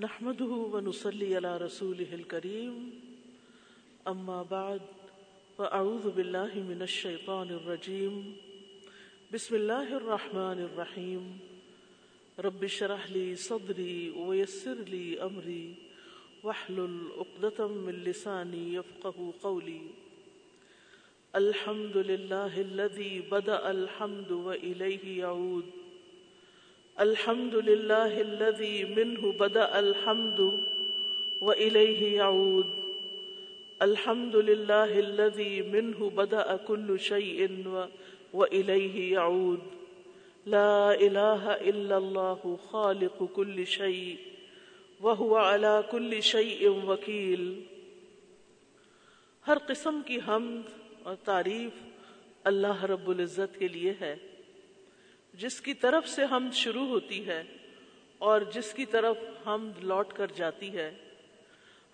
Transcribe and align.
نحمده 0.00 0.44
ونصلي 0.44 1.36
على 1.36 1.56
رسوله 1.56 2.14
الكريم. 2.14 3.00
أما 4.08 4.42
بعد، 4.42 4.80
فأعوذ 5.58 6.10
بالله 6.10 6.54
من 6.54 6.82
الشيطان 6.82 7.50
الرجيم. 7.50 8.36
بسم 9.32 9.56
الله 9.56 9.96
الرحمن 9.96 10.58
الرحيم. 10.72 11.38
رب 12.38 12.64
اشرح 12.64 13.10
لي 13.10 13.36
صدري 13.36 14.10
ويسر 14.10 14.74
لي 14.74 15.22
أمري. 15.22 15.74
واحلل 16.42 17.08
عقدة 17.18 17.68
من 17.68 17.92
لساني 17.92 18.74
يفقه 18.74 19.32
قولي. 19.42 19.82
الحمد 21.36 21.96
لله 21.96 22.60
الذي 22.60 23.20
بدأ 23.20 23.70
الحمد 23.70 24.30
وإليه 24.32 25.18
يعود. 25.18 25.79
الحمد 27.00 27.54
لله 27.54 28.20
الذي 28.20 28.84
منه 28.84 29.32
بدأ 29.32 29.78
الحمد 29.78 30.40
وإليه 31.40 32.16
يعود. 32.16 32.66
الحمد 33.82 34.36
لله 34.36 34.98
الذي 34.98 35.62
منه 35.62 36.10
بدأ 36.14 36.56
كل 36.56 36.98
شيء 36.98 37.46
وإليه 38.34 39.12
يعود. 39.12 39.60
لا 40.46 40.92
إله 41.00 41.56
إلا 41.70 41.96
الله 41.96 42.56
خالق 42.70 43.22
كل 43.32 43.66
شيء 43.66 44.16
وهو 45.00 45.36
على 45.36 45.80
كل 45.90 46.20
شيء 46.20 46.68
وكيل. 46.68 47.60
ہر 49.46 49.58
قسم 49.66 50.00
کی 50.06 50.18
حمد 50.28 50.68
اور 51.02 51.14
تعریف 51.24 51.82
اللہ 52.44 52.84
رب 52.84 53.08
العزت 53.08 53.58
کے 53.58 53.68
لیے 53.68 53.92
ہے۔ 54.00 54.16
جس 55.34 55.60
کی 55.60 55.74
طرف 55.74 56.08
سے 56.08 56.22
حمد 56.30 56.54
شروع 56.54 56.86
ہوتی 56.86 57.26
ہے 57.26 57.42
اور 58.18 58.40
جس 58.40 58.72
کی 58.72 58.86
طرف 58.86 59.16
حمد 59.46 59.84
لوٹ 59.84 60.12
کر 60.12 60.26
جاتی 60.26 60.72
ہے، 60.74 60.94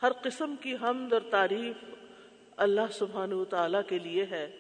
ہر 0.03 0.13
قسم 0.13 0.55
کی 0.61 0.75
حمد 0.83 1.13
اور 1.13 1.21
تعریف 1.31 1.85
اللہ 2.57 2.93
سبحانہ 2.93 3.35
و 3.35 3.45
تعالیٰ 3.45 3.80
کے 3.88 3.99
لیے 3.99 4.27
ہے، 4.30 4.57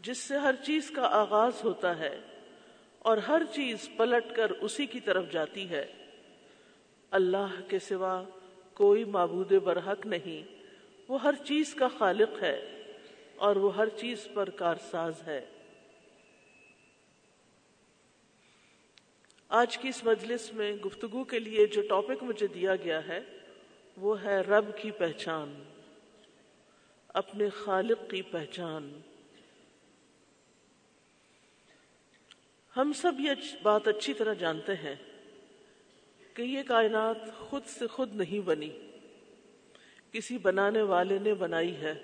جس 0.00 0.18
سے 0.18 0.38
ہر 0.38 0.54
چیز 0.64 0.90
کا 0.90 1.02
آغاز 1.02 1.52
ہوتا 1.64 1.98
ہے 1.98 2.20
اور 2.98 3.16
ہر 3.16 3.42
چیز 3.52 3.88
پلٹ 3.96 4.36
کر 4.36 4.50
اسی 4.50 4.86
کی 4.86 5.00
طرف 5.00 5.30
جاتی 5.30 5.70
ہے۔ 5.70 5.92
اللہ 7.10 7.60
کے 7.68 7.78
سوا 7.78 8.22
کوئی 8.74 9.04
معبود 9.04 9.52
برحق 9.52 10.06
نہیں، 10.06 10.54
وہ 11.08 11.22
ہر 11.22 11.34
چیز 11.44 11.74
کا 11.74 11.88
خالق 11.88 12.42
ہے 12.42 12.82
اور 13.36 13.56
وہ 13.56 13.76
ہر 13.76 13.88
چیز 13.88 14.28
پر 14.34 14.50
کارساز 14.50 15.14
ہے۔ 15.26 15.44
آج 19.52 19.78
کی 19.78 19.88
اس 19.88 20.04
مجلس 20.04 20.52
میں 20.52 20.72
گفتگو 20.72 21.24
کے 21.24 21.38
لیے 21.38 21.66
جو 21.66 21.82
ٹاپک 21.88 22.22
مجھے 22.22 22.46
دیا 22.46 22.76
گیا 22.76 23.08
ہے، 23.08 23.20
وہ 23.96 24.22
ہے 24.22 24.40
رب 24.40 24.78
کی 24.78 24.90
پہچان، 24.90 25.64
اپنے 27.08 27.48
خالق 27.48 28.10
کی 28.10 28.22
پہچان۔ 28.22 29.00
ہم 32.76 32.92
سب 32.92 33.12
یہ 33.20 33.30
بات 33.62 33.88
اچھی 33.88 34.14
طرح 34.14 34.34
جانتے 34.34 34.74
ہیں 34.74 34.94
کہ 36.34 36.42
یہ 36.42 36.62
کائنات 36.62 37.16
خود 37.38 37.64
سے 37.64 37.86
خود 37.86 38.14
نہیں 38.14 38.40
بنی۔ 38.40 38.70
کسی 40.12 40.38
بنانے 40.38 40.82
والے 40.82 41.18
نے 41.18 41.34
بنائی 41.34 41.76
ہے۔ 41.76 41.94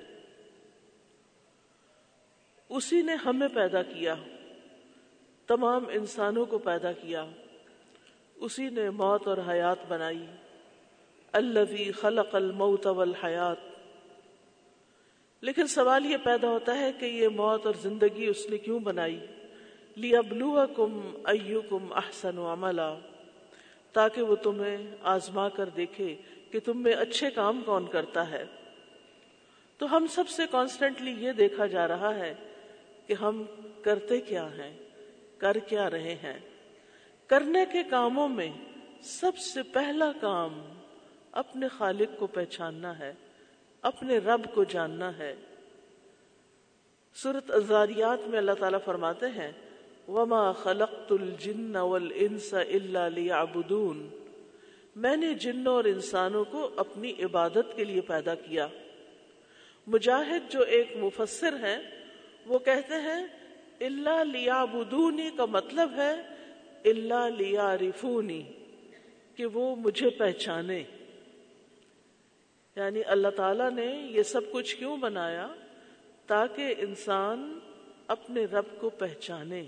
اسی 2.69 3.03
نے 3.03 3.15
ہمیں 3.15 3.49
پیدا 3.49 3.83
کیا۔ 3.83 4.15
تمام 5.49 5.85
انسانوں 5.93 6.47
کو 6.47 6.59
پیدا 6.59 6.93
کیا۔ 6.93 7.25
اسی 8.37 8.69
نے 8.69 8.91
موت 8.91 9.29
اور 9.29 9.37
حیات 9.49 9.77
بنائی۔ 9.89 10.27
الذي 11.33 11.91
خلق 11.91 12.35
الموت 12.35 12.87
والحیات۔ 12.87 13.57
لیکن 15.41 15.67
سوال 15.67 16.07
یہ 16.07 16.17
پیدا 16.17 16.49
ہوتا 16.49 16.79
ہے 16.79 16.93
کہ 16.93 17.05
یہ 17.05 17.29
موت 17.29 17.67
اور 17.67 17.75
زندگی 17.75 18.27
اس 18.27 18.51
نے 18.51 18.59
کیوں 18.59 18.81
بنائی؟ 18.81 19.27
لِيَبْلُوَكُمْ 19.97 21.31
أَيُّكُمْ 21.31 21.97
أَحْسَنُ 21.97 22.39
عَمَلًا۔ 22.39 22.99
تاکہ 23.93 24.23
وہ 24.23 24.37
تمہیں 24.37 24.97
آزما 25.03 25.49
کر 25.49 25.69
دیکھے 25.69 26.17
کہ 26.51 26.61
تم 26.61 26.83
میں 26.83 26.93
اچھے 26.93 27.31
کام 27.31 27.63
کون 27.67 27.87
کرتا 27.87 28.31
ہے۔ 28.31 28.45
تو 29.79 29.97
ہم 29.97 30.07
سب 30.07 30.29
سے 30.29 30.43
کانسٹنٹلی 30.51 31.15
یہ 31.19 31.33
دیکھا 31.33 31.67
جا 31.67 31.89
رہا 31.89 32.15
ہے 32.15 32.35
کہ 33.07 33.13
ہم 33.13 33.43
کرتے 33.83 34.21
کیا 34.21 34.47
ہیں۔ 34.47 34.88
کر 35.39 35.59
کیا 35.59 35.91
رہے 35.91 36.15
ہیں۔ 36.15 36.39
کرنے 37.27 37.65
کے 37.73 37.83
کاموں 37.83 38.29
میں 38.29 38.51
سب 39.03 39.39
سے 39.39 39.63
پہلا 39.63 40.13
کام 40.21 40.65
اپنے 41.33 41.69
خالق 41.69 42.19
کو 42.19 42.27
پہچاننا 42.27 42.99
ہے، 42.99 43.13
اپنے 43.83 44.19
رب 44.19 44.55
کو 44.55 44.65
جاننا 44.65 45.19
ہے۔ 45.19 45.37
سورت 47.15 47.51
ازاریات 47.51 48.29
میں 48.29 48.39
اللہ 48.39 48.53
تعالیٰ 48.53 48.79
فرماتے 48.85 49.27
ہیں، 49.27 49.53
وما 50.09 50.53
خلقت 50.53 51.13
الجن 51.13 51.77
والانس 51.77 52.55
الا 52.55 53.09
ليعبدون۔ 53.09 54.09
میں 54.97 55.17
نے 55.17 55.35
جنوں 55.35 55.75
اور 55.75 55.85
انسانوں 55.85 56.45
کو 56.45 56.71
اپنی 56.77 57.13
عبادت 57.23 57.77
کے 57.77 57.85
لیے 57.85 58.01
پیدا 58.01 58.35
کیا۔ 58.35 58.67
مجاہد 59.87 60.53
جو 60.53 60.63
ایک 60.63 60.97
مفسر 60.97 61.53
ہیں، 61.53 61.79
وہ 62.47 62.59
کہتے 62.59 62.95
ہیں 62.95 63.27
اللہ 63.81 64.25
لیا 64.33 64.65
بدونی 64.65 65.31
کا 65.37 65.45
مطلب 65.45 65.91
ہے 65.97 66.13
اللہ 66.85 67.29
لیا 67.39 67.77
رفونی 67.79 68.43
کہ 69.35 69.47
وہ 69.47 69.77
مجھے 69.77 70.11
پہچانے۔ 70.11 70.83
یعنی 72.77 73.01
اللہ 73.07 73.29
تعالی 73.29 73.75
نے 73.75 74.07
یہ 74.11 74.23
سب 74.23 74.41
کچھ 74.53 74.77
کیوں 74.77 74.97
بنایا؟ 74.97 75.49
تاکہ 76.27 76.75
انسان 76.79 77.59
اپنے 78.07 78.45
رب 78.45 78.65
کو 78.81 78.91
پہچانے۔ 78.91 79.65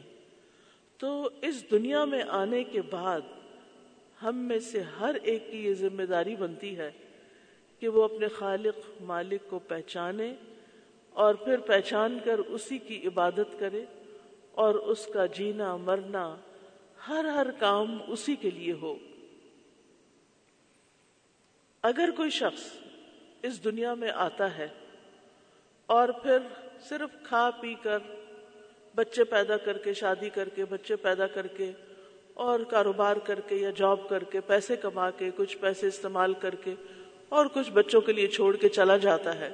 تو 0.98 1.28
اس 1.42 1.70
دنیا 1.70 2.04
میں 2.04 2.22
آنے 2.28 2.64
کے 2.64 2.82
بعد 2.82 3.20
ہم 4.22 4.36
میں 4.36 4.58
سے 4.58 4.80
ہر 4.80 5.14
ایک 5.22 5.50
کی 5.50 5.64
یہ 5.64 5.74
ذمہ 5.74 6.02
داری 6.02 6.36
بنتی 6.36 6.76
ہے 6.76 6.90
کہ 7.78 7.88
وہ 7.88 8.04
اپنے 8.04 8.28
خالق، 8.28 9.02
مالک 9.02 9.50
کو 9.50 9.58
پہچانے 9.58 10.34
اور 11.10 11.34
پھر 11.34 11.56
پہچان 11.56 12.18
کر 12.24 12.38
اسی 12.38 12.78
کی 12.78 13.06
عبادت 13.06 13.58
کرے۔ 13.58 13.84
اور 14.52 14.74
اس 14.74 15.06
کا 15.06 15.26
جینا 15.26 15.76
مرنا 15.76 16.36
ہر 17.08 17.24
ہر 17.24 17.50
کام 17.50 17.98
اسی 18.06 18.36
کے 18.36 18.50
لیے 18.50 18.72
ہو۔ 18.72 18.94
اگر 21.82 22.10
کوئی 22.16 22.30
شخص 22.30 22.72
اس 23.42 23.64
دنیا 23.64 23.94
میں 23.94 24.10
آتا 24.10 24.58
ہے 24.58 24.68
اور 25.86 26.08
پھر 26.08 26.38
صرف 26.88 27.10
کھا 27.22 27.50
پی 27.60 27.74
کر 27.74 27.98
بچے 28.94 29.24
پیدا 29.24 29.56
کر 29.56 29.78
کے، 29.78 29.92
شادی 29.92 30.30
کر 30.30 30.48
کے، 30.48 30.64
بچے 30.64 30.96
پیدا 30.96 31.26
کر 31.26 31.46
کے 31.46 31.72
اور 32.34 32.60
کاروبار 32.60 33.16
کر 33.16 33.40
کے 33.40 33.56
یا 33.56 33.70
جاب 33.70 34.08
کر 34.08 34.24
کے، 34.24 34.40
پیسے 34.40 34.76
کما 34.76 35.10
کے، 35.10 35.30
کچھ 35.36 35.58
پیسے 35.58 35.86
استعمال 35.86 36.34
کر 36.34 36.54
کے 36.54 36.74
اور 37.28 37.46
کچھ 37.46 37.70
بچوں 37.70 38.00
کے 38.00 38.12
لیے 38.12 38.26
چھوڑ 38.26 38.56
کے 38.56 38.68
چلا 38.68 38.96
جاتا 38.96 39.34
ہے 39.34 39.52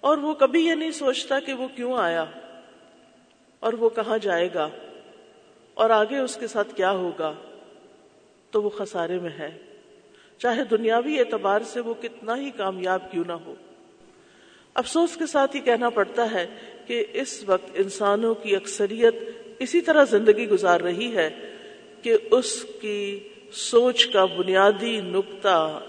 اور 0.00 0.18
وہ 0.18 0.34
کبھی 0.34 0.66
یہ 0.66 0.74
نہیں 0.74 0.90
سوچتا 0.90 1.40
کہ 1.40 1.52
وہ 1.52 1.68
کیوں 1.76 1.98
آیا۔ 1.98 2.24
اور 3.66 3.72
وہ 3.72 3.88
کہاں 3.88 4.18
جائے 4.18 4.48
گا؟ 4.54 4.68
اور 5.74 5.90
آگے 5.90 6.18
اس 6.18 6.36
کے 6.36 6.46
ساتھ 6.46 6.74
کیا 6.74 6.90
ہوگا؟ 6.90 7.32
تو 8.50 8.62
وہ 8.62 8.70
خسارے 8.70 9.18
میں 9.18 9.30
ہے۔ 9.38 9.58
چاہے 10.38 10.64
دنیاوی 10.64 11.18
اعتبار 11.18 11.60
سے 11.60 11.80
وہ 11.80 11.94
کتنا 12.00 12.36
ہی 12.36 12.50
کامیاب 12.50 13.10
کیوں 13.10 13.24
نہ 13.26 13.32
ہو۔ 13.32 13.54
افسوس 14.74 15.16
کے 15.16 15.26
ساتھ 15.26 15.56
ہی 15.56 15.60
کہنا 15.60 15.90
پڑتا 15.90 16.30
ہے 16.30 16.46
کہ 16.86 17.04
اس 17.12 17.44
وقت 17.46 17.70
انسانوں 17.74 18.34
کی 18.34 18.56
اکثریت 18.56 19.14
اسی 19.58 19.80
طرح 19.80 20.04
زندگی 20.04 20.48
گزار 20.48 20.80
رہی 20.80 21.16
ہے 21.16 21.30
کہ 22.02 22.16
اس 22.30 22.66
کی 22.80 23.28
سوچ 23.52 24.06
کا 24.06 24.24
بنیادی 24.24 25.00
نقطہ، 25.00 25.80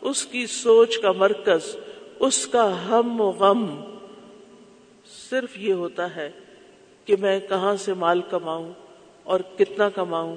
اس 0.00 0.26
کی 0.26 0.46
سوچ 0.46 0.98
کا 0.98 1.12
مرکز، 1.12 1.76
اس 2.18 2.46
کا 2.46 2.88
ہم 2.88 3.20
و 3.20 3.30
غم 3.30 3.96
صرف 5.30 5.58
یہ 5.58 5.72
ہوتا 5.72 6.16
ہے 6.16 6.30
کہ 7.10 7.16
میں 7.20 7.40
کہاں 7.40 7.76
سے 7.76 7.94
مال 7.94 8.20
کماؤں 8.30 8.72
اور 9.22 9.40
کتنا 9.58 9.88
کماؤں 9.88 10.36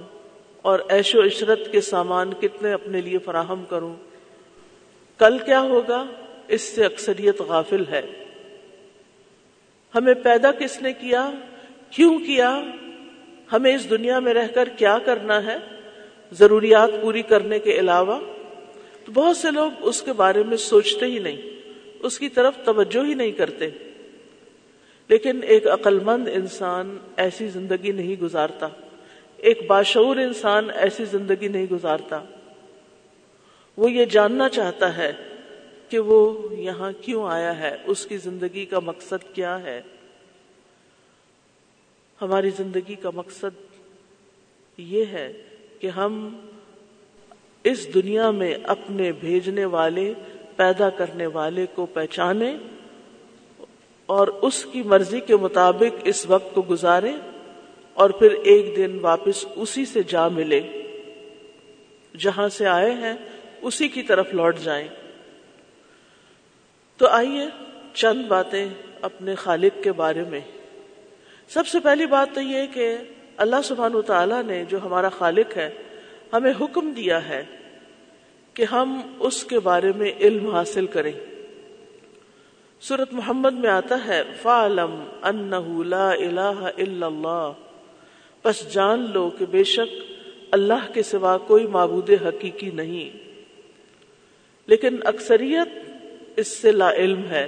اور 0.62 0.80
ایش 0.90 1.16
و 1.16 1.26
عشرت 1.26 1.72
کے 1.72 1.82
سامان 1.82 2.34
کتنے 2.34 2.74
اپنے 2.74 3.02
لیے 3.02 3.18
فراہم 3.18 3.64
کروں۔ 3.70 3.96
کل 5.18 5.38
کیا 5.38 5.62
ہوگا؟ 5.62 6.06
اس 6.48 6.62
سے 6.62 6.86
اکثریت 6.86 7.42
غافل 7.42 7.84
ہے۔ 7.90 8.02
ہمیں 9.96 10.14
پیدا 10.14 10.52
کس 10.52 10.82
نے 10.82 10.94
کیا؟ 10.94 11.32
کیوں 11.90 12.20
کیا؟ 12.20 12.62
ہمیں 13.54 13.76
اس 13.76 13.90
دنیا 13.90 14.20
میں 14.20 14.34
رہ 14.34 14.48
کر 14.48 14.70
کیا 14.70 14.98
کرنا 15.06 15.46
ہے؟ 15.46 15.58
ضروریات 16.32 16.90
پوری 17.02 17.22
کرنے 17.22 17.60
کے 17.60 17.72
علاوہ۔ 17.72 18.20
تو 19.06 19.12
بہت 19.12 19.38
سے 19.38 19.52
لوگ 19.52 19.72
اس 19.82 20.02
کے 20.02 20.14
بارے 20.14 20.44
میں 20.44 20.58
سوچتے 20.58 21.06
ہی 21.06 21.20
نہیں، 21.20 21.42
اس 22.00 22.20
کی 22.20 22.30
طرف 22.30 22.54
توجہ 22.66 23.06
ہی 23.06 23.14
نہیں 23.14 23.32
کرتے۔ 23.32 23.70
لیکن 25.08 25.40
ایک 25.44 25.68
عقل 25.68 26.00
مند 26.00 26.28
انسان 26.34 26.98
ایسی 27.18 27.48
زندگی 27.48 27.92
نہیں 27.92 28.22
گزارتا۔ 28.22 28.68
ایک 29.38 29.68
باشعور 29.68 30.18
انسان 30.18 30.70
ایسی 30.76 31.06
زندگی 31.06 31.48
نہیں 31.48 31.66
گزارتا۔ 31.72 32.24
وہ 33.78 33.92
یہ 33.92 34.06
جاننا 34.06 34.50
چاہتا 34.50 34.98
ہے 34.98 35.14
کہ 35.90 36.00
وہ 36.00 36.54
یہاں 36.54 36.92
کیوں 37.02 37.32
آیا 37.32 37.60
ہے؟ 37.60 37.78
اس 37.86 38.06
کی 38.06 38.18
زندگی 38.18 38.66
کا 38.66 38.80
مقصد 38.80 39.36
کیا 39.36 39.64
ہے؟ 39.64 39.82
ہماری 42.22 42.50
زندگی 42.50 42.96
کا 42.96 43.10
مقصد 43.16 43.76
یہ 44.78 45.06
ہے 45.06 45.34
کہ 45.80 45.88
ہم 45.88 46.40
اس 47.64 47.94
دنیا 47.94 48.32
میں 48.32 48.56
اپنے 48.64 49.12
بھیجنے 49.12 49.66
والے، 49.66 50.14
پیدا 50.56 50.90
کرنے 50.90 51.28
والے 51.28 51.66
کو 51.76 51.86
پہچانے 51.86 52.58
اور 54.14 54.28
اس 54.28 54.66
کی 54.66 54.84
مرضی 54.84 55.20
کے 55.20 55.36
مطابق 55.36 56.02
اس 56.04 56.26
وقت 56.26 56.56
کو 56.56 56.66
گزارے 56.70 57.12
اور 57.94 58.10
پھر 58.10 58.32
ایک 58.32 58.78
دن 58.78 59.00
واپس 59.02 59.46
اسی 59.56 59.86
سے 59.86 60.04
جا 60.08 60.28
ملے۔ 60.28 60.62
جہاں 62.18 62.50
سے 62.50 62.68
آئے 62.68 62.92
ہیں، 62.92 63.14
اسی 63.62 63.88
کی 63.88 64.04
طرف 64.04 64.34
لوٹ 64.34 64.60
جائیں۔ 64.60 64.88
تو 66.98 67.08
آئیے 67.08 67.46
چند 67.94 68.26
باتیں 68.26 68.70
اپنے 69.02 69.36
خالق 69.36 69.84
کے 69.84 69.92
بارے 69.92 70.24
میں۔ 70.30 70.40
سب 71.50 71.68
سے 71.68 71.80
پہلی 71.80 72.06
بات 72.06 72.28
تو 72.34 72.42
یہ 72.42 72.68
کہ 72.74 72.98
اللہ 73.38 73.56
سبحانہ 73.64 74.02
تعالیٰ 74.02 74.44
نے 74.44 74.64
جو 74.70 74.78
ہمارا 74.84 75.10
خالق 75.10 75.58
ہے، 75.58 75.70
ہمیں 76.34 76.54
حکم 76.62 76.92
دیا 76.92 77.30
ہے 77.30 77.44
کہ 78.54 78.66
ہم 78.72 79.02
اس 79.20 79.44
کے 79.44 79.60
بارے 79.60 79.92
میں 79.96 80.12
علم 80.20 80.56
حاصل 80.56 80.86
کریں۔ 80.86 81.33
سورت 82.84 83.14
محمد 83.14 83.54
میں 83.54 83.70
آتا 83.70 83.96
ہے، 84.08 84.24
فعلم 84.42 85.04
انہ 85.24 85.84
لا 85.84 86.12
الہ 86.12 86.70
الا 86.78 87.06
اللہ 87.06 87.52
بس 88.44 88.74
جان 88.74 89.12
لو 89.14 89.30
کہ 89.30 89.46
بے 89.46 89.64
شک 89.64 90.14
اللہ 90.52 90.94
کے 90.94 91.04
سوا 91.04 91.38
کوئی 91.38 91.68
معبود 91.68 92.10
حقیقی 92.10 92.70
نہیں۔ 92.72 93.18
لیکن 94.68 95.00
اکثریت 95.06 95.68
اس 96.36 96.48
سے 96.48 96.72
لا 96.72 96.92
علم 96.92 97.22
ہے۔ 97.30 97.48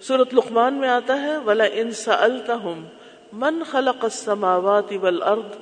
سورت 0.00 0.34
لقمان 0.34 0.74
میں 0.74 0.88
آتا 0.88 1.22
ہے 1.22 1.36
ولا 1.36 1.64
ان 1.72 1.90
سألتہم 1.90 2.84
من 3.32 3.62
خلق 3.70 4.04
السماوات 4.04 4.92
والارض 5.02 5.56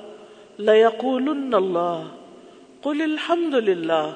ليقولن 0.57 1.53
اللہ 1.53 2.03
قل 2.81 3.01
الحمد 3.01 3.53
للہ 3.53 4.11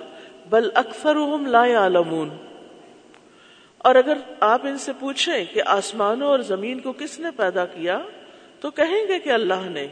بل 0.49 0.69
اکثرهم 0.73 1.45
لا 1.45 1.65
يعلمون۔ 1.65 2.29
اور 3.85 3.95
اگر 3.95 4.17
آپ 4.39 4.67
ان 4.67 4.77
سے 4.77 4.91
پوچھیں 4.99 5.45
کہ 5.53 5.61
آسمانوں 5.65 6.27
اور 6.27 6.39
زمین 6.39 6.79
کو 6.79 6.93
کس 6.93 7.19
نے 7.19 7.29
پیدا 7.37 7.65
کیا، 7.65 7.99
تو 8.59 8.71
کہیں 8.71 9.07
گے 9.07 9.19
کہ 9.19 9.29
اللہ 9.29 9.69
نے۔ 9.69 9.87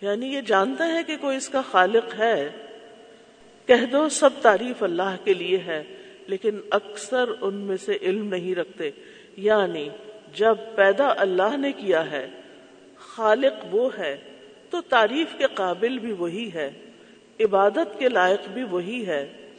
یعنی 0.00 0.26
یہ 0.26 0.40
جانتا 0.40 0.88
ہے 0.88 1.02
کہ 1.02 1.16
کوئی 1.20 1.36
اس 1.36 1.48
کا 1.48 1.60
خالق 1.70 2.20
ہے۔ 2.20 2.50
کہہ 3.66 3.86
دو 3.92 4.08
سب 4.08 4.30
تعریف 4.42 4.82
اللہ 4.82 5.16
کے 5.24 5.34
لیے 5.34 5.58
ہے، 5.66 5.84
لیکن 6.26 6.60
اکثر 6.70 7.24
ان 7.40 7.54
میں 7.54 7.76
سے 7.76 7.98
علم 8.02 8.28
نہیں 8.28 8.54
رکھتے۔ 8.54 8.90
یعنی 9.36 9.88
جب 10.34 10.56
پیدا 10.74 11.14
اللہ 11.16 11.56
نے 11.56 11.72
کیا 11.72 12.10
ہے، 12.10 12.30
خالق 12.96 13.74
وہ 13.74 13.90
ہے، 13.98 14.16
تو 14.70 14.80
تعریف 14.80 15.38
کے 15.38 15.44
قابل 15.54 15.98
بھی 15.98 16.12
وہی 16.12 16.50
ہے، 16.54 16.70
عبادت 17.40 17.98
کے 17.98 18.08
لائق 18.08 18.48
بھی 18.48 18.62
وہی 18.62 19.06
ہے، 19.06 19.50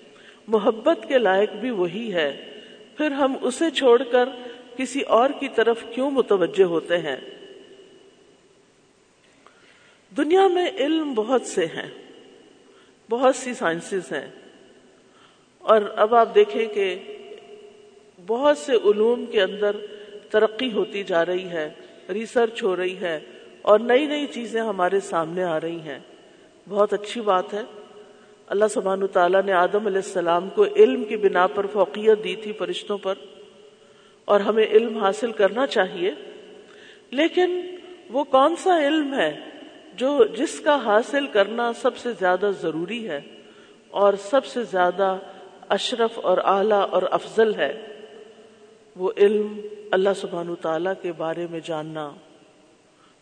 محبت 0.48 1.06
کے 1.08 1.18
لائق 1.18 1.52
بھی 1.52 1.72
وہی 1.72 2.14
ہے۔ 2.14 2.50
پھر 2.98 3.12
ہم 3.12 3.36
اسے 3.42 3.72
چھوڑ 3.72 4.04
کر 4.04 4.30
کسی 4.78 5.02
اور 5.02 5.30
کی 5.40 5.48
طرف 5.48 5.84
کیوں 5.90 6.12
متوجہ 6.12 6.64
ہوتے 6.64 6.98
ہیں؟ 6.98 7.18
دنیا 10.18 10.48
میں 10.48 10.70
علم 10.78 11.14
بہت 11.14 11.42
سے 11.42 11.66
ہیں، 11.66 11.90
بہت 13.10 13.36
سی 13.36 13.54
سائنسز 13.54 14.14
ہیں۔ 14.14 14.32
اور 15.58 15.82
اب 15.96 16.16
آپ 16.16 16.36
دیکھیں 16.36 16.66
کہ 16.66 17.00
بہت 18.28 18.58
سے 18.58 18.74
علوم 18.74 19.26
کے 19.26 19.42
اندر 19.42 19.76
ترقی 20.30 20.74
ہوتی 20.74 21.04
جا 21.04 21.26
رہی 21.26 21.50
ہے 21.50 21.70
ریسرچ 22.10 22.64
ہو 22.64 22.76
رہی 22.76 22.98
ہے 22.98 23.20
اور 23.62 23.80
نئی 23.80 24.06
نئی 24.06 24.28
چیزیں 24.28 24.62
ہمارے 24.62 25.00
سامنے 25.00 25.44
آ 25.44 25.62
رہی 25.62 25.80
ہیں۔ 25.80 26.00
بہت 26.70 26.94
اچھی 26.94 27.22
بات 27.22 27.54
ہے۔ 27.54 27.62
اللہ 28.54 28.66
سبحانہ 28.70 29.06
تعالیٰ 29.06 29.44
نے 29.44 29.52
آدم 29.52 29.86
علیہ 29.86 29.98
السلام 29.98 30.50
کو 30.50 30.66
علم 30.76 31.04
کی 31.04 31.18
بنا 31.18 31.48
پر 31.48 31.66
فوقیت 31.66 32.24
دی 32.24 32.36
تھی 32.36 32.54
فرشتوں 32.54 32.98
پر 32.98 33.14
اور 34.26 34.40
ہمیں 34.40 34.64
علم 34.64 34.98
حاصل 34.98 35.32
کرنا 35.32 35.68
چاہیے۔ 35.68 36.12
لیکن 37.12 37.76
وہ 38.10 38.24
کون 38.24 38.56
سا 38.56 38.88
علم 38.88 39.14
ہے 39.14 39.40
جو 39.96 40.26
جس 40.38 40.60
کا 40.60 40.76
حاصل 40.86 41.28
کرنا 41.28 41.74
سب 41.74 41.98
سے 41.98 42.10
زیادہ 42.20 42.52
ضروری 42.62 43.10
ہے 43.10 43.22
اور 43.90 44.14
سب 44.14 44.46
سے 44.46 44.64
زیادہ 44.64 45.18
اشرف 45.70 46.20
اور 46.24 46.38
اعلی 46.38 46.86
اور 46.92 47.04
افضل 47.12 47.56
ہے؟ 47.56 47.88
وہ 48.96 49.12
علم 49.18 49.62
اللہ 49.92 50.14
سبحان 50.16 50.56
تعالی 50.62 50.90
کے 51.02 51.12
بارے 51.12 51.48
میں 51.52 51.60
جاننا، 51.66 52.12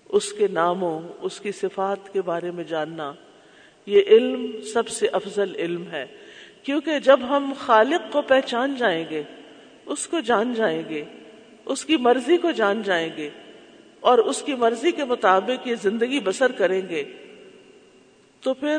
اس 0.10 0.34
کے 0.34 0.48
ناموں، 0.48 1.02
اس 1.22 1.40
کی 1.40 1.52
صفات 1.52 2.14
کے 2.14 2.22
بارے 2.22 2.52
میں 2.52 2.64
جاننا۔ 2.64 3.14
یہ 3.86 4.02
علم 4.08 4.62
سب 4.74 4.88
سے 4.88 5.08
افضل 5.08 5.56
علم 5.56 5.88
ہے۔ 5.92 6.06
کیونکہ 6.64 7.00
جب 7.00 7.20
ہم 7.30 7.54
خالق 7.60 8.14
کو 8.14 8.22
پہچان 8.22 8.76
جائیں 8.76 9.06
گے، 9.10 9.24
اس 9.86 10.08
کو 10.08 10.20
جان 10.20 10.54
جائیں 10.54 10.84
گے، 10.90 11.04
اس 11.66 11.86
کی 11.86 11.98
مرضی 11.98 12.38
کو 12.38 12.52
جان 12.52 12.82
جائیں 12.84 13.10
گے 13.18 13.30
اور 14.00 14.18
اس 14.18 14.42
کی 14.42 14.56
مرضی 14.56 14.92
کے 14.92 15.04
مطابق 15.04 15.68
یہ 15.68 15.76
زندگی 15.82 16.20
بسر 16.20 16.52
کریں 16.52 16.82
گے، 16.90 17.04
تو 18.42 18.54
پھر 18.54 18.78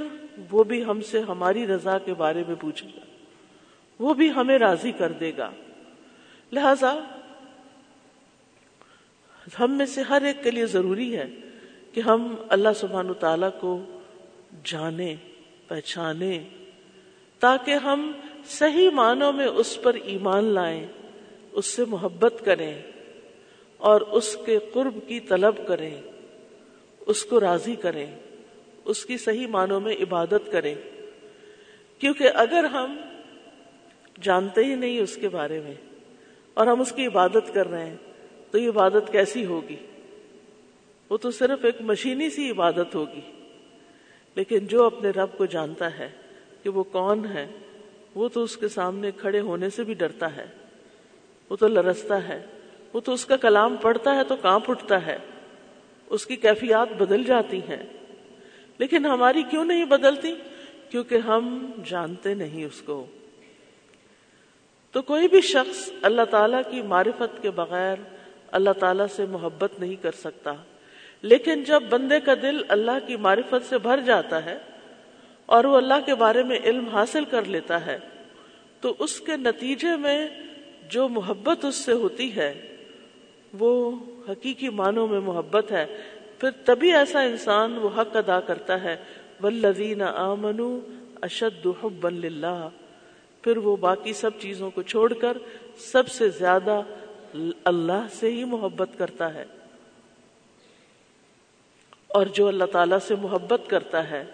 وہ 0.51 0.65
بھی 0.65 0.85
ہم 0.85 1.01
سے 1.01 1.21
ہماری 1.21 1.67
رضا 1.67 1.99
کے 1.99 2.15
بارے 2.15 2.43
میں 2.49 2.57
پوچھے 2.61 2.89
گا۔ 2.97 3.01
وہ 3.99 4.15
بھی 4.15 4.31
ہمیں 4.31 4.59
راضی 4.59 4.93
کر 4.93 5.13
دے 5.13 5.33
گا۔ 5.37 5.51
لہذا 6.53 6.95
ہم 9.61 9.73
میں 9.73 9.87
سے 9.87 10.03
ہر 10.03 10.23
ایک 10.23 10.45
کے 10.45 10.51
لیے 10.51 10.67
ضروری 10.67 11.17
ہے 11.17 11.31
کہ 11.93 12.01
ہم 12.01 12.35
اللہ 12.49 12.69
سبحان 12.77 13.15
تعالی 13.21 13.47
کو 13.61 13.99
جانے 14.65 15.15
پہچانے 15.69 16.45
تاکہ 17.39 17.71
ہم 17.71 18.13
صحیح 18.45 18.91
معنوں 18.91 19.33
میں 19.33 19.47
اس 19.47 19.79
پر 19.83 19.95
ایمان 19.95 20.45
لائیں، 20.45 20.87
اس 21.53 21.67
سے 21.67 21.85
محبت 21.85 22.43
کریں 22.45 22.83
اور 23.77 24.01
اس 24.01 24.37
کے 24.47 24.59
قرب 24.73 24.99
کی 25.09 25.21
طلب 25.21 25.67
کریں، 25.67 26.01
اس 27.01 27.25
کو 27.25 27.41
راضی 27.41 27.75
کریں، 27.75 28.19
اس 28.85 29.07
کی 29.07 29.17
صحیح 29.17 29.47
معنوں 29.47 29.81
میں 29.81 29.97
عبادت 30.03 30.53
کریں۔ 30.53 30.75
کیونکہ 31.99 32.29
اگر 32.35 32.65
ہم 32.65 32.97
جانتے 34.23 34.65
ہی 34.65 34.75
نہیں 34.75 35.01
اس 35.01 35.17
کے 35.17 35.29
بارے 35.29 35.61
میں 35.61 35.75
اور 36.55 36.67
ہم 36.67 36.81
اس 36.81 36.93
کی 36.93 37.07
عبادت 37.07 37.55
کر 37.55 37.69
رہے 37.69 37.87
ہیں، 37.87 37.97
تو 38.51 38.59
یہ 38.59 38.69
عبادت 38.69 39.13
کیسی 39.13 39.47
ہوگی؟ 39.47 39.77
وہ 41.11 41.17
تو 41.17 41.31
صرف 41.31 41.65
ایک 41.65 41.81
مشینی 41.81 42.31
سی 42.31 42.51
عبادت 42.51 42.95
ہوگی۔ 42.95 43.42
لیکن 44.35 44.59
جو 44.67 44.85
اپنے 44.85 45.11
رب 45.11 45.29
کو 45.37 45.47
جانتا 45.47 45.99
ہے 45.99 46.11
کہ 46.63 46.71
وہ 46.71 46.83
کون 46.83 47.25
ہے، 47.25 47.47
وہ 48.15 48.29
تو 48.29 48.43
اس 48.43 48.57
کے 48.57 48.69
سامنے 48.69 49.11
کھڑے 49.11 49.41
ہونے 49.41 49.71
سے 49.71 49.85
بھی 49.85 49.95
ڈرتا 49.95 50.37
ہے۔ 50.37 50.47
وہ 51.51 51.57
تو 51.57 51.69
لرستا 51.69 52.29
ہے۔ 52.29 52.47
وہ 52.93 53.01
تو 53.01 53.13
اس 53.13 53.27
کا 53.27 53.37
کلام 53.37 53.77
پڑھتا 53.77 54.15
ہے 54.15 54.25
تو 54.25 54.37
کانپ 54.37 54.71
اٹھتا 54.71 55.07
ہے۔ 55.07 55.19
اس 56.11 56.27
کی 56.27 56.37
کیفیات 56.37 56.89
بدل 56.93 57.25
جاتی 57.25 57.59
ہیں۔ 57.59 57.83
لیکن 58.79 59.07
ہماری 59.07 59.43
کیوں 59.43 59.65
نہیں 59.65 59.85
بدلتی؟ 59.85 60.35
کیونکہ 60.89 61.15
ہم 61.15 61.71
جانتے 61.85 62.35
نہیں 62.35 62.65
اس 62.65 62.83
کو۔ 62.83 63.07
تو 64.93 65.03
کوئی 65.03 65.29
بھی 65.29 65.41
شخص 65.41 65.91
اللہ 66.03 66.23
تعالی 66.31 66.57
کی 66.71 66.83
معرفت 66.83 67.43
کے 67.43 67.51
بغیر 67.51 67.97
اللہ 68.53 68.71
تعالی 68.71 69.05
سے 69.17 69.25
محبت 69.25 69.81
نہیں 69.81 69.97
کر 70.03 70.13
سکتا۔ 70.13 70.53
لیکن 71.23 71.63
جب 71.63 71.83
بندے 71.91 72.21
کا 72.21 72.35
دل 72.43 72.63
اللہ 72.69 72.99
کی 73.07 73.17
معرفت 73.17 73.69
سے 73.69 73.79
بھر 73.79 74.01
جاتا 74.01 74.45
ہے 74.45 74.59
اور 75.47 75.65
وہ 75.65 75.77
اللہ 75.77 76.01
کے 76.07 76.15
بارے 76.15 76.43
میں 76.43 76.59
علم 76.65 76.89
حاصل 76.89 77.25
کر 77.25 77.45
لیتا 77.45 77.87
ہے، 77.87 77.99
تو 78.81 78.95
اس 78.99 79.21
کے 79.21 79.37
نتیجے 79.37 79.97
میں 79.97 80.29
جو 80.89 81.09
محبت 81.09 81.65
اس 81.65 81.75
سے 81.75 81.93
ہوتی 81.93 82.37
ہے، 82.37 82.77
وہ 83.59 83.91
حقیقی 84.29 84.69
معنوں 84.69 85.09
میں 85.09 85.21
محبت 85.21 85.73
ہے۔ 85.73 85.87
پھر 86.39 86.51
تبھی 86.65 86.93
ایسا 86.93 87.21
انسان 87.21 87.79
وہ 87.79 87.89
حق 87.97 88.17
ادا 88.17 88.41
کرتا 88.41 88.83
ہے 88.83 88.97
ولزین 89.43 90.03
آمنو 90.03 90.79
اشد 91.23 91.67
حبا 91.85 92.09
للہ 92.09 92.69
پھر 93.43 93.57
وہ 93.57 93.77
باقی 93.77 94.13
سب 94.13 94.31
چیزوں 94.39 94.71
کو 94.71 94.83
چھوڑ 94.83 95.13
کر 95.13 95.37
سب 95.79 96.09
سے 96.09 96.29
زیادہ 96.29 96.81
اللہ 97.65 98.07
سے 98.13 98.31
ہی 98.31 98.45
محبت 98.45 98.89
کرتا 98.99 99.35
ہے۔ 99.35 99.45
اور 102.15 102.27
جو 102.27 102.49
اللہ 102.49 102.65
تعالیٰ 102.65 102.99
سے 102.99 103.15
محبت 103.15 103.61
کرتا 103.67 104.11
ہے، 104.11 104.25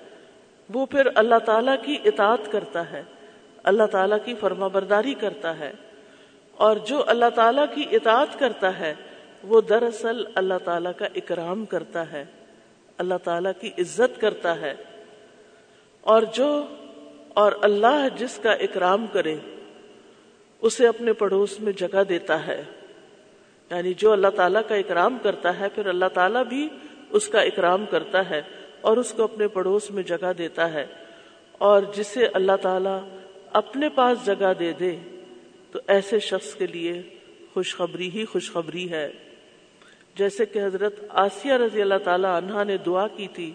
وہ 0.74 0.86
پھر 0.86 1.08
اللہ 1.14 1.38
تعالیٰ 1.44 1.74
کی 1.82 1.98
اطاعت 2.04 2.52
کرتا 2.52 2.90
ہے، 2.90 3.02
اللہ 3.62 3.82
تعالیٰ 3.82 4.18
کی 4.24 4.34
فرما 4.34 4.66
برداری 4.66 5.14
کرتا 5.14 5.58
ہے۔ 5.58 5.72
اور 6.56 6.76
جو 6.76 7.04
اللہ 7.06 7.30
تعالیٰ 7.34 7.64
کی 7.74 7.84
اطاعت 7.92 8.38
کرتا 8.38 8.78
ہے، 8.78 8.94
وہ 9.42 9.60
دراصل 9.60 10.24
اللہ 10.34 10.54
تعالیٰ 10.64 10.92
کا 10.96 11.06
اکرام 11.14 11.64
کرتا 11.64 12.12
ہے، 12.12 12.24
اللہ 12.98 13.14
تعالیٰ 13.24 13.52
کی 13.60 13.70
عزت 13.78 14.20
کرتا 14.20 14.60
ہے۔ 14.60 14.74
اور 16.00 16.22
جو، 16.22 16.66
اور 17.34 17.52
اللہ 17.62 18.08
جس 18.16 18.40
کا 18.42 18.52
اکرام 18.52 19.06
کرے، 19.06 19.36
اسے 20.60 20.86
اپنے 20.86 21.12
پڑوس 21.12 21.60
میں 21.60 21.72
جگہ 21.72 22.04
دیتا 22.08 22.46
ہے۔ 22.46 22.62
یعنی 23.70 23.94
جو 23.94 24.12
اللہ 24.12 24.28
تعالیٰ 24.36 24.62
کا 24.68 24.74
اکرام 24.74 25.18
کرتا 25.22 25.60
ہے، 25.60 25.68
پھر 25.74 25.86
اللہ 25.86 26.04
تعالیٰ 26.14 26.44
بھی 26.44 26.68
اس 27.10 27.28
کا 27.28 27.40
اکرام 27.40 27.84
کرتا 27.90 28.30
ہے 28.30 28.42
اور 28.80 28.96
اس 28.96 29.12
کو 29.12 29.22
اپنے 29.22 29.48
پڑوس 29.48 29.90
میں 29.90 30.02
جگہ 30.02 30.32
دیتا 30.38 30.72
ہے 30.72 30.86
اور 31.52 31.82
جسے 31.94 32.26
اللہ 32.26 32.56
تعالیٰ 32.62 33.08
اپنے 33.52 33.88
پاس 33.88 34.26
جگہ 34.26 34.52
دے 34.58 34.72
دے، 34.72 34.96
تو 35.72 35.78
ایسے 35.86 36.18
شخص 36.18 36.54
کے 36.54 36.66
لیے 36.66 37.02
خوشخبری 37.54 38.10
ہی 38.10 38.24
خوشخبری 38.24 38.90
ہے۔ 38.90 39.12
جیسے 40.16 40.46
کہ 40.46 40.58
حضرت 40.58 41.04
آسیہ 41.08 41.52
رضی 41.52 41.82
اللہ 41.82 41.98
تعالی 42.04 42.26
عنہا 42.26 42.64
نے 42.64 42.76
دعا 42.76 43.08
کی 43.08 43.26
تھی، 43.28 43.52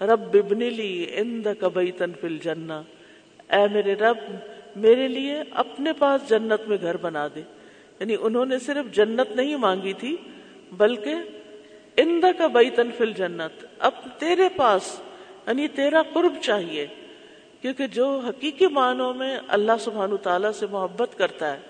رب 0.00 0.20
ببنی 0.20 0.70
لی 0.70 1.06
اند 1.12 1.46
کبئی 1.60 1.92
تنفل 1.92 2.38
جنا 2.38 2.82
اے 3.50 3.68
میرے 3.72 3.94
رب، 3.94 4.16
میرے 4.76 5.08
لیے 5.08 5.42
اپنے 5.50 5.92
پاس 5.92 6.28
جنت 6.28 6.68
میں 6.68 6.76
گھر 6.80 6.96
بنا 6.96 7.28
دے۔ 7.34 7.42
یعنی 8.00 8.16
انہوں 8.20 8.46
نے 8.46 8.58
صرف 8.58 8.94
جنت 8.94 9.36
نہیں 9.36 9.56
مانگی 9.56 9.92
تھی، 9.92 10.16
بلکہ 10.72 11.14
اند 12.00 12.24
کا 12.38 12.46
بئی 12.46 12.70
تنفل 12.70 13.12
جنت 13.12 13.66
اب 13.78 13.92
تیرے 14.18 14.48
پاس 14.56 15.00
یعنی 15.46 15.68
تیرا 15.68 16.02
قرب 16.02 16.34
چاہیے، 16.42 16.86
کیونکہ 17.62 17.86
جو 17.86 18.20
حقیقی 18.28 18.66
معنوں 18.66 19.14
میں 19.14 19.38
اللہ 19.48 19.72
سبحانہ 19.80 20.14
تعالیٰ 20.14 20.52
سے 20.52 20.66
محبت 20.70 21.18
کرتا 21.18 21.52
ہے، 21.54 21.60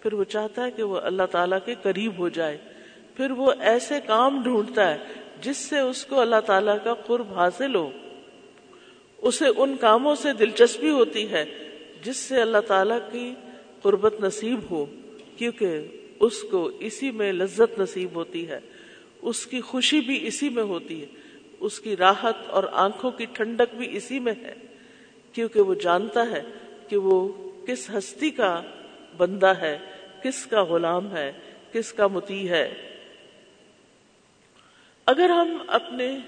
پھر 0.00 0.12
وہ 0.12 0.24
چاہتا 0.24 0.64
ہے 0.64 0.70
کہ 0.70 0.82
وہ 0.82 1.00
اللہ 1.00 1.22
تعالیٰ 1.30 1.58
کے 1.64 1.74
قریب 1.82 2.18
ہو 2.18 2.28
جائے۔ 2.28 2.58
پھر 3.16 3.30
وہ 3.30 3.52
ایسے 3.60 4.00
کام 4.06 4.42
ڈھونڈتا 4.42 4.90
ہے 4.90 4.98
جس 5.40 5.56
سے 5.56 5.78
اس 5.78 6.04
کو 6.06 6.20
اللہ 6.20 6.40
تعالیٰ 6.46 6.76
کا 6.84 6.94
قرب 6.94 7.34
حاصل 7.34 7.74
ہو۔ 7.74 7.90
اسے 9.18 9.44
ان 9.56 9.76
کاموں 9.80 10.14
سے 10.14 10.32
دلچسپی 10.32 10.90
ہوتی 10.90 11.30
ہے 11.30 11.44
جس 12.02 12.16
سے 12.16 12.40
اللہ 12.40 12.60
تعالیٰ 12.66 12.98
کی 13.12 13.34
قربت 13.82 14.14
نصیب 14.20 14.60
ہو، 14.70 14.86
کیونکہ 15.36 15.86
اس 16.20 16.42
کو 16.42 16.70
اسی 16.80 17.10
میں 17.10 17.32
لذت 17.32 17.78
نصیب 17.78 18.08
ہوتی 18.14 18.48
ہے۔ 18.48 18.60
اس 19.22 19.46
کی 19.46 19.60
خوشی 19.60 20.00
بھی 20.00 20.26
اسی 20.26 20.48
میں 20.48 20.62
ہوتی 20.62 21.00
ہے۔ 21.00 21.06
اس 21.60 21.80
کی 21.80 21.96
راحت 21.96 22.36
اور 22.46 22.64
آنکھوں 22.72 23.10
کی 23.10 23.24
ٹھنڈک 23.24 23.74
بھی 23.74 23.96
اسی 23.96 24.18
میں 24.18 24.32
ہے۔ 24.42 24.54
کیونکہ 25.32 25.60
وہ 25.60 25.74
جانتا 25.74 26.22
ہے 26.30 26.42
کہ 26.88 26.96
وہ 26.96 27.50
کس 27.66 27.90
ہستی 27.90 28.30
کا 28.30 28.62
بندہ 29.16 29.46
ہے، 29.46 29.78
کس 30.22 30.46
کا 30.46 30.64
غلام 30.64 31.16
ہے، 31.16 31.32
کس 31.72 31.92
کا 31.92 32.06
متی 32.06 32.48
ہے۔ 32.48 32.74
اگر 35.06 35.30
ہم 35.30 35.56
اپنے 35.66 36.18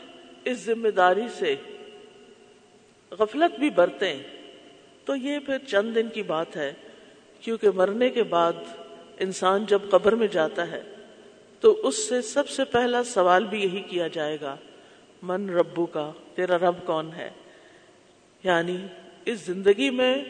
اس 0.44 0.58
ذمہ 0.58 0.88
داری 0.88 1.26
سے 1.38 1.56
غفلت 3.10 3.58
بھی 3.58 3.70
برتیں، 3.70 4.22
تو 5.04 5.16
یہ 5.16 5.38
پھر 5.38 5.58
چند 5.58 5.94
دن 5.94 6.08
کی 6.08 6.22
بات 6.22 6.56
ہے۔ 6.56 6.72
کیونکہ 7.40 7.68
مرنے 7.74 8.10
کے 8.10 8.22
بعد 8.22 8.52
انسان 9.20 9.64
جب 9.68 9.78
قبر 9.90 10.14
میں 10.14 10.26
جاتا 10.26 10.70
ہے 10.70 10.82
تو 11.62 11.80
اس 11.82 12.08
سے 12.08 12.22
سب 12.22 12.48
سے 12.48 12.64
پہلا 12.64 13.04
سوال 13.04 13.44
بھی 13.44 13.62
یہی 13.62 13.80
کیا 13.80 14.08
جائے 14.08 14.38
گا، 14.40 14.56
من 15.22 15.50
ربو 15.50 15.86
کا 15.86 16.12
تیرا 16.34 16.58
رب 16.58 16.86
کون 16.86 17.10
ہے؟ 17.16 17.30
یعنی 18.42 18.76
اس 19.24 19.46
زندگی 19.46 19.90
میں 19.90 20.24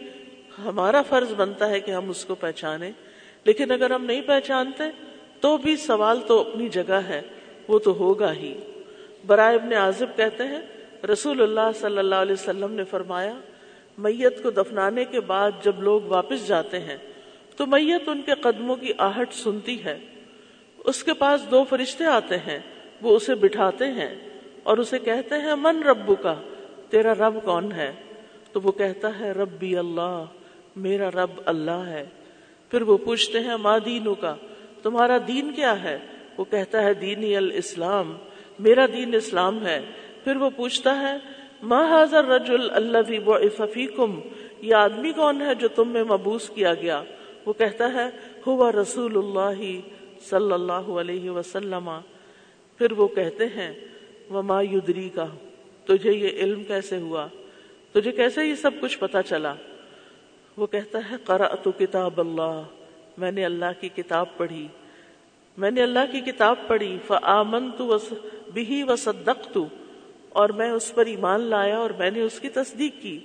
ہمارا 0.65 1.03
فرض 1.03 1.33
بنتا 1.33 1.69
ہے 1.69 1.81
کہ 1.81 1.91
ہم 1.91 2.11
اس 2.11 2.25
کو 2.25 2.35
پہچانے 2.35 2.91
لیکن 3.45 3.71
اگر 3.71 3.91
ہم 3.91 4.05
نہیں 4.05 4.21
پہچانتے 4.21 4.85
تو 5.41 5.57
بھی 5.57 5.77
سوال 5.77 6.21
تو 6.27 6.41
اپنی 6.41 6.69
جگہ 6.69 7.01
ہے، 7.09 7.23
وہ 7.69 7.79
تو 7.79 7.91
ہوگا 7.91 8.33
ہی۔ 8.33 8.59
برائے 9.27 9.55
ابن 9.55 9.73
عازب 9.73 10.17
کہتے 10.17 10.43
ہیں، 10.45 10.61
رسول 11.07 11.43
اللہ 11.43 11.71
صلی 11.75 11.99
اللہ 11.99 12.15
علیہ 12.15 12.33
وسلم 12.33 12.73
نے 12.73 12.85
فرمایا، 12.85 13.41
میت 13.99 14.43
کو 14.43 14.51
دفنانے 14.51 15.05
کے 15.05 15.21
بعد 15.21 15.51
جب 15.63 15.83
لوگ 15.83 16.01
واپس 16.03 16.49
جاتے 16.49 16.81
ہیں، 16.81 16.97
تو 17.57 17.67
میت 17.67 18.09
ان 18.09 18.23
کے 18.23 18.33
قدموں 18.41 18.77
کی 18.77 18.93
آہٹ 18.99 19.35
سنتی 19.35 19.85
ہے۔ 19.85 19.99
اس 20.85 21.05
کے 21.05 21.13
پاس 21.13 21.51
دو 21.51 21.65
فرشتے 21.65 22.05
آتے 22.05 22.37
ہیں، 22.37 22.59
وہ 23.03 23.17
اسے 23.17 23.35
بٹھاتے 23.35 23.87
ہیں 23.87 24.29
اور 24.63 24.79
اسے 24.79 24.99
کہتے 24.99 25.35
ہیں، 25.35 25.55
من 25.55 25.83
ربو 25.83 26.15
کا 26.15 26.35
تیرا 26.91 27.15
رب 27.15 27.45
کون 27.45 27.73
ہے؟ 27.73 27.93
تو 28.53 28.61
وہ 28.61 28.73
کہتا 28.73 29.19
ہے، 29.21 29.33
ربی 29.33 29.77
اللہ، 29.77 30.25
میرا 30.77 31.11
رب 31.11 31.41
اللہ 31.45 31.85
ہے۔ 31.87 32.07
پھر 32.71 32.83
وہ 32.83 32.97
پوچھتے 32.97 33.41
ہیں 33.41 33.57
ماں 33.57 33.79
دینوں 33.79 34.15
کا 34.15 34.35
تمہارا 34.83 35.19
دین 35.29 35.53
کیا 35.53 35.83
ہے؟ 35.83 35.99
وہ 36.39 36.45
کہتا 36.45 36.83
ہے، 36.83 36.95
دینی 36.95 37.37
الاسلام، 37.37 38.17
میرا 38.59 38.87
دین 38.87 39.15
اسلام 39.15 39.67
ہے۔ 39.67 39.81
پھر 40.25 40.37
وہ 40.37 40.51
پوچھتا 40.51 41.01
ہے 41.01 41.17
ماں 41.63 41.89
حاضر 41.89 42.25
رجل 42.25 42.71
اللہ 42.71 43.67
فیکم؟ 43.75 44.21
یہ 44.61 44.75
آدمی 44.75 45.13
کون 45.13 45.41
ہے 45.41 45.55
جو 45.55 45.69
تم 45.69 45.89
میں 45.89 46.05
مبوس 46.05 46.51
کیا 46.51 46.75
گیا؟ 46.75 47.03
وہ 47.47 47.53
کہتا 47.53 47.93
ہے، 47.95 48.11
ہوا 48.47 48.73
رسول 48.73 49.17
اللہ 49.17 49.63
صلی 50.23 50.53
اللہ 50.53 50.73
علیہ 50.73 51.31
وسلم، 51.31 51.91
پھر 52.79 52.93
وہ 52.93 53.09
کہتے 53.09 53.47
ہیں، 53.47 53.73
وما 54.31 54.63
یدری 54.63 55.09
کا 55.09 55.27
تجھے 55.85 56.13
یہ 56.13 56.29
علم 56.29 56.65
کیسے 56.65 56.99
ہوا؟ 56.99 57.27
تجھے 57.93 58.13
کیسے 58.13 58.45
یہ 58.45 58.55
سب 58.55 58.71
کچھ 58.81 58.99
پتا 58.99 59.23
چلا؟ 59.23 59.55
وہ 60.57 60.67
کہتا 60.67 60.99
ہے، 61.11 61.17
قرأت 61.25 61.69
کتاب 61.79 62.21
اللہ، 62.21 62.63
میں 63.19 63.33
نے 63.33 63.45
اللہ 63.45 63.81
کی 63.81 63.89
کتاب 63.89 64.27
پڑھی۔ 64.37 64.67
میں 65.59 65.71
نے 65.71 65.83
اللہ 65.83 66.13
کی 66.13 66.21
کتاب 66.21 66.57
پڑھی، 66.67 66.99
فآمنت 67.07 67.83
بھی 68.53 68.83
وصدقت، 68.83 69.59
اور 70.29 70.49
میں 70.49 70.71
اس 70.71 70.95
پر 70.95 71.07
ایمان 71.07 71.41
لایا 71.41 71.79
اور 71.79 71.91
میں 71.91 72.11
نے 72.11 72.21
اس 72.21 72.41
کی 72.41 72.49
تصدیق 72.49 73.03
کی۔ 73.03 73.19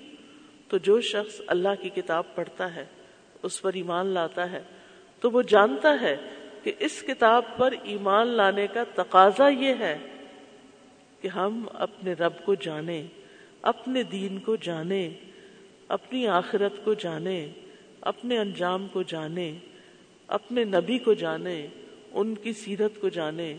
تو 0.67 0.77
جو 0.77 1.01
شخص 1.01 1.41
اللہ 1.47 1.81
کی 1.81 1.89
کتاب 1.89 2.35
پڑھتا 2.35 2.75
ہے، 2.75 2.85
اس 3.43 3.61
پر 3.61 3.73
ایمان 3.73 4.05
لاتا 4.05 4.51
ہے، 4.51 4.63
تو 5.19 5.31
وہ 5.31 5.41
جانتا 5.41 5.95
ہے 6.01 6.15
کہ 6.67 6.73
اس 6.79 7.03
کتاب 7.07 7.43
پر 7.57 7.73
ایمان 7.83 8.27
لانے 8.27 8.67
کا 8.67 8.83
تقاضا 8.95 9.47
یہ 9.47 9.73
ہے 9.79 9.97
کہ 11.21 11.27
ہم 11.27 11.67
اپنے 11.73 12.13
رب 12.13 12.33
کو 12.45 12.55
جانیں، 12.55 13.03
اپنے 13.61 14.03
دین 14.03 14.39
کو 14.39 14.55
جانیں، 14.55 15.09
اپنی 15.87 16.27
آخرت 16.27 16.85
کو 16.85 16.93
جانیں، 16.93 17.47
اپنے 18.01 18.37
انجام 18.37 18.87
کو 18.87 19.01
جانیں، 19.01 19.53
اپنے 20.27 20.63
نبی 20.63 20.97
کو 20.97 21.13
جانیں، 21.13 21.67
ان 22.11 22.35
کی 22.35 22.53
سیرت 22.53 22.91
کو 23.01 23.09
جانیں، 23.09 23.57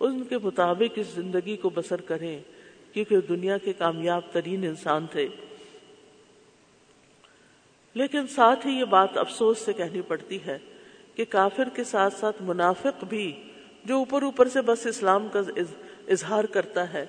ان 0.00 0.24
کے 0.24 0.38
مطابق 0.38 0.92
اس 0.96 1.06
زندگی 1.06 1.56
کو 1.56 1.70
بسر 1.70 2.00
کریں، 2.00 2.38
کیونکہ 2.92 3.20
دنیا 3.20 3.58
کے 3.58 3.72
کامیاب 3.72 4.22
ترین 4.32 4.64
انسان 4.64 5.06
تھے۔ 5.06 5.28
لیکن 7.94 8.26
ساتھ 8.26 8.66
ہی 8.66 8.72
یہ 8.72 8.84
بات 8.84 9.16
افسوس 9.16 9.58
سے 9.58 9.72
کہنی 9.72 10.00
پڑتی 10.00 10.38
ہے 10.46 10.58
کہ 11.14 11.24
کافر 11.28 11.68
کے 11.68 11.84
ساتھ 11.84 12.14
ساتھ 12.14 12.36
منافق 12.40 13.04
بھی 13.04 13.42
جو 13.84 13.96
اوپر 13.96 14.22
اوپر 14.22 14.48
سے 14.48 14.60
بس 14.60 14.86
اسلام 14.86 15.28
کا 15.32 15.40
اظہار 16.08 16.44
کرتا 16.44 16.92
ہے، 16.92 17.06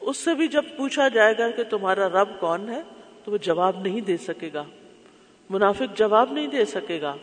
اس 0.00 0.16
سے 0.16 0.34
بھی 0.34 0.48
جب 0.48 0.62
پوچھا 0.76 1.08
جائے 1.08 1.34
گا 1.38 1.50
کہ 1.50 1.62
تمہارا 1.64 2.08
رب 2.08 2.40
کون 2.40 2.68
ہے، 2.68 2.82
تو 3.24 3.32
وہ 3.32 3.36
جواب 3.36 3.80
نہیں 3.80 4.00
دے 4.00 4.16
سکے 4.16 4.50
گا۔ 4.54 4.64
منافق 5.50 5.98
جواب 5.98 6.32
نہیں 6.32 6.46
دے 6.46 6.64
سکے 6.64 7.00
گا۔ 7.00 7.14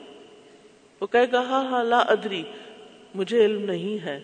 وہ 1.02 1.08
کہے 1.08 1.32
گا 1.32 1.42
ہاں 1.42 1.64
ہاں 1.64 1.84
لا 1.84 2.00
ادری، 2.00 2.44
مجھے 3.16 3.46
علم 3.46 3.62
نہیں 3.62 4.06
ہے۔ 4.06 4.20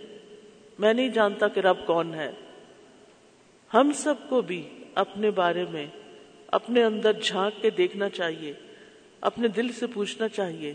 میں 0.79 0.93
نہیں 0.93 1.09
جانتا 1.09 1.47
کہ 1.47 1.59
رب 1.59 1.85
کون 1.85 2.13
ہے۔ 2.13 2.31
ہم 3.73 3.91
سب 3.95 4.15
کو 4.29 4.41
بھی 4.41 4.69
اپنے 4.95 5.31
بارے 5.31 5.65
میں، 5.71 5.85
اپنے 6.47 6.83
اندر 6.83 7.11
جھانک 7.23 7.61
کے 7.61 7.69
دیکھنا 7.69 8.09
چاہیے، 8.09 8.53
اپنے 9.21 9.47
دل 9.47 9.71
سے 9.71 9.87
پوچھنا 9.87 10.27
چاہیے۔ 10.27 10.73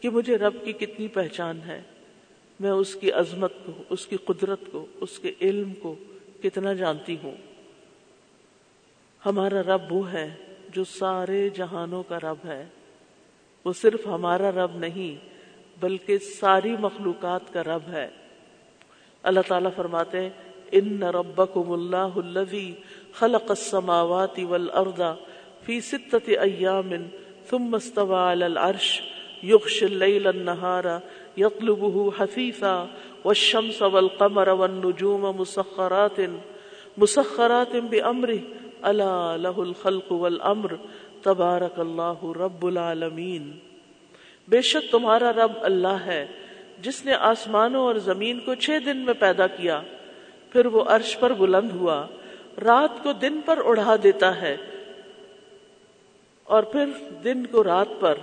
کہ 0.00 0.10
مجھے 0.10 0.38
رب 0.38 0.54
کی 0.64 0.72
کتنی 0.72 1.08
پہچان 1.08 1.60
ہے۔ 1.66 1.82
میں 2.60 2.70
اس 2.70 2.94
کی 2.94 3.12
عظمت 3.12 3.52
کو، 3.66 3.72
اس 3.90 4.06
کی 4.06 4.16
قدرت 4.16 4.60
کو، 4.72 4.86
اس 5.00 5.18
کے 5.18 5.32
علم 5.40 5.74
کو 5.74 5.94
کتنا 6.42 6.72
جانتی 6.72 7.16
ہوں۔ 7.22 7.34
ہمارا 9.26 9.62
رب 9.62 9.92
وہ 9.92 10.12
ہے 10.12 10.34
جو 10.68 10.84
سارے 10.84 11.48
جہانوں 11.48 12.02
کا 12.02 12.18
رب 12.18 12.46
ہے۔ 12.46 12.66
وہ 13.64 13.72
صرف 13.72 14.06
ہمارا 14.06 14.50
رب 14.50 14.76
نہیں، 14.76 15.28
بلکہ 15.80 16.18
ساری 16.18 16.76
مخلوقات 16.80 17.52
کا 17.52 17.62
رب 17.62 17.88
ہے۔ 17.88 18.08
اللہ 19.22 19.40
تعالیٰ 19.48 19.70
فرماتے 19.76 20.20
ہیں، 20.20 20.30
ان 20.72 21.02
ربکم 21.02 21.72
اللہ 21.72 21.96
الذی 21.96 22.74
خلق 23.12 23.50
السماوات 23.50 24.38
والارض 24.38 25.00
فی 25.62 25.80
ستت 25.80 26.28
ایام 26.28 26.90
ثم 27.50 27.74
استوى 27.74 28.32
على 28.32 28.44
العرش 28.44 29.02
يغشي 29.42 29.86
الليل 29.86 30.26
النهار 30.28 31.00
يطلبه 31.36 32.10
حثيثا 32.18 32.86
والشمس 33.24 33.82
والقمر 33.82 34.48
والنجوم 34.48 35.24
مسخرات 35.40 36.20
مسخرات 36.98 37.76
بأمره. 37.76 38.40
ألا 38.84 39.36
له 39.36 39.62
الخلق 39.62 40.12
والأمر. 40.12 40.74
تبارك 41.22 41.78
الله 41.78 42.32
رب 42.36 42.66
العالمين. 42.66 43.50
بے 44.48 44.60
شک 44.60 44.90
تمہارا 44.92 45.32
رب 45.32 45.52
اللہ 45.62 46.04
ہے، 46.06 46.26
جس 46.80 47.04
نے 47.04 47.14
آسمانوں 47.14 47.82
اور 47.82 47.94
زمین 47.94 48.40
کو 48.40 48.54
چھ 48.54 48.78
دن 48.86 48.96
میں 48.96 49.14
پیدا 49.14 49.46
کیا، 49.46 49.80
پھر 50.52 50.66
وہ 50.66 50.84
عرش 50.86 51.18
پر 51.18 51.32
بلند 51.32 51.70
ہوا، 51.72 52.06
رات 52.64 53.02
کو 53.02 53.12
دن 53.12 53.40
پر 53.44 53.58
اڑا 53.64 53.96
دیتا 54.02 54.40
ہے، 54.40 54.56
اور 56.44 56.62
پھر 56.62 56.86
دن 57.24 57.46
کو 57.46 57.64
رات 57.64 58.00
پر 58.00 58.14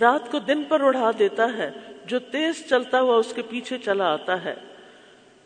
رات 0.00 0.30
کو 0.30 0.38
دن 0.38 0.62
پر 0.68 0.80
اڑا 0.80 1.10
دیتا 1.18 1.56
ہے، 1.58 1.70
جو 2.06 2.18
تیز 2.18 2.68
چلتا 2.70 3.00
ہوا 3.00 3.16
اس 3.16 3.32
کے 3.32 3.42
پیچھے 3.42 3.78
چلا 3.78 4.12
آتا 4.12 4.44
ہے۔ 4.44 4.54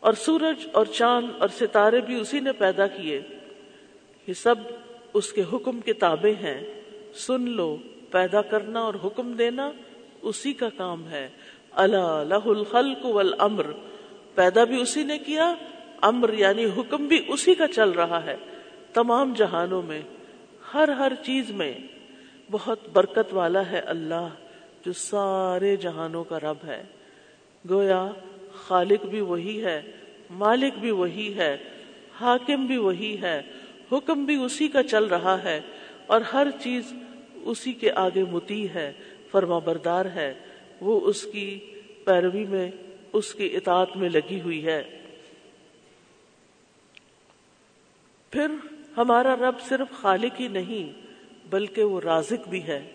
اور 0.01 0.13
سورج 0.13 0.69
اور 0.73 0.87
چاند 0.87 1.31
اور 1.39 1.49
ستارے 1.49 2.01
بھی 2.01 2.21
اسی 2.21 2.41
نے 2.41 2.53
پیدا 2.53 2.87
کیے۔ 2.87 3.23
یہ 4.27 4.33
سب 4.33 4.55
اس 5.15 5.33
کے 5.33 5.43
حکم 5.53 5.81
کے 5.81 5.93
تابع 5.93 6.43
ہیں۔ 6.43 6.83
سن 7.15 7.51
لو، 7.51 7.77
پیدا 8.11 8.43
کرنا 8.43 8.81
اور 8.81 8.95
حکم 9.05 9.33
دینا 9.33 9.71
اسی 10.23 10.53
کا 10.53 10.69
کام 10.77 11.09
ہے۔ 11.09 11.29
اللہ 11.71 12.25
لہ 12.29 12.49
الخلق 12.49 13.05
والامر۔ 13.05 13.67
پیدا 14.35 14.65
بھی 14.65 14.81
اسی 14.81 15.05
نے 15.05 15.19
کیا، 15.19 15.55
امر 16.01 16.33
یعنی 16.33 16.65
حکم 16.65 17.07
بھی 17.07 17.25
اسی 17.29 17.55
کا 17.55 17.67
چل 17.67 17.91
رہا 17.91 18.25
ہے۔ 18.25 18.37
تمام 18.93 19.33
جہانوں 19.37 19.83
میں، 19.83 20.03
ہر 20.75 20.89
ہر 20.89 21.13
چیز 21.23 21.51
میں 21.51 21.75
بہت 22.51 22.89
برکت 22.89 23.33
والا 23.33 23.71
ہے 23.71 23.79
اللہ 23.79 24.29
جو 24.87 24.93
سارے 24.93 25.77
جہانوں 25.77 26.25
کا 26.25 26.41
رب 26.41 26.67
ہے۔ 26.67 26.83
گویا 27.71 28.09
خالق 28.53 29.05
بھی 29.05 29.21
وہی 29.21 29.65
ہے، 29.65 29.83
مالک 30.31 30.79
بھی 30.79 30.91
وہی 30.91 31.35
ہے، 31.37 31.57
حاکم 32.21 32.67
بھی 32.67 32.77
وہی 32.77 33.17
ہے، 33.23 33.43
حکم 33.93 34.25
بھی 34.25 34.35
اسی 34.35 34.69
کا 34.69 34.83
چل 34.83 35.05
رہا 35.05 35.43
ہے 35.43 35.61
اور 36.07 36.21
ہر 36.21 36.47
چیز 36.63 36.93
اسی 37.35 37.73
کے 37.73 37.93
آگے 37.93 38.25
متی 38.25 38.69
ہے، 38.69 38.93
فرما 39.31 39.59
بردار 39.59 40.05
ہے۔ 40.05 40.35
وہ 40.81 41.01
اس 41.01 41.23
کی 41.23 41.59
پیروی 42.05 42.45
میں، 42.45 42.71
اس 43.13 43.35
کی 43.35 43.57
اطاعت 43.57 43.97
میں 43.97 44.09
لگی 44.09 44.41
ہوئی 44.41 44.67
ہے۔ 44.67 45.01
پھر 48.31 48.47
ہمارا 48.97 49.37
رب 49.37 49.61
صرف 49.69 50.01
خالق 50.01 50.41
ہی 50.41 50.49
نہیں 50.49 51.08
بلکہ 51.51 51.85
وہ 51.85 52.01
رازق 52.01 52.49
بھی 52.49 52.67
ہے۔ 52.67 52.93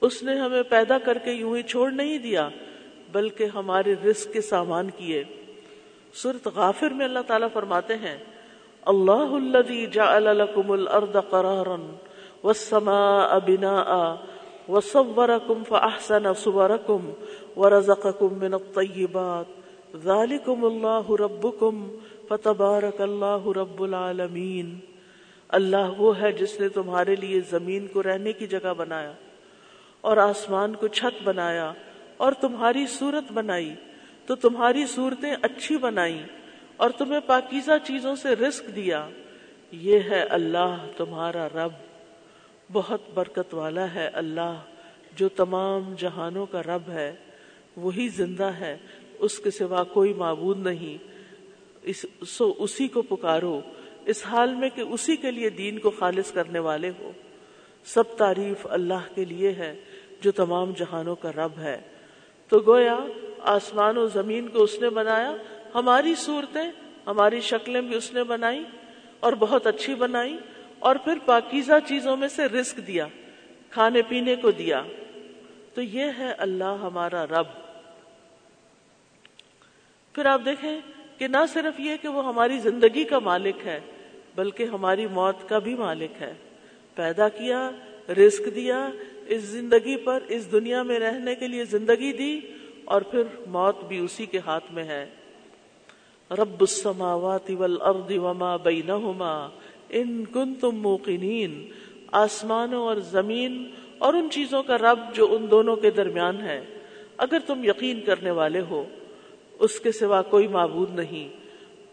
اس 0.00 0.22
نے 0.22 0.34
ہمیں 0.34 0.62
پیدا 0.62 0.98
کر 0.98 1.18
کے 1.18 1.32
یوں 1.32 1.56
ہی 1.56 1.62
چھوڑ 1.62 1.90
نہیں 1.90 2.18
دیا، 2.18 2.48
بلکہ 3.12 3.44
ہمارے 3.44 3.94
رزق 4.04 4.32
کے 4.32 4.40
سامان 4.40 4.90
کیے۔ 4.90 5.24
سورت 6.14 6.46
غافر 6.46 6.88
میں 6.88 7.06
اللہ 7.06 7.18
تعالیٰ 7.26 7.48
فرماتے 7.52 7.94
ہیں، 7.96 8.18
اللہ 8.82 9.12
الذي 9.12 9.86
جعل 9.86 10.24
لكم 10.24 10.70
الارض 10.70 11.16
قرارا 11.30 11.76
والسماء 12.44 13.38
بناء 13.38 14.14
وصوركم 14.68 15.62
فاحسن 15.68 16.34
صوركم 16.34 17.10
ورزقكم 17.56 18.38
من 18.38 18.54
الطيبات 18.54 19.46
ذلكم 19.96 20.64
الله 20.64 21.16
ربكم 21.16 21.96
فتبارك 22.28 23.00
الله 23.00 23.52
رب 23.56 23.82
العالمين 23.82 24.91
اللہ 25.52 25.90
وہ 25.96 26.20
ہے 26.20 26.32
جس 26.32 26.60
نے 26.60 26.68
تمہارے 26.68 27.16
لیے 27.16 27.40
زمین 27.50 27.86
کو 27.86 28.02
رہنے 28.02 28.32
کی 28.32 28.46
جگہ 28.46 28.74
بنایا 28.76 29.12
اور 30.00 30.16
آسمان 30.16 30.74
کو 30.74 30.88
چھت 30.88 31.22
بنایا 31.22 31.72
اور 32.16 32.32
تمہاری 32.32 32.86
صورت 32.86 33.32
بنائی، 33.32 33.74
تو 34.26 34.34
تمہاری 34.34 34.86
صورتیں 34.86 35.34
اچھی 35.42 35.76
بنائی 35.76 36.22
اور 36.76 36.90
تمہیں 36.90 37.20
پاکیزہ 37.26 37.70
چیزوں 37.84 38.14
سے 38.14 38.36
رزق 38.36 38.76
دیا۔ 38.76 39.08
یہ 39.72 40.00
ہے 40.00 40.22
اللہ 40.22 40.86
تمہارا 40.96 41.48
رب۔ 41.48 41.72
بہت 42.72 43.00
برکت 43.14 43.54
والا 43.54 43.94
ہے 43.94 44.06
اللہ 44.06 44.60
جو 45.16 45.28
تمام 45.28 45.94
جہانوں 45.98 46.46
کا 46.46 46.62
رب 46.62 46.88
ہے۔ 46.88 47.14
وہی 47.76 48.08
زندہ 48.08 48.44
ہے، 48.44 48.76
اس 49.18 49.38
کے 49.38 49.50
سوا 49.50 49.84
کوئی 49.84 50.12
معبود 50.12 50.66
نہیں۔ 50.66 51.04
اس 51.82 52.06
سو 52.26 52.54
اسی 52.58 52.88
کو 52.88 53.02
پکارو۔ 53.02 53.60
اس 54.06 54.26
حال 54.26 54.54
میں 54.54 54.68
کہ 54.68 54.80
اسی 54.80 55.16
کے 55.16 55.30
لیے 55.30 55.50
دین 55.50 55.78
کو 55.78 55.90
خالص 55.90 56.32
کرنے 56.32 56.58
والے 56.58 56.90
ہو۔ 56.98 57.12
سب 57.84 58.16
تعریف 58.16 58.66
اللہ 58.70 59.14
کے 59.14 59.24
لیے 59.24 59.52
ہے، 59.52 59.80
جو 60.20 60.32
تمام 60.32 60.72
جہانوں 60.72 61.16
کا 61.16 61.32
رب 61.32 61.58
ہے۔ 61.58 61.80
تو 62.48 62.60
گویا، 62.66 62.98
آسمان 63.38 63.98
و 63.98 64.06
زمین 64.06 64.48
کو 64.48 64.62
اس 64.62 64.78
نے 64.80 64.90
بنایا، 64.90 65.36
ہماری 65.74 66.14
صورتیں، 66.14 66.72
ہماری 67.06 67.40
شکلیں 67.40 67.80
بھی 67.80 67.96
اس 67.96 68.12
نے 68.12 68.24
بنائی 68.24 68.64
اور 69.20 69.32
بہت 69.32 69.66
اچھی 69.66 69.94
بنائی 69.94 70.36
اور 70.78 70.96
پھر 70.96 71.18
پاکیزہ 71.24 71.72
چیزوں 71.86 72.16
میں 72.16 72.28
سے 72.28 72.46
رزق 72.46 72.76
دیا، 72.86 73.06
کھانے 73.70 74.02
پینے 74.02 74.36
کو 74.36 74.50
دیا۔ 74.50 74.82
تو 75.74 75.82
یہ 75.82 76.04
ہے 76.18 76.32
اللہ 76.32 76.76
ہمارا 76.82 77.26
رب۔ 77.26 77.46
پھر 80.12 80.26
آپ 80.26 80.40
دیکھیں 80.44 80.80
کہ 81.18 81.28
نہ 81.28 81.36
صرف 81.48 81.80
یہ 81.80 81.96
کہ 82.02 82.08
وہ 82.08 82.26
ہماری 82.26 82.58
زندگی 82.58 83.04
کا 83.04 83.18
مالک 83.18 83.66
ہے، 83.66 83.80
بلکہ 84.34 84.64
ہماری 84.64 85.06
موت 85.06 85.48
کا 85.48 85.58
بھی 85.58 85.74
مالک 85.74 86.22
ہے۔ 86.22 86.34
پیدا 86.94 87.28
کیا، 87.28 87.70
رزق 88.08 88.54
دیا، 88.54 88.90
اس 89.26 89.42
زندگی 89.42 89.96
پر، 89.96 90.20
اس 90.28 90.52
دنیا 90.52 90.82
میں 90.82 90.98
رہنے 90.98 91.34
کے 91.34 91.46
لیے 91.46 91.64
زندگی 91.64 92.12
دی، 92.12 92.40
اور 92.84 93.02
پھر 93.02 93.22
موت 93.46 93.84
بھی 93.84 93.98
اسی 93.98 94.26
کے 94.26 94.38
ہاتھ 94.46 94.72
میں 94.72 94.84
ہے۔ 94.84 95.10
رب 96.30 96.60
السماوات 96.60 97.50
والارض 97.50 98.10
وما 98.10 98.56
بینہما 98.56 99.48
ان 99.90 100.24
کنتم 100.24 100.76
موقنین۔ 100.76 101.70
آسمانوں 102.12 102.82
اور 102.82 102.96
زمین 102.96 103.70
اور 103.98 104.14
ان 104.14 104.28
چیزوں 104.30 104.62
کا 104.62 104.78
رب 104.78 105.14
جو 105.14 105.36
ان 105.36 105.50
دونوں 105.50 105.76
کے 105.76 105.90
درمیان 105.90 106.40
ہے۔ 106.40 106.64
اگر 107.16 107.38
تم 107.46 107.64
یقین 107.64 108.00
کرنے 108.00 108.30
والے 108.30 108.60
ہو 108.60 108.84
اس 109.62 109.80
کے 109.80 109.92
سوا 109.92 110.22
کوئی 110.22 110.48
معبود 110.48 110.94
نہیں۔ 110.94 111.36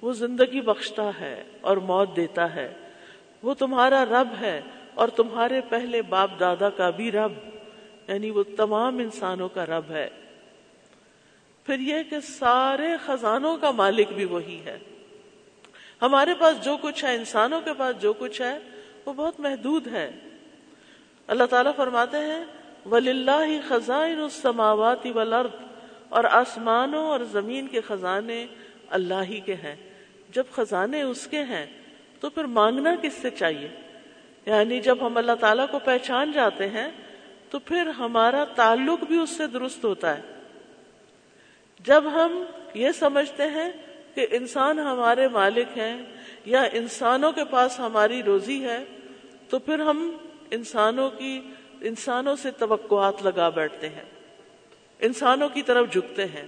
وہ 0.01 0.13
زندگی 0.13 0.61
بخشتا 0.61 1.09
ہے 1.21 1.43
اور 1.61 1.77
موت 1.77 2.15
دیتا 2.15 2.55
ہے۔ 2.55 2.73
وہ 3.43 3.53
تمہارا 3.53 4.05
رب 4.05 4.27
ہے 4.41 4.61
اور 4.93 5.07
تمہارے 5.07 5.61
پہلے 5.69 6.01
باپ 6.01 6.39
دادا 6.39 6.69
کا 6.69 6.89
بھی 6.89 7.11
رب۔ 7.11 7.31
یعنی 8.07 8.29
وہ 8.29 8.43
تمام 8.57 8.97
انسانوں 8.97 9.49
کا 9.49 9.65
رب 9.65 9.83
ہے۔ 9.89 10.09
پھر 11.65 11.79
یہ 11.79 11.95
کہ 12.09 12.19
سارے 12.19 12.87
خزانوں 13.05 13.57
کا 13.57 13.71
مالک 13.71 14.11
بھی 14.11 14.25
وہی 14.25 14.59
ہے۔ 14.65 14.79
ہمارے 16.01 16.33
پاس 16.39 16.65
جو 16.65 16.77
کچھ 16.81 17.05
ہے، 17.05 17.15
انسانوں 17.15 17.61
کے 17.61 17.73
پاس 17.73 18.01
جو 18.01 18.13
کچھ 18.13 18.41
ہے، 18.41 18.59
وہ 19.05 19.13
بہت 19.13 19.39
محدود 19.39 19.87
ہے۔ 19.87 20.11
اللہ 21.27 21.43
تعالیٰ 21.43 21.75
فرماتے 21.75 22.17
ہیں 22.17 22.45
ولی 22.91 23.09
اللہ 23.09 23.67
خزائن 23.67 24.19
السماوات 24.19 25.05
والارض 25.15 25.68
اور 26.09 26.23
آسمانوں 26.23 27.05
اور 27.05 27.19
زمین 27.19 27.67
کے 27.67 27.81
خزانے 27.81 28.45
اللہ 28.89 29.23
ہی 29.29 29.39
کے 29.39 29.53
ہیں۔ 29.53 29.75
جب 30.29 30.43
خزانے 30.51 31.01
اس 31.01 31.27
کے 31.27 31.43
ہیں، 31.43 31.65
تو 32.19 32.29
پھر 32.29 32.43
مانگنا 32.43 32.95
کس 33.01 33.13
سے 33.13 33.29
چاہیے؟ 33.29 33.67
یعنی 34.45 34.79
جب 34.79 34.97
ہم 35.01 35.17
اللہ 35.17 35.31
تعالیٰ 35.39 35.65
کو 35.71 35.79
پہچان 35.79 36.31
جاتے 36.31 36.69
ہیں، 36.69 36.91
تو 37.49 37.59
پھر 37.59 37.87
ہمارا 37.87 38.43
تعلق 38.43 39.03
بھی 39.03 39.17
اس 39.17 39.29
سے 39.29 39.47
درست 39.47 39.85
ہوتا 39.85 40.17
ہے۔ 40.17 40.21
جب 41.79 42.03
ہم 42.13 42.43
یہ 42.73 42.91
سمجھتے 42.91 43.43
ہیں 43.43 43.71
کہ 44.15 44.27
انسان 44.31 44.79
ہمارے 44.79 45.27
مالک 45.27 45.77
ہیں 45.77 46.01
یا 46.45 46.61
انسانوں 46.73 47.31
کے 47.31 47.45
پاس 47.45 47.79
ہماری 47.79 48.23
روزی 48.23 48.63
ہے، 48.63 48.85
تو 49.49 49.59
پھر 49.59 49.79
ہم 49.79 50.17
انسانوں 50.51 51.09
کی، 51.09 51.41
انسانوں 51.81 52.35
سے 52.35 52.51
توقعات 52.51 53.23
لگا 53.23 53.49
بیٹھتے 53.49 53.89
ہیں۔ 53.89 54.18
انسانوں 54.99 55.49
کی 55.49 55.61
طرف 55.61 55.91
جھکتے 55.91 56.25
ہیں، 56.25 56.45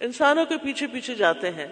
انسانوں 0.00 0.44
کے 0.44 0.56
پیچھے 0.62 0.86
پیچھے 0.86 1.14
جاتے 1.14 1.50
ہیں، 1.50 1.66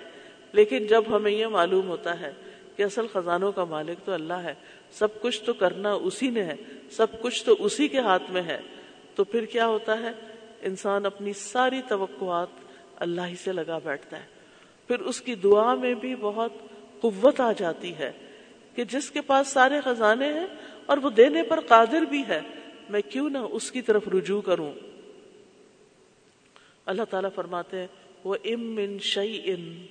لیکن 0.53 0.87
جب 0.87 1.03
ہمیں 1.09 1.31
یہ 1.31 1.47
معلوم 1.47 1.89
ہوتا 1.89 2.21
ہے 2.21 2.33
کہ 2.77 2.83
اصل 2.83 3.07
خزانوں 3.13 3.53
کا 3.53 3.65
مالک 3.65 4.07
تو 4.07 4.13
اللہ 4.13 4.33
ہے، 4.33 4.55
سب 4.91 5.21
کچھ 5.21 5.43
تو 5.43 5.53
کرنا 5.53 5.93
اسی 5.93 6.31
نے 6.31 6.43
ہے، 6.43 6.57
سب 6.91 7.07
کچھ 7.23 7.45
تو 7.45 7.57
اسی 7.59 7.89
کے 7.89 7.99
ہاتھ 7.99 8.31
میں 8.31 8.43
ہے، 8.43 8.61
تو 9.15 9.25
پھر 9.25 9.45
کیا 9.45 9.67
ہوتا 9.67 9.99
ہے؟ 9.99 10.11
انسان 10.63 11.07
اپنی 11.07 11.33
ساری 11.33 11.83
توقعات 11.89 12.47
اللہ 12.97 13.21
ہی 13.27 13.35
سے 13.45 13.53
لگا 13.53 13.79
بیٹھتا 13.79 14.17
ہے۔ 14.17 14.27
پھر 14.89 15.01
اس 15.01 15.21
کی 15.21 15.35
دعا 15.35 15.75
میں 15.75 15.95
بھی 15.95 16.15
بہت 16.15 16.53
قوت 17.01 17.41
آ 17.41 17.53
جاتی 17.53 17.95
ہے 17.99 18.13
کہ 18.75 18.85
جس 18.85 19.11
کے 19.11 19.21
پاس 19.21 19.49
سارے 19.49 19.81
خزانے 19.85 20.33
ہیں 20.33 20.47
اور 20.87 20.99
وہ 20.99 21.11
دینے 21.11 21.43
پر 21.43 21.61
قادر 21.61 22.01
بھی 22.01 22.23
ہے، 22.29 22.41
میں 22.91 23.01
کیوں 23.01 23.31
نہ 23.31 23.39
اس 23.39 23.71
کی 23.71 23.83
طرف 23.83 24.09
رجوع 24.09 24.41
کروں۔ 24.41 24.73
اللہ 26.87 27.03
تعالیٰ 27.11 27.31
فرماتے 27.35 27.79
ہیں، 27.81 27.87
وہ 28.25 28.37
ام 28.45 28.79
ان 28.79 28.99
شعی 28.99 29.41
ان 29.45 29.87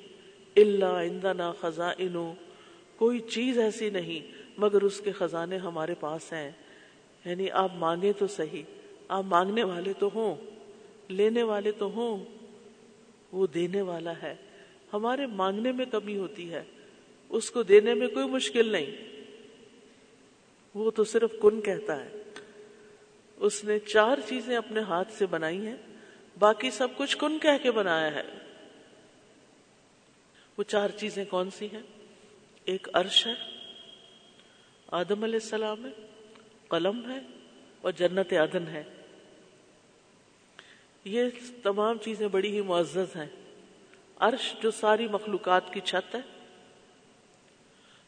اللہ 0.55 0.85
اندنا 0.85 1.51
خزاں 1.51 1.93
کوئی 2.95 3.19
چیز 3.19 3.59
ایسی 3.59 3.89
نہیں 3.89 4.31
مگر 4.57 4.81
اس 4.81 5.01
کے 5.01 5.11
خزانے 5.11 5.57
ہمارے 5.57 5.95
پاس 5.99 6.33
ہیں۔ 6.33 6.51
یعنی 7.25 7.51
آپ 7.51 7.71
مانگے 7.75 8.13
تو 8.13 8.27
صحیح، 8.27 8.63
آپ 9.07 9.23
مانگنے 9.23 9.63
والے 9.63 9.93
تو 9.99 10.09
ہوں، 10.15 10.35
لینے 11.07 11.43
والے 11.43 11.71
تو 11.71 11.85
ہوں، 11.85 12.25
وہ 13.31 13.47
دینے 13.47 13.81
والا 13.81 14.13
ہے۔ 14.23 14.35
ہمارے 14.93 15.25
مانگنے 15.25 15.71
میں 15.71 15.85
کمی 15.85 16.17
ہوتی 16.17 16.53
ہے، 16.53 16.63
اس 17.29 17.51
کو 17.51 17.63
دینے 17.63 17.93
میں 17.93 18.07
کوئی 18.07 18.27
مشکل 18.27 18.69
نہیں۔ 18.69 18.91
وہ 20.75 20.91
تو 20.91 21.03
صرف 21.03 21.31
کن 21.41 21.61
کہتا 21.61 22.05
ہے۔ 22.05 22.23
اس 23.37 23.63
نے 23.63 23.79
چار 23.79 24.17
چیزیں 24.27 24.55
اپنے 24.55 24.79
ہاتھ 24.79 25.13
سے 25.13 25.25
بنائی 25.25 25.67
ہیں۔ 25.67 25.77
باقی 26.39 26.71
سب 26.71 26.87
کچھ 26.97 27.17
کن 27.17 27.39
کہہ 27.39 27.63
کے 27.63 27.71
بنایا 27.71 28.13
ہے؟ 28.13 28.23
وہ 30.57 30.63
چار 30.63 30.89
چیزیں 30.89 31.25
کون 31.25 31.49
سی 31.51 31.67
ہیں؟ 31.73 31.81
ایک 32.65 32.87
عرش 32.93 33.27
ہے، 33.27 33.33
آدم 34.87 35.23
علیہ 35.23 35.39
السلام 35.43 35.85
ہے، 35.85 35.91
قلم 36.67 37.11
ہے 37.11 37.19
اور 37.81 37.91
جنت 37.91 38.33
عدن 38.33 38.67
ہے۔ 38.67 38.83
یہ 41.05 41.23
تمام 41.63 41.97
چیزیں 41.97 42.27
بڑی 42.27 42.51
ہی 42.51 42.61
معزز 42.61 43.15
ہیں۔ 43.15 43.27
عرش 44.19 44.55
جو 44.61 44.71
ساری 44.71 45.07
مخلوقات 45.07 45.73
کی 45.73 45.79
چھت 45.79 46.15
ہے۔ 46.15 46.21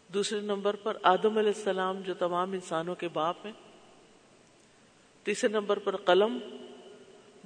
دوسرے 0.07 0.39
نمبر 0.39 0.75
پر 0.75 0.97
آدم 1.03 1.37
علیہ 1.37 1.51
السلام 1.55 2.01
جو 2.01 2.13
تمام 2.13 2.51
انسانوں 2.51 2.95
کے 2.95 3.07
باپ 3.07 3.45
ہیں۔ 3.45 3.53
تیسرے 5.23 5.49
نمبر 5.49 5.79
پر 5.79 5.95
قلم 5.95 6.37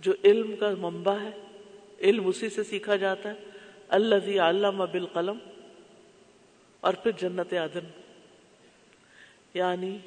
جو 0.01 0.13
علم 0.23 0.55
کا 0.55 0.71
منبع 0.77 1.15
ہے، 1.15 1.31
علم 1.99 2.27
اسی 2.27 2.49
سے 2.49 2.63
سیکھا 2.63 2.95
جاتا 2.95 3.29
ہے 3.29 3.35
اللہ 3.89 4.41
علامہ 4.41 4.83
بالقلم، 4.83 5.37
اور 6.79 6.93
پھر 6.93 7.11
جنت 7.11 7.53
عدن۔ 7.53 8.01
یعنی 9.53 9.97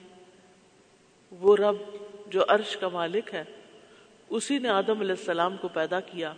وہ 1.31 1.57
رب 1.57 1.76
جو 2.26 2.44
عرش 2.48 2.76
کا 2.76 2.88
مالک 2.88 3.35
ہے، 3.35 3.44
اسی 4.28 4.59
نے 4.59 4.68
آدم 4.68 5.00
علیہ 5.00 5.14
السلام 5.18 5.57
کو 5.57 5.68
پیدا 5.68 6.00
کیا۔ 6.00 6.35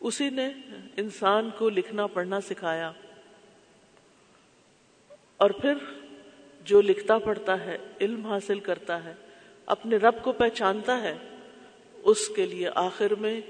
اسی 0.00 0.30
نے 0.30 0.48
انسان 0.96 1.50
کو 1.58 1.68
لکھنا 1.68 2.06
پڑھنا 2.06 2.40
سکھایا۔ 2.40 2.92
اور 5.36 5.50
پھر 5.50 5.74
جو 6.64 6.80
لکھتا 6.80 7.18
پڑھتا 7.18 7.60
ہے، 7.64 7.78
علم 8.00 8.26
حاصل 8.26 8.60
کرتا 8.60 9.04
ہے، 9.04 9.14
اپنے 9.66 9.96
رب 9.96 10.14
کو 10.22 10.32
پہچانتا 10.32 11.02
ہے 11.02 11.14
اس 12.02 12.28
کے 12.28 12.46
لیے 12.46 12.68
آخر 12.74 13.14
میں 13.14 13.40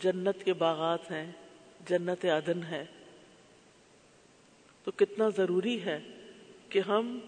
جنت 0.00 0.44
کے 0.44 0.52
باغات 0.52 1.10
ہیں، 1.10 1.32
جنت 1.88 2.24
عدن 2.24 2.62
ہے۔ 2.62 2.84
تو 4.84 4.90
کتنا 4.96 5.28
ضروری 5.28 5.84
ہے 5.84 6.00
کہ 6.68 6.78
ہم 6.78 7.18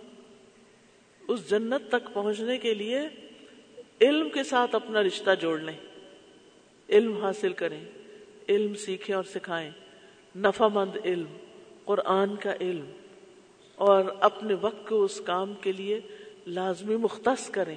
اس 1.29 1.51
جنت 1.51 1.89
تک 1.89 2.15
پہنچنے 2.15 2.59
کے 2.59 2.75
لیے 2.75 2.99
علم 4.01 4.31
کے 4.31 4.43
ساتھ 4.43 4.75
اپنا 4.75 5.03
رشتہ 5.03 5.31
جوڑ 5.41 5.61
لیں۔ 5.61 5.79
علم 6.89 7.25
حاصل 7.25 7.53
کریں، 7.53 7.85
علم 8.49 8.75
سیکھیں 8.75 9.17
اور 9.17 9.25
سکھائیں۔ 9.25 9.71
نفع 10.37 10.69
مند 10.69 10.97
علم، 11.05 11.37
قرآن 11.85 12.37
کا 12.37 12.55
علم 12.61 12.91
اور 13.75 14.05
اپنے 14.21 14.55
وقت 14.61 14.89
کو 14.89 15.05
اس 15.05 15.21
کام 15.27 15.55
کے 15.55 15.73
لیے 15.73 16.01
لازمی 16.47 16.97
مختص 16.97 17.51
کریں۔ 17.51 17.77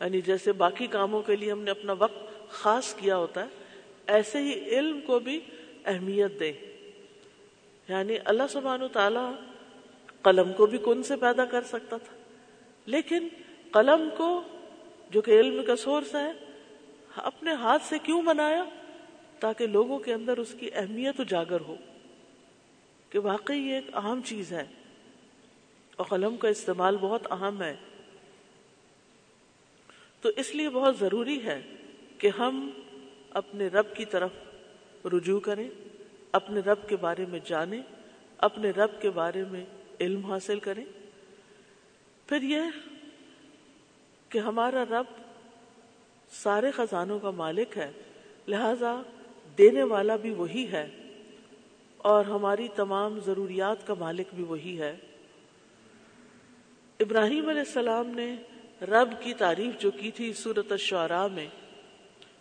یعنی 0.00 0.20
جیسے 0.20 0.52
باقی 0.52 0.86
کاموں 0.86 1.22
کے 1.22 1.36
لیے 1.36 1.52
ہم 1.52 1.62
نے 1.62 1.70
اپنا 1.70 1.92
وقت 1.98 2.48
خاص 2.48 2.94
کیا 2.94 3.16
ہوتا 3.16 3.42
ہے، 3.42 3.48
ایسے 4.06 4.38
ہی 4.42 4.64
علم 4.64 5.00
کو 5.00 5.18
بھی 5.18 5.40
اہمیت 5.84 6.40
دیں 6.40 6.52
یعنی 7.88 8.16
اللہ 8.24 8.42
سبحانہ 8.50 8.84
و 8.84 8.88
تعالی 8.88 9.52
قلم 10.22 10.52
کو 10.52 10.66
بھی 10.66 10.78
کن 10.78 11.02
سے 11.02 11.16
پیدا 11.16 11.44
کر 11.44 11.62
سکتا 11.62 11.96
تھا۔ 11.96 12.16
لیکن 12.86 13.28
قلم 13.72 14.08
کو، 14.16 14.42
جو 15.10 15.22
کہ 15.22 15.40
علم 15.40 15.64
کا 15.66 15.76
سورس 15.76 16.14
ہے، 16.14 16.32
اپنے 17.16 17.52
ہاتھ 17.52 17.82
سے 17.82 17.98
کیوں 17.98 18.22
بنایا؟ 18.22 18.64
تاکہ 19.40 19.66
لوگوں 19.66 19.98
کے 19.98 20.14
اندر 20.14 20.38
اس 20.38 20.54
کی 20.58 20.70
اہمیت 20.74 21.20
اجاگر 21.20 21.60
ہو۔ 21.60 21.76
کہ 23.10 23.18
واقعی 23.18 23.58
یہ 23.58 23.74
ایک 23.74 23.96
اہم 23.96 24.20
چیز 24.24 24.52
ہے۔ 24.52 24.64
اور 25.96 26.06
قلم 26.06 26.36
کا 26.36 26.48
استعمال 26.48 26.96
بہت 27.00 27.32
اہم 27.32 27.62
ہے۔ 27.62 27.76
تو 30.26 30.32
اس 30.36 30.54
لیے 30.54 30.70
بہت 30.70 30.98
ضروری 30.98 31.44
ہے 31.44 31.62
کہ 32.18 32.30
ہم 32.38 32.70
اپنے 33.30 33.68
رب 33.68 33.96
کی 33.96 34.04
طرف 34.04 34.30
رجوع 35.04 35.40
کریں، 35.40 35.70
اپنے 36.32 36.60
رب 36.60 36.88
کے 36.88 36.96
بارے 36.96 37.26
میں 37.26 37.40
جانیں، 37.44 37.82
اپنے 38.38 38.70
رب 38.70 39.00
کے 39.00 39.10
بارے 39.10 39.44
میں 39.50 39.64
علم 40.00 40.24
حاصل 40.24 40.58
کریں۔ 40.58 40.84
پھر 42.26 42.42
یہ 42.42 42.60
کہ 44.28 44.38
ہمارا 44.38 44.84
رب 44.84 45.04
سارے 46.30 46.70
خزانوں 46.70 47.18
کا 47.18 47.30
مالک 47.30 47.78
ہے، 47.78 47.92
لہذا 48.48 49.02
دینے 49.58 49.82
والا 49.82 50.16
بھی 50.16 50.30
وہی 50.30 50.66
ہے 50.72 50.90
اور 51.96 52.24
ہماری 52.24 52.68
تمام 52.68 53.20
ضروریات 53.20 53.86
کا 53.86 53.94
مالک 53.94 54.34
بھی 54.34 54.44
وہی 54.44 54.80
ہے۔ 54.80 54.96
ابراہیم 57.00 57.48
علیہ 57.48 57.60
السلام 57.60 58.06
نے 58.06 58.36
رب 58.82 59.22
کی 59.22 59.34
تعریف 59.34 59.80
جو 59.80 59.90
کی 59.90 60.10
تھی 60.10 60.32
سورت 60.32 60.72
الشعراء 60.72 61.26
میں، 61.26 61.46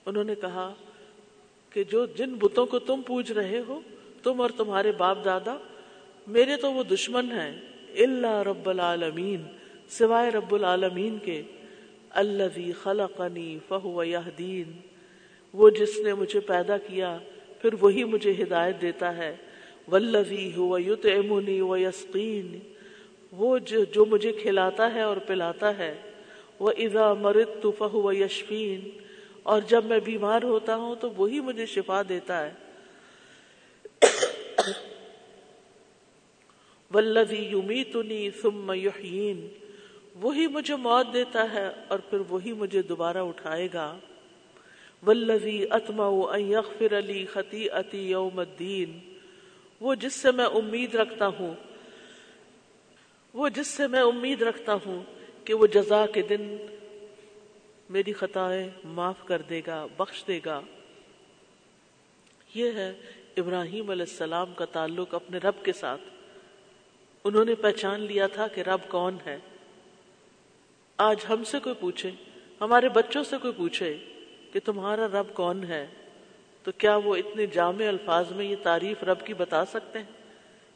انہوں 0.05 0.23
نے 0.23 0.35
کہا 0.35 0.73
کہ 1.69 1.83
جو 1.83 2.05
جن 2.05 2.33
بتوں 2.33 2.65
کو 2.65 2.79
تم 2.79 3.01
پوج 3.01 3.31
رہے 3.31 3.61
ہو، 3.67 3.81
تم 4.23 4.41
اور 4.41 4.49
تمہارے 4.49 4.91
باپ 4.91 5.25
دادا، 5.25 5.57
میرے 6.27 6.57
تو 6.57 6.73
وہ 6.73 6.83
دشمن 6.83 7.31
ہیں 7.31 7.61
اللہ 7.97 8.43
رب 8.43 8.69
العالمین، 8.69 9.43
سوائے 9.89 10.31
رب 10.31 10.55
العالمین 10.55 11.17
کے 11.17 11.41
اللہ 12.09 12.71
خلقنی 12.83 13.59
فہو 13.67 14.03
یہدین۔ 14.03 14.71
وہ 15.53 15.69
جس 15.69 15.99
نے 15.99 16.13
مجھے 16.13 16.39
پیدا 16.39 16.77
کیا، 16.77 17.17
پھر 17.61 17.69
وہی 17.81 18.03
مجھے 18.03 18.31
ہدایت 18.31 18.81
دیتا 18.81 19.17
ہے۔ 19.17 19.35
ولوی 19.91 20.51
ہو 20.57 20.79
یوت 20.79 21.05
امنی 21.05 21.61
و 21.61 21.77
یسقین 21.77 22.59
وہ 23.31 23.57
جو 23.91 24.05
مجھے 24.05 24.31
کھلاتا 24.31 24.93
ہے 24.93 25.01
اور 25.01 25.17
پلاتا 25.17 25.77
ہے 25.77 25.95
وہ 26.59 26.71
اذا 26.77 27.13
مرت 27.13 27.49
تو 27.61 27.71
فہو 27.71 28.13
یشفین 28.13 28.89
اور 29.43 29.61
جب 29.61 29.85
میں 29.85 29.99
بیمار 29.99 30.43
ہوتا 30.43 30.75
ہوں 30.75 30.95
تو 30.95 31.09
وہی 31.11 31.39
مجھے 31.39 31.65
شفا 31.65 32.01
دیتا 32.09 32.49
ہے۔ 32.49 32.53
ولوی 36.93 37.45
یمیتنی 37.45 38.29
ثم 38.41 38.71
یحیین 38.75 39.47
وہی 40.15 40.47
مجھے 40.47 40.75
موت 40.75 41.13
دیتا 41.13 41.53
ہے 41.53 41.69
اور 41.87 41.99
پھر 41.99 42.17
وہی 42.29 42.53
مجھے 42.53 42.81
دوبارہ 42.81 43.17
اٹھائے 43.17 43.67
گا۔ 43.73 43.97
ولوی 45.07 45.65
اتما 45.71 46.37
یغفر 46.37 46.97
علی 46.97 47.25
خطی 47.25 47.69
اتی 47.69 48.09
یوم 48.09 48.39
الدین 48.39 48.99
وہ 49.79 49.95
جس 49.95 50.13
سے 50.13 50.31
میں 50.31 50.45
امید 50.45 50.95
رکھتا 50.95 51.27
ہوں۔ 51.27 51.53
وہ 53.33 53.49
جس 53.49 53.67
سے 53.67 53.87
میں 53.87 54.01
امید 54.01 54.41
رکھتا 54.41 54.73
ہوں۔ 54.73 55.14
کہ 55.45 55.53
وہ 55.53 55.67
جزا 55.67 56.05
کے 56.05 56.21
دن 56.21 56.57
میری 57.89 58.13
خطائیں 58.13 58.69
معاف 58.83 59.25
کر 59.25 59.41
دے 59.41 59.61
گا، 59.67 59.87
بخش 59.97 60.23
دے 60.27 60.39
گا۔ 60.45 60.61
یہ 62.53 62.71
ہے 62.71 62.93
ابراہیم 63.37 63.89
علیہ 63.89 64.05
السلام 64.09 64.53
کا 64.53 64.65
تعلق 64.65 65.13
اپنے 65.13 65.37
رب 65.37 65.65
کے 65.65 65.73
ساتھ۔ 65.73 66.01
انہوں 67.23 67.45
نے 67.45 67.55
پہچان 67.55 68.01
لیا 68.01 68.27
تھا 68.27 68.47
کہ 68.47 68.61
رب 68.61 68.79
کون 68.87 69.17
ہے۔ 69.25 69.39
آج 70.97 71.17
ہم 71.29 71.43
سے 71.43 71.59
کوئی 71.59 71.75
پوچھے، 71.75 72.11
ہمارے 72.61 72.89
بچوں 72.89 73.23
سے 73.23 73.35
کوئی 73.41 73.53
پوچھے 73.53 73.97
کہ 74.53 74.59
تمہارا 74.65 75.07
رب 75.07 75.33
کون 75.33 75.63
ہے؟ 75.63 75.87
تو 76.63 76.71
کیا 76.71 76.95
وہ 76.95 77.15
اتنے 77.15 77.45
جامع 77.45 77.87
الفاظ 77.87 78.31
میں 78.31 78.45
یہ 78.45 78.55
تعریف 78.63 79.03
رب 79.03 79.25
کی 79.25 79.33
بتا 79.33 79.65
سکتے 79.65 79.99
ہیں؟ 79.99 80.05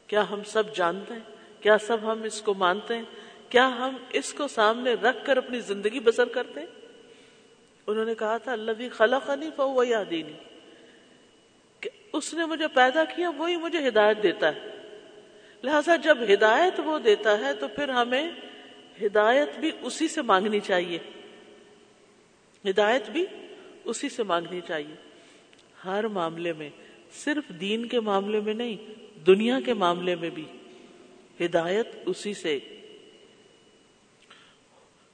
کیا 0.06 0.30
ہم 0.30 0.40
سب 0.46 0.76
جانتے 0.76 1.14
ہیں؟ 1.14 1.36
کیا 1.60 1.78
سب 1.78 1.98
ہم 2.02 2.22
اس 2.22 2.42
کو 2.42 2.54
مانتے 2.54 2.96
ہیں؟ 2.96 3.04
کیا 3.50 3.68
ہم 3.68 3.96
اس 4.12 4.34
کو 4.34 4.48
سامنے 4.48 4.94
رکھ 4.94 5.26
کر 5.26 5.36
اپنی 5.36 5.60
زندگی 5.60 6.00
بسر 6.00 6.24
کرتے 6.24 6.60
انہوں 7.86 8.04
نے 8.04 8.14
کہا 8.14 8.36
تھا 8.36 8.52
اللہ 8.52 8.70
خلقنی 8.92 9.46
فهو 9.56 9.84
يهديني 9.84 10.32
کہ 11.80 11.90
اس 12.12 12.34
نے 12.34 12.46
مجھے 12.46 12.68
پیدا 12.68 13.04
کیا، 13.04 13.30
وہی 13.30 13.56
مجھے 13.56 13.88
ہدایت 13.88 14.22
دیتا 14.22 14.54
ہے۔ 14.54 14.60
لہذا 15.62 15.96
جب 15.96 16.18
ہدایت 16.32 16.80
وہ 16.80 16.98
دیتا 16.98 17.38
ہے، 17.38 17.54
تو 17.54 17.68
پھر 17.68 17.88
ہمیں 17.88 18.30
ہدایت 19.02 19.48
بھی 19.60 19.70
اسی 19.82 20.08
سے 20.08 20.22
مانگنی 20.22 20.60
چاہیے۔ 20.60 20.98
ہدایت 22.70 23.10
بھی 23.10 23.26
اسی 23.84 24.08
سے 24.08 24.22
مانگنی 24.22 24.60
چاہیے۔ 24.66 24.94
ہر 25.84 26.08
معاملے 26.08 26.52
میں، 26.52 26.70
صرف 27.12 27.48
دین 27.48 27.88
کے 27.88 28.00
معاملے 28.00 28.40
میں 28.40 28.54
نہیں، 28.54 28.76
دنیا 29.26 29.60
کے 29.64 29.74
معاملے 29.74 30.14
میں 30.14 30.30
بھی 30.30 30.44
ہدایت 31.44 31.88
اسی 32.06 32.34
سے 32.34 32.58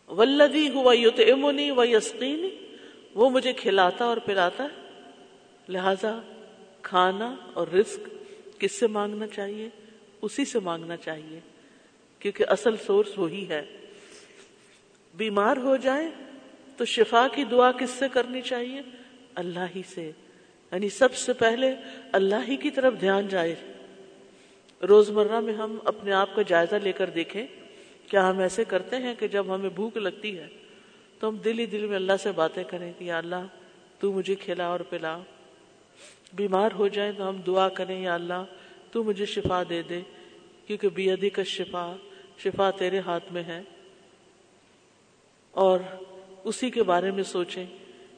ولدی 0.08 0.70
ہوا 0.70 0.92
یوت 0.92 1.20
امنی 1.20 1.70
و 1.70 1.84
یسقینی، 1.84 2.76
وہ 3.14 3.30
مجھے 3.30 3.52
کھلاتا 3.52 4.04
اور 4.04 4.16
پلاتا 4.16 4.64
ہے۔ 4.64 5.02
لہذا 5.68 6.20
کھانا 6.82 7.34
اور 7.54 7.66
رزق 7.68 8.08
کس 8.60 8.72
سے 8.72 8.86
مانگنا 8.86 9.26
چاہیے؟ 9.26 9.68
اسی 10.22 10.44
سے 10.44 10.58
مانگنا 10.58 10.96
چاہیے، 10.96 11.40
کیونکہ 12.18 12.44
اصل 12.48 12.76
سورس 12.76 13.18
وہی 13.18 13.48
ہے۔ 13.48 13.64
بیمار 15.16 15.56
ہو 15.56 15.76
جائیں 15.76 16.10
تو 16.76 16.84
شفا 16.84 17.26
کی 17.34 17.44
دعا 17.44 17.72
کس 17.72 17.90
سے 17.90 18.08
کرنی 18.08 18.42
چاہیے؟ 18.42 18.80
اللہ 19.34 19.60
ہی 19.76 19.82
سے۔ 19.94 20.12
یعنی 20.72 20.88
سب 20.88 21.14
سے 21.14 21.32
پہلے 21.32 21.74
اللہ 22.12 22.48
ہی 22.48 22.56
کی 22.56 22.70
طرف 22.70 22.94
دھیان 23.00 23.28
جائے۔ 23.28 23.54
روزمرہ 24.88 25.40
میں 25.40 25.54
ہم 25.54 25.78
اپنے 25.84 26.12
آپ 26.12 26.34
کا 26.34 26.42
جائزہ 26.42 26.76
لے 26.76 26.92
کر 26.92 27.10
دیکھیں۔ 27.10 27.46
کیا 28.06 28.30
ہم 28.30 28.38
ایسے 28.38 28.64
کرتے 28.64 28.96
ہیں 28.96 29.14
کہ 29.18 29.28
جب 29.28 29.54
ہمیں 29.54 29.70
بھوک 29.70 29.96
لگتی 29.96 30.38
ہے 30.38 30.48
تو 31.18 31.28
ہم 31.28 31.36
دل 31.36 31.58
ہی 31.58 31.66
دل 31.66 31.86
میں 31.86 31.96
اللہ 31.96 32.12
سے 32.22 32.32
باتیں 32.32 32.64
کریں 32.64 32.92
کہ 32.98 33.04
یا 33.04 33.18
اللہ، 33.18 33.46
تو 33.98 34.12
مجھے 34.12 34.34
کھلا 34.34 34.66
اور 34.66 34.80
پلا۔ 34.80 35.18
بیمار 36.32 36.70
ہو 36.72 36.88
جائیں 36.88 37.12
تو 37.12 37.28
ہم 37.28 37.36
دعا 37.36 37.68
کریں، 37.68 38.02
یا 38.02 38.14
اللہ، 38.14 38.44
تو 38.90 39.04
مجھے 39.04 39.26
شفا 39.26 39.62
دے 39.68 39.82
دے۔ 39.82 40.00
کیونکہ 40.66 40.88
بیدی 40.88 41.30
کا 41.30 41.42
شفا 41.42 41.96
شفا 42.38 42.70
تیرے 42.70 42.98
ہاتھ 42.98 43.32
میں 43.32 43.42
ہے۔ 43.42 43.62
اور 45.50 45.80
اسی 46.44 46.70
کے 46.70 46.82
بارے 46.82 47.10
میں 47.10 47.22
سوچیں 47.22 47.66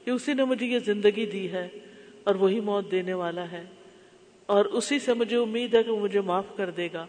کہ 0.05 0.11
اسی 0.11 0.35
نے 0.35 0.44
مجھے 0.44 0.66
یہ 0.66 0.79
زندگی 0.79 1.27
دی 1.27 1.53
ہے 1.53 1.68
اور 2.24 2.35
وہی 2.35 2.61
موت 2.61 2.90
دینے 2.90 3.14
والا 3.14 3.51
ہے۔ 3.53 3.64
اور 4.46 4.64
اسی 4.64 4.98
سے 4.98 5.14
مجھے 5.14 5.37
امید 5.37 5.74
ہے 5.74 5.83
کہ 5.83 5.90
وہ 5.90 6.01
مجھے 6.01 6.20
معاف 6.20 6.44
کر 6.57 6.70
دے 6.70 6.88
گا۔ 6.92 7.07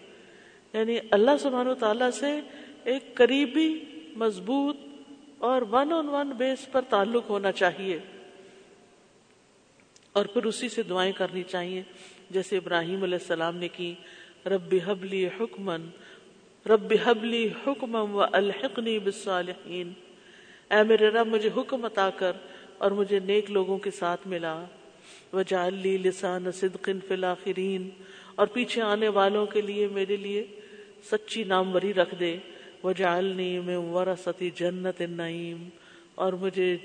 یعنی 0.74 0.98
اللہ 1.12 1.32
سبحان 1.40 1.68
و 1.68 1.74
تعالیٰ 1.74 2.12
سے 2.12 2.42
ایک 2.90 3.16
قریبی، 3.16 3.84
مضبوط 4.16 4.78
اور 5.38 5.62
ون 5.72 5.94
آن 5.94 6.10
ون 6.10 6.30
بیس 6.30 6.72
پر 6.72 6.82
تعلق 6.82 7.30
ہونا 7.30 7.52
چاہیے۔ 7.52 8.00
اور 10.14 10.26
پھر 10.26 10.46
اسی 10.46 10.70
سے 10.70 10.84
دعائیں 10.84 11.14
کرنی 11.14 11.44
چاہیے۔ 11.44 11.84
جیسے 12.30 12.58
ابراہیم 12.58 13.04
علیہ 13.04 13.18
السلام 13.22 13.56
نے 13.58 13.68
کی، 13.68 13.96
رب 14.46 14.76
حبلی 14.86 15.28
حکمن، 15.28 15.88
رب 16.66 16.94
حبلی 17.04 17.50
حکم 17.68 18.16
و 18.16 18.26
الحقنی 18.32 19.00
بالصالحین۔ 19.00 19.94
اے 20.72 20.84
میرے 20.84 21.10
رب، 21.10 21.28
مجھے 21.28 21.50
حکم 21.58 21.86
عطا 21.86 22.10
کر 22.10 22.32
اور 22.78 22.92
مجھے 22.92 23.20
نیک 23.20 23.52
لوگوں 23.52 23.78
کے 23.78 23.92
ساتھ 23.92 24.28
ملا۔ 24.28 24.64
وجعل 25.34 25.74
لی 25.74 25.98
لسان 25.98 26.52
صدق 26.52 26.90
فی 27.08 27.14
الاخرین۔ 27.14 27.90
اور 28.36 28.48
پیچھے 28.48 28.82
آنے 28.82 29.08
والوں 29.08 29.46
کے 29.46 29.62
لیے، 29.62 29.88
میرے 29.88 30.16
لیے 30.16 30.48
سچی 31.12 31.44
ناموری 31.44 31.94
رکھ 31.94 32.16
دے۔ 32.20 32.38
وجعلنی 32.84 33.60
من 33.60 33.76
ورثت 33.76 34.44
جنت 34.56 35.02
النعیم، 35.02 35.70
اور 36.16 36.34
مجھے 36.34 36.78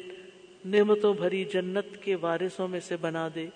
نعمتوں 0.65 1.15
بھری 1.15 1.45
جنت 1.45 2.03
کے 2.03 2.15
وارثوں 2.15 2.69
میں 2.69 2.81
سے 2.81 2.97
بنا 2.97 3.29
دے۔ 3.35 3.49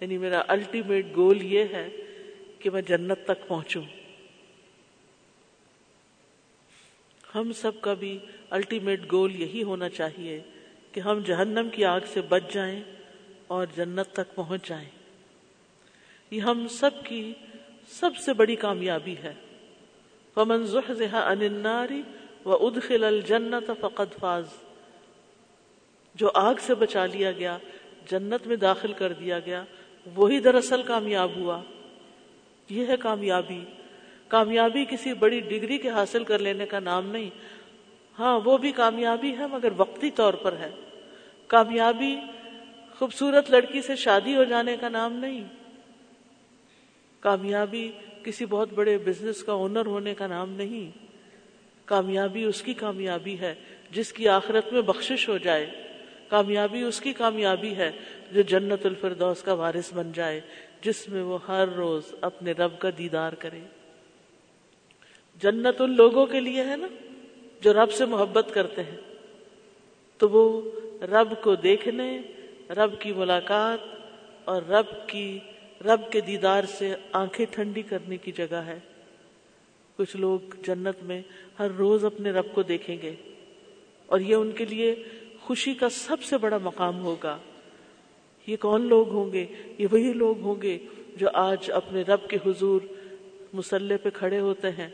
یعنی 0.00 0.18
میرا 0.18 0.42
الٹیمیٹ 0.48 1.06
گول 1.16 1.42
یہ 1.42 1.64
ہے 1.72 1.88
کہ 2.58 2.70
میں 2.70 2.82
جنت 2.82 3.18
تک 3.24 3.48
پہنچوں۔ 3.48 3.82
ہم 7.34 7.52
سب 7.52 7.80
کا 7.80 7.94
بھی 7.94 8.18
الٹیمیٹ 8.50 9.12
گول 9.12 9.40
یہی 9.40 9.62
ہونا 9.62 9.88
چاہیے 9.88 10.40
کہ 10.92 11.00
ہم 11.00 11.18
جہنم 11.18 11.68
کی 11.72 11.84
آگ 11.84 12.00
سے 12.12 12.20
بچ 12.20 12.42
جائیں 12.52 12.82
اور 13.46 13.66
جنت 13.76 14.12
تک 14.12 14.34
پہنچ 14.34 14.68
جائیں۔ 14.68 14.88
یہ 16.30 16.40
ہم 16.40 16.66
سب 16.68 16.90
کی 17.04 17.32
سب 17.88 18.16
سے 18.16 18.32
بڑی 18.32 18.56
کامیابی 18.56 19.14
ہے۔ 19.22 19.34
ومن 20.36 20.66
زحزح 20.66 21.16
عن 21.16 21.40
النار 21.40 21.88
وادخل 22.44 23.04
الجنت 23.04 23.70
فقد 23.80 24.18
فاز۔ 24.20 24.44
جو 26.14 26.30
آگ 26.34 26.54
سے 26.60 26.74
بچا 26.74 27.06
لیا 27.06 27.32
گیا، 27.32 27.58
جنت 28.10 28.46
میں 28.46 28.56
داخل 28.56 28.92
کر 28.92 29.12
دیا 29.12 29.40
گیا، 29.40 29.64
وہی 30.14 30.40
دراصل 30.40 30.82
کامیاب 30.82 31.36
ہوا۔ 31.36 31.62
یہ 32.68 32.86
ہے 32.86 32.96
کامیابی۔ 32.96 33.64
کامیابی 34.28 34.84
کسی 34.84 35.14
بڑی 35.14 35.40
ڈگری 35.40 35.78
کے 35.78 35.90
حاصل 35.90 36.24
کر 36.24 36.38
لینے 36.38 36.66
کا 36.66 36.78
نام 36.78 37.10
نہیں۔ 37.10 37.30
ہاں 38.18 38.40
وہ 38.44 38.58
بھی 38.58 38.72
کامیابی 38.72 39.38
ہے، 39.38 39.46
مگر 39.46 39.68
وقتی 39.76 40.10
طور 40.10 40.34
پر 40.34 40.52
ہے۔ 40.52 40.70
کامیابی 41.46 42.16
خوبصورت 42.98 43.50
لڑکی 43.50 43.82
سے 43.82 43.96
شادی 43.96 44.36
ہو 44.36 44.44
جانے 44.44 44.76
کا 44.76 44.88
نام 44.88 45.12
نہیں۔ 45.12 45.48
کامیابی 47.20 47.92
کسی 48.26 48.46
بہت 48.46 48.72
بڑے 48.72 48.98
بزنس 48.98 49.42
کا 49.42 49.52
اونر 49.52 49.86
ہونے 49.86 50.14
کا 50.14 50.26
نام 50.26 50.52
نہیں، 50.52 50.98
کامیابی 51.84 52.44
اس 52.44 52.62
کی 52.62 52.74
کامیابی 52.74 53.38
ہے 53.40 53.54
جس 53.90 54.12
کی 54.12 54.28
آخرت 54.28 54.72
میں 54.72 54.82
بخشش 54.82 55.28
ہو 55.28 55.38
جائے۔ 55.38 55.70
کامیابی 56.28 56.82
اس 56.82 57.00
کی 57.00 57.12
کامیابی 57.12 57.76
ہے 57.76 57.90
جو 58.32 58.42
جنت 58.42 58.86
الفردوس 58.86 59.42
کا 59.42 59.52
وارث 59.52 59.94
بن 59.94 60.12
جائے، 60.14 60.40
جس 60.80 61.08
میں 61.08 61.22
وہ 61.22 61.38
ہر 61.48 61.68
روز 61.68 62.02
اپنے 62.20 62.52
رب 62.52 62.78
کا 62.78 62.88
دیدار 62.98 63.32
کرے۔ 63.32 63.60
جنت 65.42 65.80
ان 65.80 65.96
لوگوں 65.96 66.26
کے 66.26 66.40
لیے 66.40 66.64
ہے 66.64 66.76
نا 66.76 66.86
جو 67.60 67.72
رب 67.72 67.92
سے 67.92 68.04
محبت 68.04 68.46
کرتے 68.52 68.82
ہیں۔ 68.82 68.96
تو 70.18 70.28
وہ 70.28 70.70
رب 71.04 71.42
کو 71.42 71.54
دیکھنے، 71.54 72.22
رب 72.70 73.00
کی 73.00 73.12
ملاقات 73.12 73.78
اور 74.44 74.62
رب 74.62 75.08
کی 75.08 75.38
رب 75.84 76.12
کے 76.12 76.20
دیدار 76.20 76.64
سے 76.64 76.94
آنکھیں 77.12 77.46
ٹھنڈی 77.50 77.82
کرنے 77.82 78.16
کی 78.16 78.32
جگہ 78.32 78.54
ہے۔ 78.54 78.78
کچھ 79.96 80.16
لوگ 80.16 80.40
جنت 80.66 81.02
میں 81.02 81.22
ہر 81.58 81.70
روز 81.70 82.04
اپنے 82.04 82.30
رب 82.30 82.54
کو 82.54 82.62
دیکھیں 82.62 82.96
گے 83.02 83.14
اور 84.06 84.20
یہ 84.20 84.34
ان 84.34 84.50
کے 84.50 84.64
لیے 84.64 84.94
خوشی 85.40 85.74
کا 85.74 85.88
سب 85.88 86.22
سے 86.22 86.38
بڑا 86.38 86.58
مقام 86.58 87.00
ہوگا۔ 87.00 87.38
یہ 88.46 88.56
کون 88.60 88.80
لوگ 88.80 89.08
ہوں 89.08 89.32
گے؟ 89.32 89.46
یہ 89.78 89.86
وہی 89.92 90.12
لوگ 90.12 90.40
ہوں 90.40 90.62
گے 90.62 90.78
جو 91.16 91.28
آج 91.34 91.70
اپنے 91.70 92.02
رب 92.02 92.28
کے 92.28 92.36
حضور 92.46 92.80
مسلح 93.52 93.96
پہ 94.02 94.08
کھڑے 94.14 94.40
ہوتے 94.40 94.70
ہیں۔ 94.70 94.88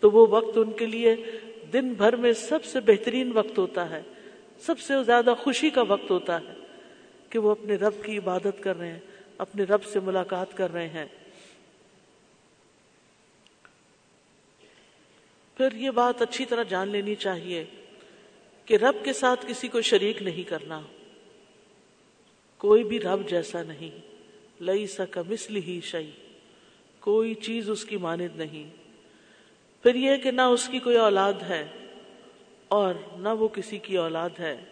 تو 0.00 0.10
وہ 0.10 0.26
وقت 0.30 0.58
ان 0.58 0.72
کے 0.72 0.86
لیے 0.86 1.16
دن 1.72 1.92
بھر 1.92 2.16
میں 2.16 2.32
سب 2.32 2.64
سے 2.64 2.80
بہترین 2.80 3.30
وقت 3.34 3.58
ہوتا 3.58 3.90
ہے، 3.90 4.02
سب 4.58 4.78
سے 4.78 4.94
زیادہ 5.02 5.34
خوشی 5.38 5.70
کا 5.70 5.82
وقت 5.82 6.10
ہوتا 6.10 6.40
ہے 6.40 6.54
کہ 7.30 7.38
وہ 7.38 7.50
اپنے 7.50 7.74
رب 7.74 7.92
کی 8.02 8.18
عبادت 8.18 8.62
کر 8.62 8.78
رہے 8.78 8.92
ہیں۔ 8.92 9.00
اپنے 9.38 9.64
رب 9.64 9.84
سے 9.84 10.00
ملاقات 10.00 10.56
کر 10.56 10.72
رہے 10.72 10.88
ہیں۔ 10.88 11.04
پھر 15.56 15.72
یہ 15.72 15.90
بات 15.90 16.22
اچھی 16.22 16.44
طرح 16.44 16.62
جان 16.62 16.88
لینی 16.88 17.14
چاہیے 17.14 17.64
کہ 18.64 18.74
رب 18.74 19.04
کے 19.04 19.12
ساتھ 19.12 19.46
کسی 19.48 19.68
کو 19.68 19.80
شریک 19.80 20.22
نہیں 20.22 20.42
کرنا۔ 20.42 20.80
کوئی 22.58 22.84
بھی 22.84 23.00
رب 23.00 23.28
جیسا 23.28 23.62
نہیں۔ 23.62 23.98
لئی 24.62 24.86
سکا 24.86 25.22
مسل 25.22 25.56
ہی 25.56 25.80
شعی 25.80 26.10
کوئی 27.00 27.34
چیز 27.34 27.70
اس 27.70 27.84
کی 27.84 27.96
مانند 27.96 28.36
نہیں۔ 28.36 28.70
پھر 29.82 29.94
یہ 29.94 30.16
کہ 30.16 30.30
نہ 30.30 30.42
اس 30.42 30.68
کی 30.68 30.78
کوئی 30.78 30.96
اولاد 30.96 31.32
ہے 31.32 31.66
اور 32.68 32.94
نہ 33.16 33.28
وہ 33.28 33.48
کسی 33.48 33.78
کی 33.78 33.96
اولاد 33.96 34.30
ہے 34.38 34.64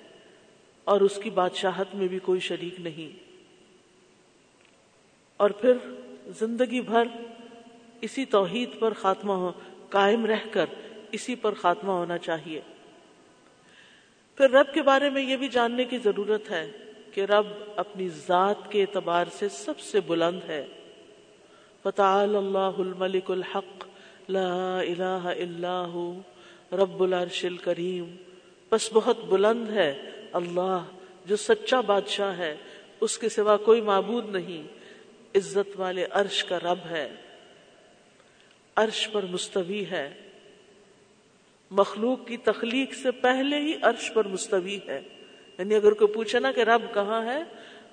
اور 0.84 1.00
اس 1.00 1.18
کی 1.22 1.30
بادشاہت 1.30 1.94
میں 1.94 2.08
بھی 2.08 2.18
کوئی 2.18 2.40
شریک 2.40 2.80
نہیں۔ 2.80 3.25
اور 5.36 5.50
پھر 5.50 5.72
زندگی 6.26 6.80
بھر 6.80 7.02
اسی 8.00 8.24
توحید 8.24 8.78
پر 8.78 8.92
خاتمہ 8.92 9.32
ہو، 9.32 9.52
قائم 9.88 10.26
رہ 10.26 10.46
کر 10.50 10.66
اسی 11.12 11.34
پر 11.34 11.54
خاتمہ 11.54 11.92
ہونا 11.92 12.18
چاہیے۔ 12.18 12.60
پھر 14.34 14.50
رب 14.50 14.74
کے 14.74 14.82
بارے 14.82 15.10
میں 15.10 15.22
یہ 15.22 15.36
بھی 15.36 15.48
جاننے 15.48 15.84
کی 15.84 15.98
ضرورت 15.98 16.50
ہے 16.50 16.72
کہ 17.12 17.20
رب 17.20 17.46
اپنی 17.76 18.08
ذات 18.08 18.72
کے 18.72 18.82
اعتبار 18.82 19.24
سے 19.32 19.48
سب 19.48 19.78
سے 19.78 20.00
بلند 20.00 20.40
ہے۔ 20.48 20.66
فتعال 21.82 22.36
اللہ 22.36 22.58
الملک 22.58 23.30
الحق، 23.30 23.86
لا 24.28 24.78
الہ 24.78 25.22
الا 25.24 25.86
ہو، 25.86 26.20
رب 26.72 27.02
العرش 27.02 27.44
الکریم۔ 27.44 28.16
بس 28.72 28.90
بہت 28.92 29.24
بلند 29.24 29.68
ہے 29.68 30.10
اللہ 30.32 30.84
جو 31.26 31.36
سچا 31.36 31.80
بادشاہ 31.80 32.38
ہے، 32.38 32.56
اس 33.00 33.18
کے 33.18 33.28
سوا 33.28 33.56
کوئی 33.56 33.80
معبود 33.80 34.28
نہیں۔ 34.28 34.75
عزت 35.34 35.80
والے 35.80 36.06
عرش 36.10 36.44
کا 36.44 36.58
رب 36.58 36.78
ہے، 36.90 37.08
عرش 38.76 39.08
پر 39.12 39.22
مستوی 39.22 39.84
ہے۔ 39.90 40.14
مخلوق 41.70 42.26
کی 42.26 42.36
تخلیق 42.36 42.94
سے 42.94 43.10
پہلے 43.10 43.60
ہی 43.60 43.72
عرش 43.82 44.12
پر 44.14 44.28
مستوی 44.28 44.78
ہے۔ 44.88 45.00
یعنی 45.58 45.74
اگر 45.74 45.92
کوئی 45.92 46.14
پوچھے 46.14 46.40
نا 46.40 46.52
کہ 46.52 46.60
رب 46.60 46.94
کہاں 46.94 47.24
ہے، 47.24 47.42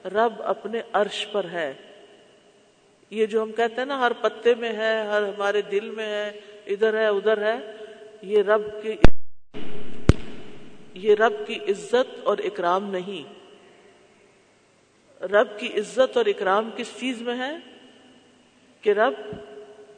رب 0.06 0.34
اپنے 0.44 0.82
عرش 0.94 1.28
پر 1.32 1.46
ہے۔ 1.52 1.74
یہ 3.10 3.26
جو 3.26 3.44
ہم 3.44 3.52
کہتے 3.52 3.76
ہیں 3.78 3.86
نا، 3.86 4.00
ہر 4.00 4.14
پتے 4.14 4.56
میں 4.56 4.74
ہے، 4.74 5.06
ہر 5.06 5.22
ہمارے 5.22 5.62
دل 5.62 5.90
میں 5.90 6.06
ہے، 6.06 6.40
ادھر 6.66 6.94
ہے 6.94 7.08
ادھر 7.08 7.42
ہے، 7.42 7.72
یہ 8.22 8.42
رب 8.42 8.62
کی 8.84 8.90
یہ 10.94 11.16
رب 11.16 11.34
کی 11.48 11.56
عزت 11.56 12.20
اور 12.24 12.38
اکرام 12.38 12.92
نہیں۔ 12.92 13.43
رب 15.24 15.60
کی 15.60 15.68
عزت 15.68 16.18
اور 16.18 16.26
اکرام 16.26 16.70
کس 16.76 17.00
چیز 17.00 17.22
میں 17.22 17.38
ہے؟ 17.38 17.58
کہ 18.82 18.90
رب 18.90 19.14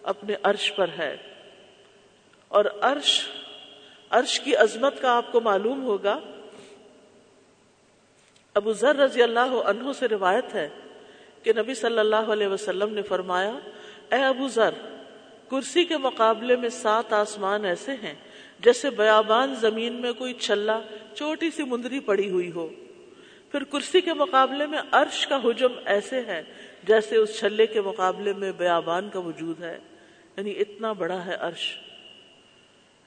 اپنے 0.03 0.35
عرش 0.43 0.75
پر 0.75 0.87
ہے۔ 0.97 1.17
اور 2.47 2.65
عرش 2.81 3.27
عرش 4.09 4.39
کی 4.39 4.55
عظمت 4.55 5.01
کا 5.01 5.11
آپ 5.11 5.31
کو 5.31 5.41
معلوم 5.41 5.83
ہوگا۔ 5.83 6.19
ابو 8.53 8.73
ذر 8.73 8.95
رضی 8.95 9.23
اللہ 9.23 9.39
عنہ 9.39 9.91
سے 9.99 10.07
روایت 10.07 10.55
ہے 10.55 10.69
کہ 11.43 11.53
نبی 11.57 11.73
صلی 11.73 11.99
اللہ 11.99 12.15
علیہ 12.15 12.47
وسلم 12.47 12.93
نے 12.93 13.01
فرمایا، 13.01 13.51
اے 14.11 14.23
ابو 14.23 14.47
ذر، 14.47 14.73
کرسی 15.49 15.85
کے 15.85 15.97
مقابلے 15.97 16.55
میں 16.55 16.69
سات 16.69 17.13
آسمان 17.13 17.65
ایسے 17.65 17.91
ہیں 17.91 18.15
جیسے 18.59 18.89
بیابان 18.89 19.55
زمین 19.55 19.93
میں 19.93 20.13
کوئی 20.13 20.33
چھلا 20.33 20.79
چھوٹی 21.15 21.51
سی 21.51 21.63
مندری 21.63 21.99
پڑی 21.99 22.29
ہوئی 22.29 22.51
ہو۔ 22.51 22.69
پھر 23.55 23.63
کرسی 23.63 24.01
کے 24.01 24.13
مقابلے 24.13 24.67
میں 24.67 24.79
عرش 24.91 25.27
کا 25.27 25.35
حجم 25.35 25.73
ایسے 25.85 26.21
ہے 26.21 26.41
جیسے 26.83 27.15
اس 27.15 27.39
چھلے 27.39 27.67
کے 27.67 27.81
مقابلے 27.81 28.33
میں 28.33 28.51
بیابان 28.51 29.09
کا 29.09 29.19
وجود 29.19 29.63
ہے۔ 29.63 29.79
یعنی 30.37 30.51
اتنا 30.51 30.91
بڑا 30.91 31.25
ہے 31.25 31.35
عرش۔ 31.35 31.77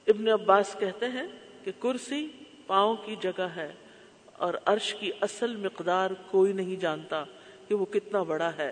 ابن 0.07 0.27
عباس 0.27 0.75
کہتے 0.79 1.05
ہیں 1.05 1.27
کہ 1.63 1.71
کرسی 1.79 2.27
پاؤں 2.67 2.95
کی 2.95 3.15
جگہ 3.21 3.47
ہے 3.55 3.71
اور 4.33 4.53
عرش 4.65 4.93
کی 4.93 5.11
اصل 5.21 5.55
مقدار 5.55 6.09
کوئی 6.27 6.53
نہیں 6.53 6.75
جانتا 6.75 7.23
کہ 7.67 7.75
وہ 7.75 7.85
کتنا 7.85 8.23
بڑا 8.23 8.51
ہے۔ 8.57 8.71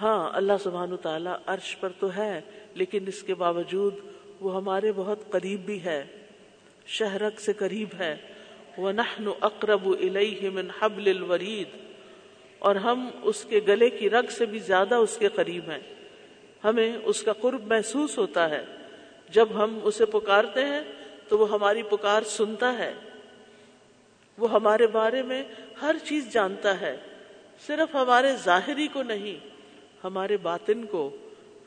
ہاں 0.00 0.30
اللہ 0.32 0.52
سبحان 0.64 0.96
تعالیٰ 0.96 1.36
عرش 1.46 1.76
پر 1.80 1.88
تو 1.98 2.16
ہے، 2.16 2.40
لیکن 2.74 3.04
اس 3.06 3.22
کے 3.22 3.34
باوجود 3.34 3.94
وہ 4.40 4.56
ہمارے 4.56 4.92
بہت 4.96 5.30
قریب 5.30 5.60
بھی 5.60 5.84
ہے، 5.84 6.04
شہرک 6.86 7.40
سے 7.40 7.52
قریب 7.52 7.88
ہے۔ 7.98 8.16
وہ 8.78 8.92
اقرب 9.40 9.88
الیہ 9.88 10.50
من 10.50 10.68
حبل 10.80 11.08
الورید، 11.08 11.76
اور 12.58 12.76
ہم 12.76 13.08
اس 13.22 13.44
کے 13.44 13.60
گلے 13.68 13.90
کی 13.90 14.10
رگ 14.10 14.30
سے 14.30 14.46
بھی 14.46 14.58
زیادہ 14.58 14.94
اس 14.94 15.16
کے 15.16 15.28
قریب 15.28 15.70
ہیں۔ 15.70 15.80
ہمیں 16.64 16.96
اس 17.04 17.22
کا 17.22 17.32
قرب 17.32 17.66
محسوس 17.66 18.18
ہوتا 18.18 18.50
ہے۔ 18.50 18.64
جب 19.28 19.48
ہم 19.54 19.78
اسے 19.82 20.06
پکارتے 20.06 20.64
ہیں، 20.64 20.80
تو 21.28 21.38
وہ 21.38 21.50
ہماری 21.50 21.82
پکار 21.82 22.22
سنتا 22.22 22.78
ہے۔ 22.78 22.92
وہ 24.38 24.50
ہمارے 24.50 24.86
بارے 24.86 25.22
میں 25.22 25.42
ہر 25.82 25.96
چیز 26.04 26.32
جانتا 26.32 26.80
ہے۔ 26.80 26.96
صرف 27.66 27.94
ہمارے 27.94 28.36
ظاہری 28.36 28.86
کو 28.86 29.02
نہیں، 29.02 29.36
ہمارے 30.04 30.36
باطن 30.36 30.84
کو، 30.86 31.16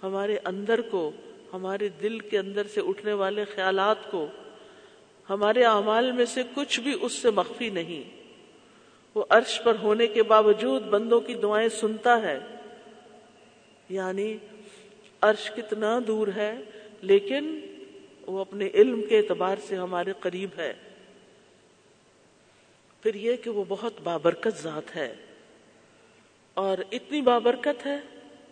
ہمارے 0.03 0.37
اندر 0.45 0.81
کو، 0.81 1.11
ہمارے 1.53 1.89
دل 1.89 2.19
کے 2.19 2.37
اندر 2.39 2.67
سے 2.67 2.81
اٹھنے 2.81 3.13
والے 3.13 3.45
خیالات 3.45 4.11
کو۔ 4.11 4.27
ہمارے 5.29 5.63
اعمال 5.63 6.11
میں 6.11 6.25
سے 6.25 6.43
کچھ 6.55 6.79
بھی 6.79 6.97
اس 7.01 7.13
سے 7.13 7.29
مخفی 7.29 7.69
نہیں۔ 7.69 8.21
وہ 9.15 9.25
عرش 9.29 9.61
پر 9.63 9.75
ہونے 9.81 10.07
کے 10.07 10.23
باوجود 10.23 10.83
بندوں 10.83 11.21
کی 11.21 11.33
دعائیں 11.33 11.69
سنتا 11.69 12.21
ہے۔ 12.21 12.39
یعنی 13.89 14.37
عرش 15.21 15.51
کتنا 15.51 15.99
دور 16.07 16.27
ہے، 16.35 16.55
لیکن 17.01 17.59
وہ 18.27 18.39
اپنے 18.39 18.69
علم 18.73 19.01
کے 19.09 19.17
اعتبار 19.17 19.57
سے 19.67 19.75
ہمارے 19.75 20.13
قریب 20.19 20.49
ہے۔ 20.57 20.73
پھر 23.03 23.15
یہ 23.15 23.35
کہ 23.35 23.49
وہ 23.49 23.63
بہت 23.67 23.93
بابرکت 24.03 24.61
ذات 24.61 24.95
ہے۔ 24.95 25.15
اور 26.53 26.77
اتنی 26.91 27.21
بابرکت 27.21 27.85
ہے 27.85 27.99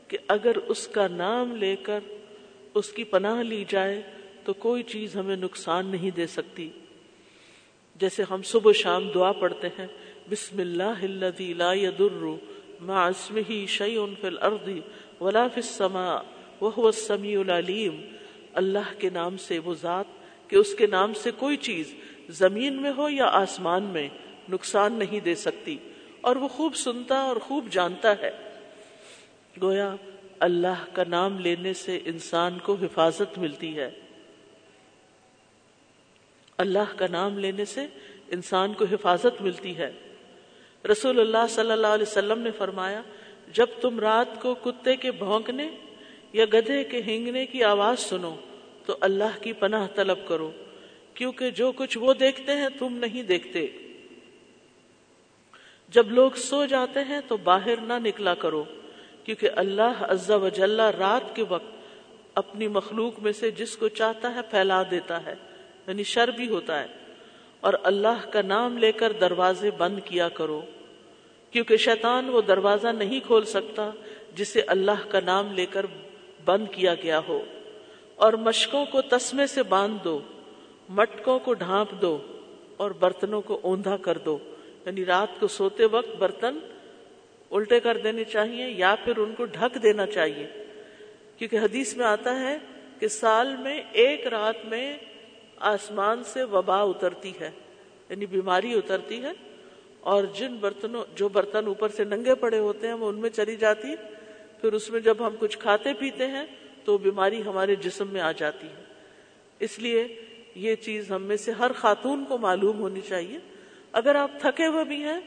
کہ 0.08 0.18
اگر 0.28 0.56
اس 0.56 0.88
کا 0.88 1.08
نام 1.08 1.56
لے 1.56 1.76
کر 1.76 2.00
اس 2.74 2.90
کی 2.90 3.04
پناہ 3.04 3.44
لی 3.44 3.66
جائے 3.68 4.02
تو 4.48 4.54
کوئی 4.54 4.84
چیز 4.84 5.16
ہمیں 5.16 5.36
نقصان 5.36 5.86
نہیں 5.86 6.12
دے 6.12 6.28
سکتی۔ 6.28 6.70
جیسے 7.96 8.24
ہم 8.30 8.42
صبح 8.42 8.72
شام 8.72 9.10
دعا 9.16 9.32
پڑھتے 9.32 9.68
ہیں، 9.68 9.88
بسم 10.30 10.60
اللہ 10.60 11.02
الذي 11.02 11.54
لا 11.54 11.74
يضر 11.74 12.26
مع 12.82 13.08
اسمه 13.08 13.66
شيء 13.66 14.00
في 14.22 14.28
الارض 14.28 14.70
ولا 15.20 15.48
في 15.48 15.62
السماء 15.62 16.20
وهو 16.62 16.88
السميع 16.88 17.40
العليم 17.40 18.02
اللہ 18.54 19.00
کے 19.00 19.10
نام 19.10 19.38
سے 19.38 19.60
وہ 19.60 19.74
ذات 19.74 20.06
کہ 20.48 20.56
اس 20.56 20.76
کے 20.76 20.88
نام 20.88 21.14
سے 21.14 21.32
کوئی 21.32 21.58
چیز 21.58 21.96
زمین 22.30 22.82
میں 22.82 22.92
ہو 22.98 23.10
یا 23.10 23.26
آسمان 23.26 23.84
میں 23.84 24.10
نقصان 24.50 24.94
نہیں 24.94 25.20
دے 25.20 25.36
سکتی۔ 25.36 25.78
اور 26.22 26.36
وہ 26.36 26.48
خوب 26.48 26.76
سنتا 26.76 27.16
اور 27.16 27.38
خوب 27.38 27.68
جانتا 27.72 28.14
ہے۔ 28.22 28.32
گویا 29.62 29.96
اللہ 30.40 30.86
کا 30.94 31.04
نام 31.08 31.40
لینے 31.40 31.74
سے 31.74 32.00
انسان 32.06 32.58
کو 32.64 32.78
حفاظت 32.82 33.38
ملتی 33.38 33.78
ہے۔ 33.78 33.92
اللہ 36.58 36.98
کا 36.98 37.06
نام 37.10 37.39
لینے 37.39 37.65
سے 37.65 37.86
انسان 38.28 38.74
کو 38.74 38.86
حفاظت 38.91 39.41
ملتی 39.41 39.78
ہے۔ 39.78 39.91
رسول 40.91 41.20
اللہ 41.20 41.48
صلی 41.50 41.72
اللہ 41.72 41.88
علیہ 41.88 42.06
وسلم 42.08 42.39
نے 42.39 42.52
فرمایا، 42.52 43.02
جب 43.54 43.65
تم 43.82 44.00
رات 44.00 44.41
کو 44.41 44.56
کتے 44.56 44.96
کے 44.96 45.12
بھونکنے 45.12 45.70
یا 46.34 46.46
گدھے 46.54 46.84
کے 46.84 47.02
ہنگنے 47.02 47.46
کی 47.46 47.63
آواز 47.63 48.00
سنو، 48.00 48.36
تو 48.86 48.98
اللہ 49.02 49.41
کی 49.41 49.54
پناہ 49.54 49.88
طلب 49.96 50.17
کرو، 50.28 50.52
کیونکہ 51.13 51.50
جو 51.50 51.72
کچھ 51.72 51.98
وہ 51.98 52.13
دیکھتے 52.13 52.52
ہیں 52.52 52.70
تم 52.80 52.93
نہیں 52.93 53.24
دیکھتے۔ 53.24 53.67
جب 55.89 56.12
لوگ 56.12 56.32
سو 56.32 56.65
جاتے 56.65 57.00
ہیں 57.04 57.20
تو 57.28 57.38
باہر 57.38 57.82
نہ 57.82 57.93
نکلا 57.93 58.34
کرو، 58.34 58.63
کیونکہ 59.24 59.50
اللہ 59.56 60.02
عز 60.02 60.32
و 60.32 60.50
جلہ 60.50 60.82
رات 60.82 61.36
کے 61.36 61.43
وقت 61.50 61.76
اپنی 62.34 62.67
مخلوق 62.67 63.20
میں 63.20 63.32
سے 63.32 63.52
جس 63.52 63.78
کو 63.78 63.88
چاہتا 63.88 64.36
ہے 64.36 64.41
پھیلا 64.41 64.84
دیتا 64.91 65.26
ہے۔ 65.26 65.36
یعنی 65.88 66.04
شر 66.04 66.32
بھی 66.32 66.47
ہوتا 66.47 66.80
ہے۔ 66.82 66.86
اور 67.60 67.73
اللہ 67.84 68.30
کا 68.32 68.41
نام 68.41 68.78
لے 68.78 68.91
کر 68.91 69.12
دروازے 69.12 69.71
بند 69.71 70.00
کیا 70.06 70.30
کرو، 70.30 70.62
کیونکہ 71.52 71.78
شیطان 71.78 72.30
وہ 72.30 72.41
دروازہ 72.41 72.88
نہیں 72.88 73.19
کھول 73.19 73.45
سکتا 73.45 73.89
جسے 74.36 74.62
اللہ 74.62 75.10
کا 75.10 75.19
نام 75.19 75.54
لے 75.54 75.65
کر 75.65 75.86
بند 76.45 76.65
کیا 76.71 76.95
گیا 76.95 77.21
ہو۔ 77.28 77.45
اور 78.15 78.34
مشکوں 78.34 78.86
کو 78.86 79.02
تسمے 79.02 79.47
سے 79.47 79.63
باندھ 79.63 80.04
دو، 80.04 80.19
مٹکوں 80.89 81.39
کو 81.39 81.54
ڈھانپ 81.54 82.02
دو 82.02 82.21
اور 82.78 82.91
برتنوں 82.91 83.41
کو 83.41 83.60
اوندھا 83.63 83.97
کر 83.97 84.17
دو۔ 84.17 84.38
یعنی 84.86 85.06
رات 85.06 85.39
کو 85.39 85.47
سوتے 85.47 85.86
وقت 85.86 86.15
برتن 86.15 86.60
الٹے 87.52 87.80
کر 87.80 87.97
دینے 87.97 88.23
چاہیے 88.23 88.69
یا 88.69 88.95
پھر 89.04 89.17
ان 89.17 89.36
کو 89.38 89.45
ڈھک 89.45 89.84
دینا 89.84 90.06
چاہیے۔ 90.06 90.63
کیونکہ 91.38 91.60
حدیث 91.60 91.97
میں 91.97 92.06
آتا 92.06 92.39
ہے 92.39 92.58
کہ 93.00 93.08
سال 93.08 93.56
میں 93.56 93.82
ایک 93.91 94.28
رات 94.28 94.65
میں 94.65 94.97
آسمان 95.60 96.24
سے 96.24 96.43
وبا 96.43 96.82
اترتی 96.82 97.32
ہے 97.39 97.50
یعنی 98.10 98.26
بیماری 98.26 98.74
اترتی 98.74 99.22
ہے، 99.24 99.32
اور 100.00 100.24
جن 100.34 100.56
برتنوں، 100.56 101.04
جو 101.15 101.30
برتن 101.30 101.67
اوپر 101.67 101.89
سے 101.89 102.04
ننگے 102.04 102.36
پڑے 102.36 102.60
ہوتے 102.60 102.88
ہیں، 102.88 102.93
وہ 102.93 103.10
ان 103.10 103.15
میں 103.15 103.30
چلی 103.30 103.56
جاتی 103.56 103.96
پھر 104.62 104.74
اس 104.74 104.89
میں 104.89 105.00
جب 105.00 105.26
ہم 105.28 105.36
کچھ 105.39 105.58
کھاتے 105.58 105.93
پیتے 105.93 106.28
ہیں، 106.28 106.46
تو 106.86 106.98
بیماری 106.98 107.43
ہمارے 107.43 107.76
جسم 107.76 108.08
میں 108.08 108.22
آ 108.22 108.32
جاتی 108.32 108.67
ہے۔ 108.67 108.84
اس 109.60 109.80
لیے 109.80 110.08
یہ 110.56 110.76
چیز 110.76 111.12
ہم 111.12 111.24
میں 111.24 111.38
سے 111.38 111.52
ہر 111.52 111.72
خاتون 111.72 112.24
کو 112.26 112.38
معلوم 112.38 112.80
ہونی 112.80 113.02
چاہیے۔ 113.02 113.39
اگر 113.91 114.15
آپ 114.15 114.39
تھکے 114.39 114.67
ہوئے 114.67 114.84
بھی 114.84 115.04
ہیں 115.04 115.20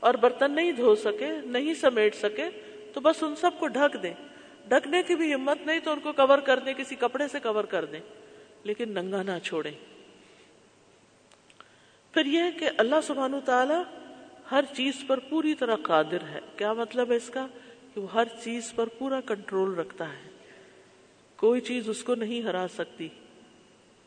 اور 0.00 0.14
برتن 0.14 0.52
نہیں 0.52 0.72
دھو 0.72 0.94
سکے، 0.94 1.28
نہیں 1.44 1.74
سمیٹ 1.74 2.14
سکے، 2.14 2.48
تو 2.94 3.00
بس 3.00 3.22
ان 3.22 3.34
سب 3.36 3.50
کو 3.58 3.66
ڈھک 3.66 4.02
دیں۔ 4.02 4.14
ڈھکنے 4.68 5.02
کی 5.02 5.14
بھی 5.14 5.34
ہمت 5.34 5.66
نہیں 5.66 5.80
تو 5.80 5.90
ان 5.90 6.00
کو 6.00 6.12
کور 6.12 6.38
کر 6.38 6.58
دیں، 6.58 6.74
کسی 6.74 6.96
کپڑے 6.96 7.28
سے 7.28 7.40
کور 7.42 7.64
کر 7.64 7.84
دیں۔ 7.84 8.00
لیکن 8.64 8.88
ننگا 8.88 9.22
نہ 9.22 9.38
چھوڑیں۔ 9.44 9.72
پھر 12.12 12.26
یہ 12.26 12.42
کہ 12.58 12.70
اللہ 12.78 12.96
سبحانہ 13.02 13.36
تعالی 13.44 13.74
ہر 14.50 14.64
چیز 14.76 14.94
پر 15.06 15.18
پوری 15.18 15.54
طرح 15.54 15.76
قادر 15.82 16.28
ہے۔ 16.28 16.40
کیا 16.56 16.72
مطلب 16.72 17.10
ہے 17.10 17.16
اس 17.16 17.30
کا؟ 17.30 17.46
کہ 17.94 18.00
وہ 18.00 18.12
ہر 18.12 18.24
چیز 18.44 18.72
پر 18.74 18.86
پورا 18.86 19.20
کنٹرول 19.20 19.74
رکھتا 19.74 20.08
ہے۔ 20.08 20.28
کوئی 21.36 21.60
چیز 21.60 21.88
اس 21.88 22.04
کو 22.04 22.14
نہیں 22.14 22.42
ہرا 22.42 22.66
سکتی 22.74 23.08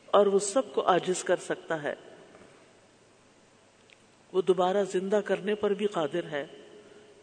اور 0.05 0.25
وہ 0.25 0.39
سب 0.39 0.73
کو 0.73 0.81
آجز 0.81 1.23
کر 1.23 1.35
سکتا 1.35 1.83
ہے۔ 1.83 1.95
وہ 4.33 4.41
دوبارہ 4.41 4.83
زندہ 4.91 5.21
کرنے 5.25 5.55
پر 5.55 5.73
بھی 5.73 5.85
قادر 5.85 6.23
ہے۔ 6.31 6.45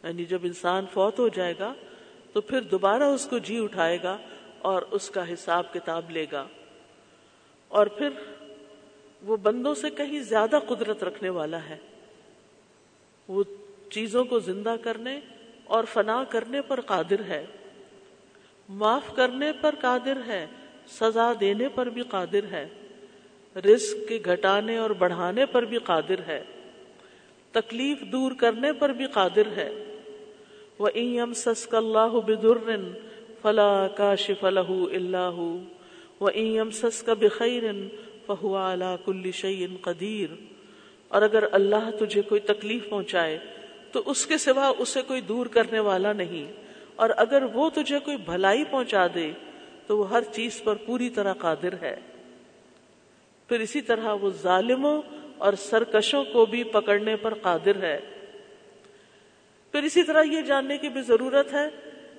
یعنی 0.03 0.25
جب 0.25 0.39
انسان 0.43 0.87
فوت 0.93 1.19
ہو 1.19 1.29
جائے 1.29 1.55
گا 1.59 1.75
تو 2.33 2.41
پھر 2.41 2.61
دوبارہ 2.61 3.03
اس 3.03 3.27
کو 3.31 3.39
جی 3.39 3.59
اٹھائے 3.59 3.99
گا 4.03 4.19
اور 4.59 4.83
اس 4.83 5.11
کا 5.11 5.33
حساب 5.33 5.73
کتاب 5.73 6.11
لے 6.11 6.27
گا۔ 6.33 6.47
اور 7.73 7.87
پھر 7.87 8.09
وہ 9.23 9.37
بندوں 9.37 9.75
سے 9.75 9.91
کہیں 9.91 10.21
زیادہ 10.21 10.59
قدرت 10.69 11.05
رکھنے 11.05 11.29
والا 11.29 11.59
ہے۔ 11.69 11.77
وہ 13.29 13.45
چیزوں 13.91 14.25
کو 14.25 14.39
زندہ 14.39 14.77
کرنے 14.83 15.21
اور 15.65 15.85
فنا 15.85 16.25
کرنے 16.25 16.63
پر 16.63 16.81
قادر 16.81 17.21
ہے۔ 17.29 17.47
معاف 18.69 19.17
کرنے 19.17 19.53
پر 19.61 19.75
قادر 19.81 20.19
ہے، 20.27 20.47
سزا 20.89 21.33
دینے 21.41 21.69
پر 21.69 21.87
بھی 21.87 22.03
قادر 22.03 22.45
ہے۔ 22.51 22.69
رزق 23.57 24.09
کے 24.09 24.19
گھٹانے 24.25 24.79
اور 24.79 24.91
بڑھانے 24.91 25.47
پر 25.47 25.63
بھی 25.63 25.79
قادر 25.79 26.23
ہے۔ 26.27 26.45
تکلیف 27.53 28.01
دور 28.01 28.33
کرنے 28.39 28.73
پر 28.73 28.89
بھی 28.89 29.07
قادر 29.07 29.47
ہے۔ 29.57 29.99
وہ 30.79 30.89
ایم 30.95 31.35
سسک 31.35 31.75
اللہ 31.75 32.21
بدر 32.27 32.77
فلا 33.43 33.89
کاشف 33.89 34.45
له 34.45 34.85
اللہ 34.93 35.63
وَإِن 36.23 36.47
يَمْسَسْكَ 36.47 37.13
بِخَيْرٍ 37.13 37.75
فَهُوَ 38.27 38.59
عَلَى 38.59 38.89
كُلِّ 39.05 39.31
شَيْءٍ 39.31 39.81
قَدِيرٍ۔ 39.81 40.37
اور 41.09 41.23
اگر 41.23 41.45
اللہ 41.53 41.91
تجھے 42.01 42.23
کوئی 42.23 42.41
تکلیف 42.41 42.89
پہنچائے، 42.89 43.39
تو 43.93 44.03
اس 44.07 44.27
کے 44.27 44.39
سوا 44.39 44.73
اسے 44.79 45.03
کوئی 45.03 45.21
دور 45.21 45.47
کرنے 45.47 45.81
والا 45.81 46.13
نہیں۔ 46.13 46.53
اور 46.97 47.11
اگر 47.17 47.43
وہ 47.43 47.71
تجھے 47.71 47.99
کوئی 47.99 48.17
بھلائی 48.17 48.65
پہنچا 48.71 49.07
دے، 49.15 49.33
تو 49.87 49.99
وہ 49.99 50.11
ہر 50.11 50.23
چیز 50.33 50.63
پر 50.65 50.75
پوری 50.75 51.11
طرح 51.11 51.33
قادر 51.33 51.75
ہے۔ 51.83 51.97
پھر 53.49 53.61
اسی 53.61 53.81
طرح 53.81 54.13
وہ 54.13 54.31
ظالموں 54.31 55.03
اور 55.39 55.53
سرکشوں 55.53 56.25
کو 56.25 56.47
بھی 56.47 56.65
پکڑنے 56.65 57.17
پر 57.17 57.35
قادر 57.35 57.83
ہے۔ 57.83 58.01
پھر 59.73 59.83
اسی 59.83 60.03
طرح 60.03 60.23
یہ 60.23 60.41
جاننے 60.41 60.79
کی 60.79 60.89
بھی 60.89 61.03
ضرورت 61.03 61.53
ہے 61.53 61.69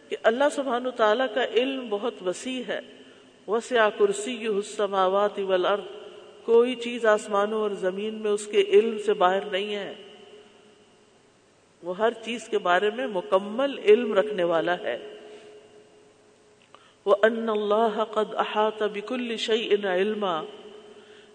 کہ 0.10 0.18
اللہ 0.24 0.44
سبحانہ 0.52 0.90
تعالیٰ 0.90 1.28
کا 1.36 1.44
علم 1.44 1.88
بہت 1.90 2.14
وسیع 2.26 2.64
ہے۔ 2.68 2.80
وسع 3.48 3.90
کرسی 3.90 4.48
السماوات 4.48 5.40
والارض، 5.40 5.84
کوئی 6.44 6.76
چیز 6.76 7.06
آسمانوں 7.06 7.62
اور 7.62 7.72
زمین 7.72 8.14
میں 8.14 8.32
اس 8.32 8.48
کے 8.48 8.62
علم 8.62 8.98
سے 9.06 9.14
باہر 9.14 9.46
نہیں 9.46 9.76
ہے۔ 9.76 9.94
وہ 11.84 11.98
ہر 11.98 12.14
چیز 12.14 12.48
کے 12.48 12.58
بارے 12.58 12.90
میں 12.90 13.08
مکمل 13.08 13.80
علم 13.80 14.14
رکھنے 14.14 14.44
والا 14.44 14.78
ہے۔ 14.80 15.18
وہ 17.06 17.16
ان 17.24 17.50
اللہ 17.50 18.04
قد 18.12 18.36
احاط 18.36 18.84
بكل 18.84 19.38
شيء 19.38 19.76
علما۔ 19.84 20.44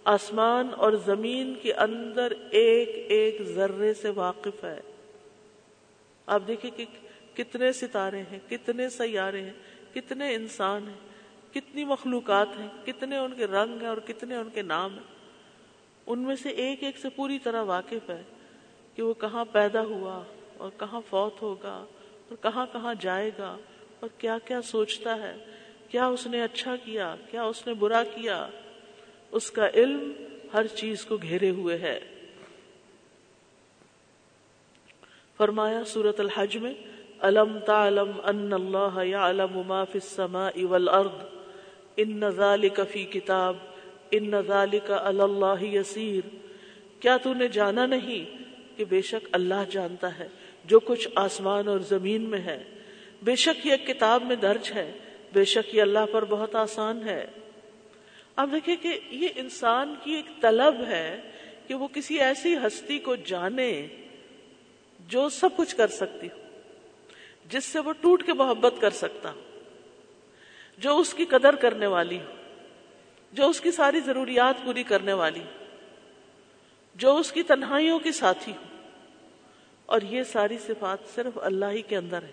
آسمان 0.05 0.69
اور 0.77 0.93
زمین 0.93 1.55
کے 1.63 1.73
اندر 1.73 2.33
ایک 2.51 3.07
ایک 3.09 3.43
ذرے 3.43 3.95
سے 3.95 4.09
واقف 4.09 4.65
ہے۔ 4.65 4.81
آپ 6.27 6.43
دیکھیں 6.47 6.71
کہ 6.77 6.85
کتنے 7.35 7.73
ستارے 7.73 8.23
ہیں، 8.23 8.39
کتنے 8.49 8.89
سیارے 8.89 9.43
ہیں، 9.43 9.53
کتنے 9.95 10.35
انسان 10.35 10.89
ہیں۔ 10.89 11.08
کتنی 11.53 11.85
مخلوقات 11.85 12.49
ہیں، 12.59 12.69
کتنے 12.87 13.17
ان 13.17 13.33
کے 13.35 13.47
رنگ 13.47 13.81
ہیں 13.81 13.89
اور 13.89 13.97
کتنے 13.97 14.37
ان 14.37 14.49
کے 14.55 14.63
نام 14.63 14.95
ہیں۔ 14.95 15.19
ان 16.07 16.19
میں 16.19 16.37
سے 16.37 16.49
ایک 16.49 16.83
ایک 16.83 16.99
سے 16.99 17.09
پوری 17.09 17.39
طرح 17.39 17.63
واقف 17.63 18.11
ہے 18.11 18.23
کہ 18.95 19.03
وہ 19.03 19.15
کہاں 19.15 19.45
پیدا 19.45 19.81
ہوا 19.81 20.23
اور 20.57 20.71
کہاں 20.79 21.01
فوت 21.11 21.43
ہوگا 21.43 21.85
اور 22.29 22.37
کہاں 22.43 22.67
کہاں 22.73 22.95
جائے 23.01 23.31
گا 23.39 23.57
اور 24.01 24.09
کیا 24.19 24.39
کیا 24.39 24.63
سوچتا 24.63 25.17
ہے، 25.17 25.45
کیا 25.89 26.07
اس 26.07 26.27
نے 26.27 26.43
اچھا 26.43 26.77
کیا 26.77 27.17
کیا 27.31 27.43
اس 27.43 27.67
نے 27.67 27.75
برا 27.75 28.03
کیا۔ 28.05 28.49
اس 29.31 29.51
کا 29.51 29.69
علم 29.75 30.13
ہر 30.53 30.67
چیز 30.67 31.05
کو 31.05 31.17
گھیرے 31.17 31.51
ہوئے 31.51 31.79
ہے۔ 31.79 32.01
فرمایا 35.37 35.85
سورت 35.85 36.21
الحج 36.21 36.57
میں، 36.57 36.75
الم 37.21 37.59
تعلم 37.59 38.11
ان 38.25 38.53
اللہ 38.53 39.05
يعلم 39.05 39.63
ما 39.67 39.85
في 39.85 39.99
السماء 40.03 40.63
والارض؟ 40.63 41.38
ان 41.99 42.31
ذلك 42.31 42.81
في 42.93 43.05
کتاب 43.05 43.57
ان 44.11 44.41
ذلك 44.41 44.91
على 44.91 45.23
الله 45.23 45.71
يسير۔ 45.73 46.37
کیا 47.01 47.17
تو 47.17 47.35
نے 47.35 47.49
جانا 47.49 47.87
نہیں 47.87 48.43
کہ 48.79 48.85
بے 48.85 49.03
شک 49.03 49.29
اللہ 49.33 49.65
جانتا 49.71 50.19
ہے 50.19 50.29
جو 50.65 50.81
کچھ 50.81 51.09
آسمان 51.15 51.69
اور 51.69 51.79
زمین 51.79 52.23
میں 52.23 52.39
ہے؟ 52.39 52.65
بے 53.23 53.37
شک 53.37 53.67
یہ 53.67 53.77
کتاب 53.77 54.23
میں 54.23 54.37
درج 54.37 54.73
ہے، 54.75 54.93
بے 55.33 55.45
شک 55.45 55.75
یہ 55.75 55.83
اللہ 55.83 56.07
پر 56.13 56.25
بہت 56.25 56.55
آسان 56.55 57.09
ہے۔ 57.09 57.27
اب 58.37 58.53
دیکھیں 58.53 58.77
کہ 58.83 59.01
یہ 59.11 59.29
انسان 59.37 59.95
کی 60.05 60.13
ایک 60.13 60.43
طلب 60.43 60.75
ہے 60.87 61.21
کہ 61.67 61.75
وہ 61.75 61.89
کسی 61.89 62.21
ایسی 62.21 62.57
ہستی 62.57 62.99
کو 62.99 63.17
جانے 63.17 63.87
جو 65.01 65.29
سب 65.29 65.49
کچھ 65.57 65.77
کر 65.77 65.87
سکتی 65.87 66.27
ہو، 66.27 66.39
جس 67.49 67.65
سے 67.65 67.79
وہ 67.79 67.93
ٹوٹ 68.01 68.27
کے 68.27 68.33
محبت 68.33 68.75
کر 68.81 68.91
سکتا 68.91 69.33
جو 70.79 70.99
اس 70.99 71.15
کی 71.15 71.25
قدر 71.25 71.55
کرنے 71.55 71.87
والی 71.87 72.19
ہو 72.19 72.35
جو 73.33 73.49
اس 73.49 73.61
کی 73.61 73.71
ساری 73.71 74.01
ضروریات 74.01 74.65
پوری 74.65 74.83
کرنے 74.83 75.13
والی 75.13 75.43
جو 76.95 77.17
اس 77.17 77.33
کی 77.33 77.43
تنہائیوں 77.43 77.99
کی 77.99 78.13
ساتھی 78.13 78.53
ہو 78.53 78.77
اور 79.87 80.01
یہ 80.03 80.23
ساری 80.23 80.59
صفات 80.59 80.99
صرف 81.15 81.39
اللہ 81.43 81.65
ہی 81.65 81.83
کے 81.83 81.97
اندر 81.97 82.23
ہے 82.23 82.33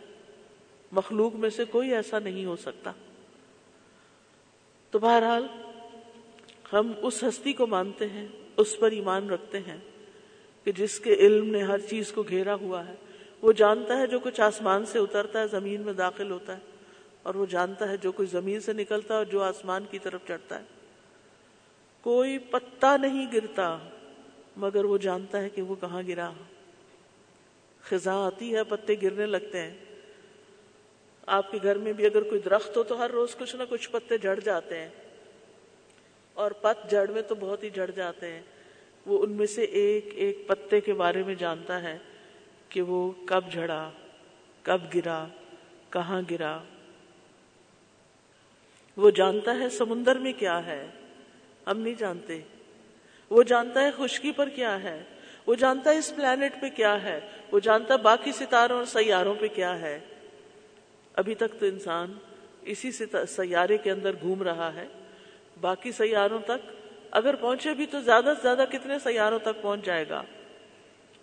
مخلوق 0.92 1.36
میں 1.36 1.50
سے 1.50 1.66
کوئی 1.66 1.96
ایسا 1.96 2.20
نہیں 2.20 2.46
ہو 2.46 2.56
سکتا۔ 2.56 2.92
تو 4.92 5.00
بہرحال، 5.00 5.48
ہم 6.74 6.92
اس 7.02 7.24
ہستی 7.24 7.54
کو 7.54 7.68
مانتے 7.68 8.08
ہیں، 8.08 8.28
اس 8.58 8.80
پر 8.80 8.92
ایمان 8.92 9.30
رکھتے 9.30 9.60
ہیں 9.60 9.78
کہ 10.64 10.72
جس 10.72 11.00
کے 11.00 11.14
علم 11.14 11.50
نے 11.50 11.64
ہر 11.64 11.80
چیز 11.80 12.12
کو 12.12 12.24
گھیرا 12.24 12.56
ہوا 12.56 12.88
ہے۔ 12.88 12.96
وہ 13.42 13.52
جانتا 13.52 13.98
ہے 13.98 14.08
جو 14.08 14.20
کچھ 14.20 14.42
آسمان 14.42 14.86
سے 14.86 15.00
اترتا 15.00 15.40
ہے، 15.40 15.48
زمین 15.48 15.82
میں 15.82 15.94
داخل 15.94 16.32
ہوتا 16.32 16.58
ہے۔ 16.58 16.75
اور 17.26 17.36
وہ 17.36 17.46
جانتا 17.46 17.90
ہے 17.90 17.98
جو 17.98 18.12
کچھ 18.12 18.30
زمین 18.30 18.60
سے 18.60 18.74
نکلتا 18.74 19.14
ہے 19.14 19.18
اور 19.18 19.26
جو 19.26 19.44
آسمان 19.44 19.86
کی 19.92 20.00
طرف 20.00 20.22
چڑھتا 20.28 20.60
ہے۔ 20.60 20.64
کوئی 22.02 22.38
پتا 22.38 22.98
نہیں 22.98 23.32
گرتا، 23.34 23.78
مگر 24.58 24.86
وہ 24.86 24.98
جانتا 24.98 25.42
ہے 25.42 25.50
کہ 25.50 25.62
وہ 25.62 25.76
کہاں 25.76 26.02
گرا۔ 26.08 26.32
خزاں 27.82 28.26
آتی 28.26 28.56
ہے، 28.56 28.64
پتے 28.64 28.94
گرنے 29.02 29.26
لگتے 29.26 29.62
ہیں۔ 29.62 29.74
آپ 31.26 31.52
کے 31.52 31.60
گھر 31.64 31.78
میں 31.78 31.94
بھی 31.94 32.06
اگر 32.06 32.22
کوئی 32.22 32.42
درخت 32.42 32.78
ہو 32.78 32.84
تو 32.84 32.98
ہر 32.98 33.12
روز 33.12 33.36
کچھ 33.36 33.56
نہ 33.56 33.64
کچھ 33.70 33.90
پتے 33.90 34.18
جڑ 34.18 34.40
جاتے 34.40 34.80
ہیں۔ 34.80 34.90
اور 36.34 36.52
پت 36.52 36.92
جڑ 36.92 37.12
میں 37.12 37.22
تو 37.22 37.36
بہت 37.36 37.64
ہی 37.64 37.70
جڑ 37.70 37.92
جاتے 37.92 38.32
ہیں۔ 38.32 38.42
وہ 39.06 39.24
ان 39.24 39.32
میں 39.32 39.48
سے 39.48 39.64
ایک 39.64 40.10
ایک 40.14 40.48
پتے 40.48 40.82
کے 40.82 40.94
بارے 40.94 41.24
میں 41.24 41.36
جانتا 41.36 41.82
ہے 41.82 41.98
کہ 42.70 42.82
وہ 42.82 43.12
کب 43.26 43.42
جھڑا، 43.52 43.92
کب 44.64 44.82
گرا، 44.96 45.28
کہاں 45.90 46.22
گرا۔ 46.32 46.64
وہ 48.98 49.12
جانتا 49.12 49.60
ہے 49.60 49.70
سمندر 49.70 50.18
میں 50.18 50.34
کیا 50.34 50.66
ہے؟ 50.66 50.88
ہم 51.68 51.80
نہیں 51.80 51.94
جانتے۔ 51.94 52.42
وہ 53.30 53.44
جانتا 53.44 53.82
ہے 53.82 53.90
خشکی 53.98 54.32
پر 54.32 54.50
کیا 54.50 54.84
ہے؟ 54.84 55.04
وہ 55.48 55.56
جانتا 55.56 55.92
ہے 55.92 55.98
اس 55.98 56.16
پلانٹ 56.16 56.62
پہ 56.62 56.70
کیا 56.70 57.04
ہے؟ 57.04 57.20
وہ 57.52 57.60
جانتا 57.60 57.94
ہے 57.94 58.00
باقی 58.00 58.32
ستاروں 58.32 58.78
اور 58.78 58.86
سیاروں 58.86 59.36
پہ 59.40 59.48
کیا 59.48 59.80
ہے؟ 59.80 60.00
ابھی 61.14 61.36
تک 61.36 61.60
تو 61.60 61.66
انسان 61.66 62.14
اسی 62.62 62.92
سیارے 63.28 63.78
کے 63.78 63.92
اندر 63.92 64.12
گھوم 64.22 64.44
رہا 64.44 64.74
ہے۔ 64.74 64.88
باقی 65.62 65.92
سیاروں 65.92 66.40
تک 66.40 66.72
اگر 67.12 67.36
پہنچے 67.36 67.74
بھی 67.74 67.86
تو 67.86 68.02
زیادہ 68.02 68.34
سے 68.38 68.42
زیادہ 68.42 68.66
کتنے 68.72 69.00
سیاروں 69.00 69.40
تک 69.40 69.62
پہنچ 69.62 69.86
جائے 69.86 70.10
گا؟ 70.10 70.24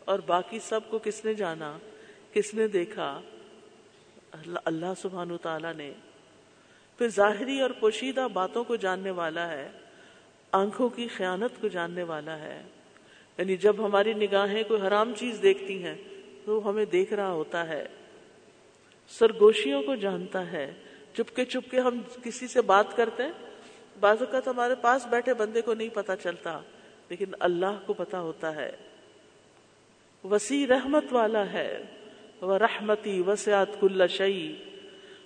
اور 0.05 0.19
باقی 0.19 0.59
سب 0.59 0.81
کو 0.89 0.99
کس 0.99 1.25
نے 1.25 1.35
جانا؟ 1.35 1.79
کس 2.33 2.55
نے 2.55 2.69
دیکھا؟ 2.69 3.21
اللہ 4.65 4.93
سبحان 5.03 5.37
تعالی 5.43 5.69
نے 5.77 5.93
پھر 7.03 7.11
ظاہری 7.11 7.61
اور 7.61 7.71
پوشیدہ 7.71 8.29
باتوں 8.33 8.65
کو 8.65 8.77
جاننے 8.77 9.11
والا 9.11 9.53
ہے، 9.53 9.69
آنکھوں 10.53 10.89
کی 10.89 11.09
خیانت 11.09 11.61
کو 11.61 11.69
جاننے 11.69 12.03
والا 12.03 12.39
ہے۔ 12.39 12.63
یعنی 13.39 13.57
جب 13.57 13.77
ہماری 13.79 14.13
نگاہیں 14.13 14.63
کوئی 14.69 14.81
حرام 14.81 15.13
چیز 15.17 15.39
دیکھتی 15.43 15.85
ہیں 15.85 15.95
تو 16.45 16.71
ہمیں 16.71 16.85
دیکھ 16.85 17.13
رہا 17.13 17.31
ہوتا 17.31 17.69
ہے۔ 17.69 17.89
سرگوشیوں 19.09 19.83
کو 19.83 19.95
جانتا 19.95 20.53
ہے۔ 20.53 20.75
چپکے 21.15 21.45
چپکے 21.45 21.81
ہم 21.81 22.01
کسی 22.23 22.47
سے 22.47 22.63
بات 22.63 22.97
کرتے 22.97 23.23
ہیں، 23.23 23.33
بعض 24.01 24.17
اوقات 24.21 24.49
ہمارے 24.49 24.75
پاس 24.75 25.07
بیٹھے 25.07 25.35
بندے 25.35 25.61
کو 25.61 25.75
نہیں 25.75 25.89
پتا 25.89 26.17
چلتا، 26.17 26.61
لیکن 27.09 27.27
اللہ 27.41 27.81
کو 27.87 27.93
پتا 27.93 28.21
ہوتا 28.21 28.55
ہے۔ 28.55 28.73
وسیع 30.25 30.67
رحمت 30.67 31.05
والا 31.11 31.53
ہے۔ 31.53 31.83
وہ 32.41 32.59
رحمتی 32.59 33.23
وسعت 33.27 33.81
کل 33.81 34.09
شعی 34.09 34.55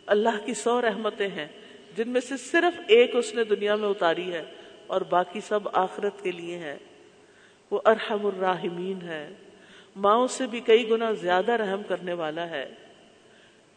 اللہ 0.07 0.47
کی 0.47 0.55
سو 0.55 0.83
رحمتیں 0.83 1.29
ہیں۔ 1.29 1.49
جن 1.97 2.09
میں 2.09 2.21
سے 2.21 2.37
صرف 2.37 2.81
ایک 2.89 3.17
اس 3.17 3.35
نے 3.35 3.45
دنیا 3.45 3.75
میں 3.75 3.89
اتاری 3.89 4.33
ہے 4.33 4.43
اور 4.87 5.01
باقی 5.01 5.41
سب 5.41 5.61
آخرت 5.73 6.23
کے 6.23 6.33
لیے 6.33 6.59
ہے 6.59 6.79
وہ 7.71 7.81
ارحم 7.85 8.27
الراحمین 8.27 9.03
ہے۔ 9.03 9.31
ماؤں 9.97 10.27
سے 10.27 10.47
بھی 10.47 10.61
کئی 10.61 10.91
گنا 10.91 11.13
زیادہ 11.13 11.53
رحم 11.53 11.83
کرنے 11.83 12.13
والا 12.13 12.51
ہے۔ 12.51 12.75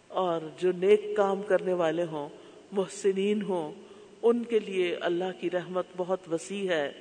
اور 0.08 0.42
جو 0.58 0.72
نیک 0.72 1.02
کام 1.18 1.42
کرنے 1.42 1.74
والے 1.74 2.04
ہوں، 2.04 2.30
محسنین 2.72 3.42
ہوں، 3.42 3.72
ان 4.22 4.44
کے 4.44 4.60
لیے 4.60 4.96
اللہ 4.96 5.42
کی 5.42 5.50
رحمت 5.50 5.86
بہت 5.98 6.20
وسیع 6.32 6.70
ہے۔ 6.70 6.92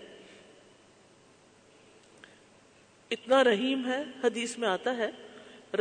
اتنا 3.11 3.45
رحیم 3.45 3.87
ہے، 3.87 4.03
حدیث 4.25 4.59
میں 4.59 4.69
آتا 4.69 4.97
ہے۔ 4.97 5.11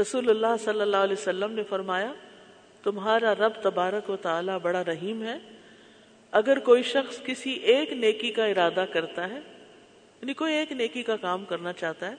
رسول 0.02 0.30
اللہ 0.30 0.58
صلی 0.60 0.82
اللہ 0.82 0.98
علیہ 0.98 1.16
وسلم 1.20 1.52
نے 1.52 1.64
فرمایا 1.64 2.14
تمہارا 2.88 3.36
رب 3.36 3.52
تبارک 3.62 4.10
و 4.10 4.16
تعالی 4.16 4.52
بڑا 4.62 4.84
رحیم 4.86 5.24
ہے۔ 5.24 5.38
اگر 6.32 6.60
کوئی 6.60 6.84
شخص 6.84 7.24
کسی 7.24 7.52
ایک 7.52 7.94
نیکی 7.94 8.32
کا 8.32 8.46
ارادہ 8.46 8.86
کرتا 8.92 9.30
ہے 9.30 9.40
یعنی 10.22 10.34
کوئی 10.34 10.54
ایک 10.54 10.72
نیکی 10.72 11.04
کا 11.04 11.16
کام 11.16 11.46
کرنا 11.46 11.74
چاہتا 11.74 12.10
ہے 12.10 12.16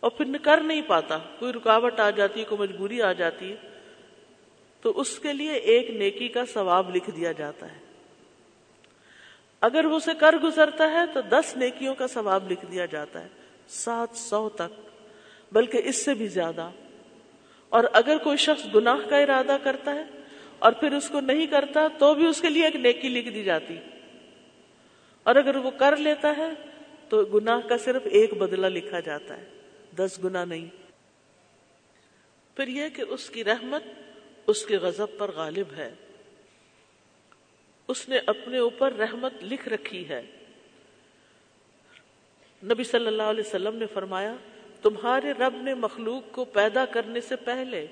اور 0.00 0.10
پھر 0.10 0.26
کر 0.42 0.60
نہیں 0.60 0.82
پاتا، 0.82 1.18
کوئی 1.38 1.52
رکاوٹ 1.52 2.00
آ 2.00 2.10
جاتی 2.10 2.40
ہے، 2.40 2.44
کوئی 2.44 2.60
مجبوری 2.60 3.02
آ 3.02 3.12
جاتی 3.12 3.50
ہے، 3.50 3.56
تو 4.80 5.00
اس 5.00 5.18
کے 5.18 5.32
لیے 5.32 5.52
ایک 5.52 5.90
نیکی 5.90 6.28
کا 6.28 6.44
ثواب 6.46 6.96
لکھ 6.96 7.10
دیا 7.16 7.32
جاتا 7.32 7.72
ہے۔ 7.72 7.78
اگر 9.60 9.84
وہ 9.84 9.96
اسے 9.96 10.14
کر 10.18 10.34
گزرتا 10.42 10.90
ہے، 10.90 11.06
تو 11.12 11.20
دس 11.20 11.56
نیکیوں 11.56 11.94
کا 11.94 12.06
ثواب 12.06 12.50
لکھ 12.50 12.64
دیا 12.70 12.86
جاتا 12.86 13.22
ہے، 13.22 13.28
سات 13.68 14.16
سو 14.16 14.48
تک، 14.48 14.80
بلکہ 15.52 15.80
اس 15.84 16.04
سے 16.04 16.14
بھی 16.14 16.26
زیادہ۔ 16.26 16.70
اور 17.68 17.84
اگر 17.92 18.18
کوئی 18.18 18.36
شخص 18.36 18.66
گناہ 18.74 19.08
کا 19.10 19.16
ارادہ 19.16 19.56
کرتا 19.62 19.94
ہے 19.94 20.04
اور 20.58 20.72
پھر 20.72 20.92
اس 20.92 21.08
کو 21.08 21.20
نہیں 21.20 21.46
کرتا 21.46 21.88
تو 21.98 22.14
بھی 22.14 22.26
اس 22.26 22.40
کے 22.40 22.48
لیے 22.48 22.64
ایک 22.64 22.76
نیکی 22.76 23.08
لکھ 23.08 23.28
دی 23.28 23.44
جاتی۔ 23.44 23.78
اور 25.22 25.36
اگر 25.36 25.56
وہ 25.56 25.70
کر 25.70 25.96
لیتا 25.96 26.34
ہے 26.36 26.50
تو 27.08 27.24
گناہ 27.24 27.60
کا 27.68 27.78
صرف 27.78 28.02
ایک 28.04 28.34
بدلہ 28.34 28.66
لکھا 28.66 29.00
جاتا 29.00 29.36
ہے، 29.36 29.44
دس 29.96 30.20
گنا 30.24 30.44
نہیں۔ 30.44 30.66
پھر 32.56 32.68
یہ 32.68 32.88
کہ 32.88 33.04
اس 33.08 33.30
کی 33.30 33.44
رحمت 33.44 33.82
اس 34.46 34.66
کے 34.66 34.76
غضب 34.76 35.06
پر 35.18 35.30
غالب 35.30 35.72
ہے۔ 35.76 35.94
اس 37.88 38.08
نے 38.08 38.18
اپنے 38.26 38.58
اوپر 38.58 38.92
رحمت 38.92 39.32
لکھ 39.42 39.68
رکھی 39.68 40.08
ہے۔ 40.08 40.22
نبی 42.64 42.84
صلی 42.84 43.06
اللہ 43.06 43.22
علیہ 43.22 43.42
وسلم 43.46 43.76
نے 43.76 43.86
فرمایا 43.86 44.34
تمہارے 44.82 45.32
رب 45.32 45.62
نے 45.62 45.74
مخلوق 45.74 46.34
کو 46.34 46.44
پیدا 46.44 46.84
کرنے 46.84 47.20
سے 47.20 47.36
پہلے 47.36 47.86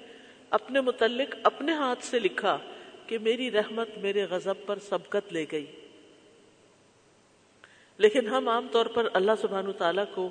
اپنے 0.50 0.80
متعلق 0.80 1.34
اپنے 1.42 1.72
ہاتھ 1.72 2.04
سے 2.04 2.18
لکھا 2.18 2.58
کہ 3.06 3.18
میری 3.18 3.50
رحمت 3.50 3.88
میرے 3.98 4.24
غضب 4.24 4.54
پر 4.66 4.78
سبقت 4.78 5.32
لے 5.32 5.46
گئی۔ 5.52 5.66
لیکن 7.98 8.26
ہم 8.26 8.48
عام 8.48 8.68
طور 8.72 8.86
پر 8.86 9.08
اللہ 9.14 9.32
سبحانہ 9.40 9.72
تعالیٰ 9.72 10.04
کو 10.14 10.28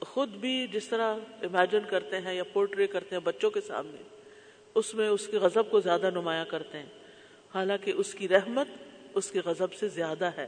خود 0.00 0.28
بھی 0.28 0.66
جس 0.72 0.88
طرح 0.88 1.14
امیجن 1.42 1.80
کرتے 1.88 2.20
ہیں 2.20 2.34
یا 2.34 2.44
پورٹری 2.44 2.86
کرتے 2.86 3.14
ہیں 3.16 3.20
بچوں 3.20 3.50
کے 3.50 3.60
سامنے، 3.60 4.02
اس 4.74 4.94
میں 4.94 5.08
اس 5.08 5.26
کے 5.26 5.38
غضب 5.38 5.70
کو 5.70 5.80
زیادہ 5.80 6.10
نمایاں 6.10 6.44
کرتے 6.44 6.78
ہیں۔ 6.78 6.86
حالانکہ 7.54 7.92
اس 7.96 8.14
کی 8.14 8.28
رحمت 8.28 8.68
اس 9.14 9.30
کے 9.30 9.40
غضب 9.44 9.74
سے 9.74 9.88
زیادہ 9.88 10.24
ہے۔ 10.24 10.46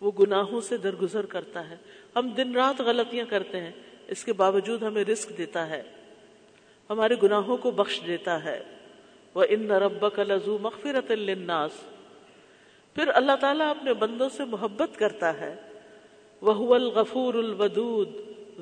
وہ 0.00 0.12
گناہوں 0.20 0.60
سے 0.60 0.76
درگزر 0.76 1.26
کرتا 1.26 1.70
ہے۔ 1.70 1.76
ہم 2.16 2.28
دن 2.28 2.54
رات 2.54 2.80
غلطیاں 2.80 3.26
کرتے 3.26 3.60
ہیں۔ 3.60 3.72
اس 4.08 4.24
کے 4.24 4.32
باوجود 4.32 4.82
ہمیں 4.82 5.04
رزق 5.04 5.38
دیتا 5.38 5.68
ہے، 5.68 5.82
ہمارے 6.90 7.14
گناہوں 7.22 7.56
کو 7.56 7.70
بخش 7.70 8.00
دیتا 8.06 8.44
ہے۔ 8.44 8.62
وہ 9.34 9.44
ان 9.48 9.70
رب 9.70 10.14
کا 10.14 10.22
لزو 10.22 10.58
مغفرت 10.58 11.12
پھر 12.94 13.08
اللہ 13.14 13.36
تعالیٰ 13.40 13.70
اپنے 13.70 13.94
بندوں 13.94 14.28
سے 14.28 14.44
محبت 14.44 14.98
کرتا 14.98 15.40
ہے۔ 15.40 15.54
وہ 16.40 16.74
الغفور 16.74 17.34
الودود، 17.34 18.08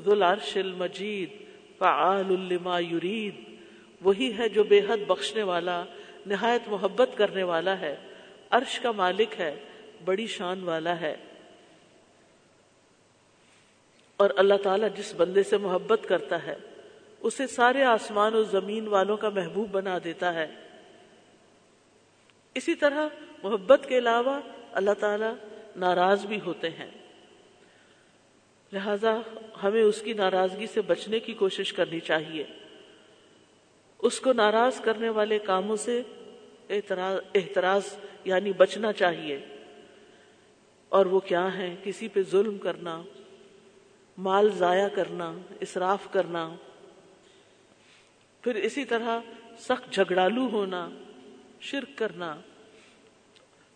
ذو 0.05 0.13
العرش 0.13 0.57
المجید، 0.57 1.31
فعال 1.79 2.27
لما 2.27 2.81
یرید 2.81 3.35
وہی 4.01 4.39
ہے 4.39 4.49
جو 4.49 4.65
بے 4.65 4.81
حد 4.89 4.97
بخشنے 5.07 5.43
والا، 5.43 5.85
نہایت 6.27 6.69
محبت 6.69 7.11
کرنے 7.17 7.43
والا 7.43 7.81
ہے۔ 7.81 7.97
عرش 8.51 8.81
کا 8.81 8.91
مالک 8.91 9.41
ہے، 9.41 9.57
بڑی 10.05 10.27
شان 10.27 10.63
والا 10.63 11.01
ہے۔ 11.01 11.17
اور 14.17 14.31
اللہ 14.37 14.55
تعالیٰ 14.63 14.89
جس 14.97 15.15
بندے 15.17 15.43
سے 15.43 15.57
محبت 15.57 16.01
کرتا 16.09 16.47
ہے، 16.47 16.57
اسے 17.21 17.47
سارے 17.47 17.83
آسمان 17.83 18.35
و 18.35 18.43
زمین 18.43 18.89
والوں 18.89 19.17
کا 19.17 19.29
محبوب 19.29 19.71
بنا 19.71 19.99
دیتا 20.05 20.35
ہے۔ 20.35 20.47
اسی 22.55 22.75
طرح 22.75 23.09
محبت 23.43 23.87
کے 23.89 23.99
علاوہ 23.99 24.41
اللہ 24.73 24.91
تعالیٰ 25.01 25.35
ناراض 25.77 26.27
بھی 26.27 26.41
ہوتے 26.41 26.71
ہیں۔ 26.71 26.91
لہذا 28.73 29.19
ہمیں 29.63 29.83
اس 29.83 30.03
کی 30.03 30.13
ناراضگی 30.13 30.67
سے 30.67 30.81
بچنے 30.81 31.21
کی 31.21 31.33
کوشش 31.33 31.73
کرنی 31.73 32.01
چاہیے۔ 32.01 32.45
اس 33.99 34.21
کو 34.21 34.33
ناراض 34.33 34.81
کرنے 34.81 35.09
والے 35.09 35.39
کاموں 35.39 35.77
سے 35.77 36.03
احتراز 37.35 37.97
یعنی 38.25 38.53
بچنا 38.53 38.93
چاہیے۔ 38.93 39.41
اور 40.89 41.07
وہ 41.07 41.21
کیا 41.21 41.59
ہے 41.59 41.77
کسی 41.85 42.09
پہ 42.09 42.21
ظلم 42.31 42.59
کرنا۔ 42.59 43.03
مال 44.19 44.51
ضائع 44.51 44.89
کرنا، 44.89 45.35
اسراف 45.61 46.13
کرنا، 46.13 46.55
پھر 48.43 48.55
اسی 48.55 48.85
طرح 48.85 49.21
سخت 49.59 49.93
جھگڑالو 49.93 50.49
ہونا، 50.49 50.91
شرک 51.61 51.99
کرنا، 51.99 52.37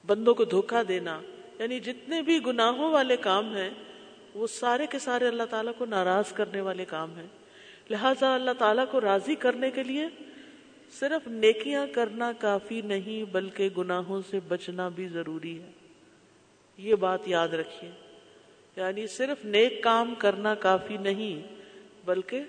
بندوں 0.07 0.35
کو 0.35 0.45
دھوکہ 0.45 0.83
دینا 0.83 1.21
یعنی 1.59 1.81
جتنے 1.81 2.23
بھی 2.23 2.47
گناہوں 2.47 2.93
والے 2.93 3.17
کام 3.17 3.57
ہیں، 3.57 3.71
وہ 4.35 4.47
سارے 4.47 4.87
کے 4.87 4.99
سارے 4.99 5.29
اللہ 5.29 5.43
تعالیٰ 5.51 5.73
کو 5.79 5.85
ناراض 5.85 6.33
کرنے 6.33 6.61
والے 6.61 6.85
کام 6.85 7.17
ہیں۔ 7.17 7.27
لہذا 7.91 8.35
اللہ 8.35 8.51
تعالیٰ 8.59 8.85
کو 8.91 9.01
راضی 9.01 9.35
کرنے 9.35 9.71
کے 9.71 9.83
لیے 9.83 10.07
صرف 10.91 11.29
نیکیاں 11.29 11.87
کرنا 11.87 12.33
کافی 12.33 12.81
نہیں، 12.81 13.25
بلکہ 13.25 13.69
گناہوں 13.79 14.23
سے 14.31 14.41
بچنا 14.49 14.89
بھی 14.89 15.09
ضروری 15.09 15.63
ہے۔ 15.63 15.71
یہ 16.77 16.95
بات 16.95 17.29
یاد 17.29 17.49
رکھیے۔ 17.49 17.91
یعنی 18.79 19.07
صرف 19.07 19.45
نیک 19.45 19.83
کام 19.83 20.15
کرنا 20.15 20.55
کافی 20.55 20.97
نہیں، 20.97 21.57
بلکہ 22.05 22.43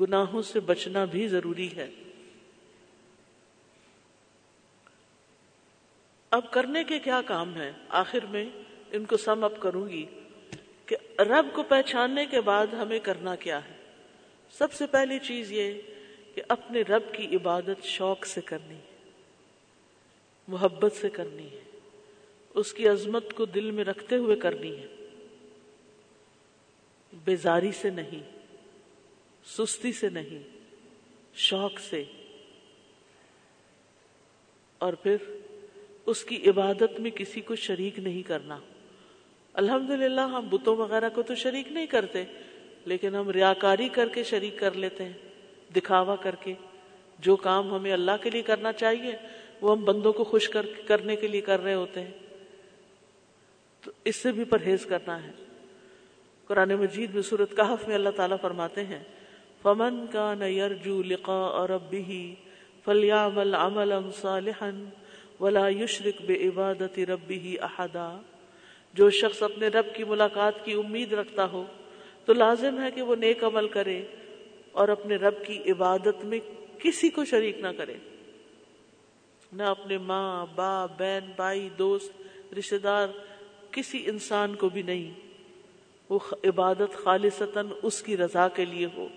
گناہوں 0.00 0.42
سے 0.42 0.60
بچنا 0.60 1.04
بھی 1.04 1.28
ضروری 1.28 1.68
ہے۔ 1.76 1.90
اب 6.30 6.50
کرنے 6.50 6.84
کے 6.84 6.98
کیا 6.98 7.22
کام 7.22 7.54
ہیں؟ 7.54 7.72
آخر 7.88 8.26
میں 8.30 8.44
ان 8.92 9.04
کو 9.04 9.16
سم 9.16 9.44
اپ 9.44 9.60
کروں 9.60 9.88
گی 9.88 10.06
کہ 10.86 10.96
رب 11.18 11.46
کو 11.52 11.62
پہچاننے 11.62 12.26
کے 12.26 12.40
بعد 12.40 12.66
ہمیں 12.66 12.98
کرنا 12.98 13.34
کیا 13.34 13.68
ہے۔ 13.68 13.74
سب 14.50 14.72
سے 14.72 14.86
پہلی 14.86 15.18
چیز 15.18 15.52
یہ 15.52 15.72
کہ 16.34 16.42
اپنے 16.48 16.82
رب 16.82 17.14
کی 17.14 17.36
عبادت 17.36 17.84
شوق 17.84 18.26
سے 18.26 18.40
کرنی 18.40 18.74
ہے، 18.74 19.10
محبت 20.48 20.92
سے 20.92 21.10
کرنی 21.10 21.50
ہے، 21.50 21.78
اس 22.54 22.72
کی 22.72 22.88
عظمت 22.88 23.34
کو 23.34 23.44
دل 23.44 23.70
میں 23.70 23.84
رکھتے 23.84 24.16
ہوئے 24.16 24.36
کرنی 24.36 24.76
ہے۔ 24.76 24.86
بیزاری 27.24 27.72
سے 27.72 27.90
نہیں، 27.90 28.30
سستی 29.46 29.92
سے 29.92 30.08
نہیں، 30.08 30.42
شوق 31.34 31.80
سے۔ 31.80 32.04
اور 34.78 34.92
پھر 34.92 35.16
اس 36.06 36.24
کی 36.24 36.50
عبادت 36.50 37.00
میں 37.00 37.10
کسی 37.10 37.40
کو 37.40 37.56
شریک 37.56 37.98
نہیں 37.98 38.22
کرنا۔ 38.22 38.58
الحمد 39.52 39.90
للہ 39.90 40.20
ہم 40.20 40.48
بتوں 40.48 40.76
وغیرہ 40.76 41.08
کو 41.08 41.22
تو 41.22 41.34
شریک 41.34 41.72
نہیں 41.72 41.86
کرتے، 41.86 42.24
لیکن 42.84 43.14
ہم 43.14 43.30
ریاکاری 43.30 43.88
کر 43.88 44.08
کے 44.08 44.22
شریک 44.22 44.58
کر 44.58 44.72
لیتے 44.72 45.04
ہیں، 45.04 45.12
دکھاوا 45.76 46.16
کر 46.16 46.34
کے۔ 46.34 46.54
جو 47.18 47.36
کام 47.36 47.74
ہمیں 47.74 47.92
اللہ 47.92 48.10
کے 48.22 48.30
لیے 48.30 48.42
کرنا 48.42 48.72
چاہیے، 48.72 49.12
وہ 49.60 49.72
ہم 49.72 49.84
بندوں 49.84 50.12
کو 50.12 50.24
خوش 50.24 50.48
کر، 50.48 50.66
کرنے 50.86 51.16
کے 51.16 51.28
لیے 51.28 51.40
کر 51.40 51.60
رہے 51.60 51.74
ہوتے 51.74 52.00
ہیں۔ 52.00 52.10
تو 53.80 53.90
اس 54.04 54.16
سے 54.16 54.32
بھی 54.32 54.44
پرہیز 54.44 54.86
کرنا 54.86 55.22
ہے۔ 55.22 55.30
قرآن 56.46 56.68
مجید 56.68 57.14
میں 57.14 57.22
صورت 57.22 57.56
کہف 57.56 57.88
میں 57.88 57.94
اللہ 57.94 58.08
تعالیٰ 58.08 58.36
فرماتے 58.40 58.84
ہیں، 58.84 59.02
فمن 59.62 60.06
کا 60.12 60.34
نیرجو 60.34 61.02
لقا 61.02 61.32
اور 61.32 61.68
ابی 61.68 62.34
فلیامل 62.84 63.54
عمل 63.54 63.92
صالحا 64.16 64.70
ولا 65.40 65.68
یشرک 65.68 66.22
بے 66.22 66.34
عبادت 66.34 66.98
ربی 66.98 67.56
احدا 67.60 68.20
جو 68.94 69.10
شخص 69.10 69.42
اپنے 69.42 69.68
رب 69.68 69.94
کی 69.94 70.04
ملاقات 70.04 70.64
کی 70.64 70.72
امید 70.72 71.12
رکھتا 71.12 71.50
ہو، 71.52 71.64
تو 72.24 72.32
لازم 72.32 72.82
ہے 72.82 72.90
کہ 72.90 73.02
وہ 73.02 73.16
نیک 73.16 73.44
عمل 73.44 73.68
کرے 73.68 74.06
اور 74.72 74.88
اپنے 74.88 75.16
رب 75.16 75.44
کی 75.44 75.72
عبادت 75.72 76.24
میں 76.24 76.38
کسی 76.78 77.08
کو 77.08 77.24
شریک 77.24 77.58
نہ 77.58 77.68
کرے۔ 77.76 77.94
نہ 79.52 79.62
اپنے 79.62 79.98
ماں، 79.98 80.46
باپ، 80.54 80.98
بہن، 80.98 81.30
بھائی، 81.36 81.68
دوست 81.78 82.12
رشتے 82.58 82.78
دار، 82.78 83.08
کسی 83.70 84.02
انسان 84.06 84.54
کو 84.54 84.68
بھی 84.68 84.82
نہیں۔ 84.82 85.25
وہ 86.08 86.18
عبادت 86.44 87.04
خالصتاً 87.04 87.68
اس 87.82 88.02
کی 88.02 88.16
رضا 88.16 88.48
کے 88.48 88.64
لیے 88.64 88.88
ہو۔ 88.96 89.08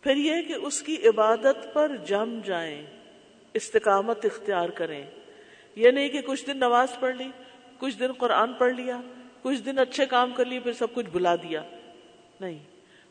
پھر 0.00 0.16
یہ 0.16 0.42
کہ 0.42 0.52
اس 0.52 0.82
کی 0.82 1.08
عبادت 1.08 1.74
پر 1.74 1.96
جم 2.06 2.40
جائیں، 2.44 2.82
استقامت 3.54 4.24
اختیار 4.24 4.68
کریں۔ 4.68 5.06
یہ 5.76 5.90
نہیں 5.90 6.08
کہ 6.08 6.20
کچھ 6.20 6.46
دن 6.46 6.56
نماز 6.56 6.88
پڑھ 7.00 7.16
لی، 7.16 7.28
کچھ 7.78 7.98
دن 7.98 8.12
قرآن 8.12 8.52
پڑھ 8.52 8.72
لیا، 8.72 9.00
کچھ 9.42 9.62
دن 9.62 9.78
اچھے 9.78 10.06
کام 10.06 10.32
کر 10.32 10.44
لیے، 10.44 10.60
پھر 10.60 10.72
سب 10.72 10.94
کچھ 10.94 11.06
بلا 11.12 11.34
دیا۔ 11.34 11.62
نہیں، 12.40 12.58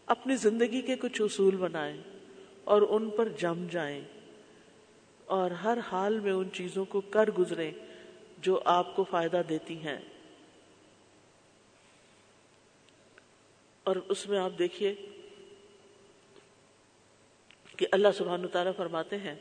اپنی 0.06 0.36
زندگی 0.36 0.82
کے 0.82 0.96
کچھ 0.96 1.22
اصول 1.22 1.56
بنائیں 1.56 2.02
اور 2.64 2.82
ان 2.90 3.10
پر 3.10 3.28
جم 3.28 3.68
جائیں۔ 3.72 4.02
اور 5.26 5.52
ہر 5.52 5.78
حال 5.92 6.20
میں 6.20 6.32
ان 6.32 6.50
چیزوں 6.54 6.86
کو 6.86 7.02
کر 7.02 7.30
گزریں 7.32 7.72
جو 8.38 8.60
آپ 8.66 8.96
کو 8.96 9.04
فائدہ 9.04 9.42
دیتی 9.50 9.78
ہیں۔ 9.78 9.98
اور 13.88 13.96
اس 14.08 14.28
میں 14.30 14.40
آپ 14.40 14.58
دیکھیے 14.60 14.94
کہ 17.78 17.88
اللہ 17.92 18.16
سبحانہ 18.18 18.48
تعالیٰ 18.48 18.72
فرماتے 18.78 19.18
ہیں، 19.18 19.36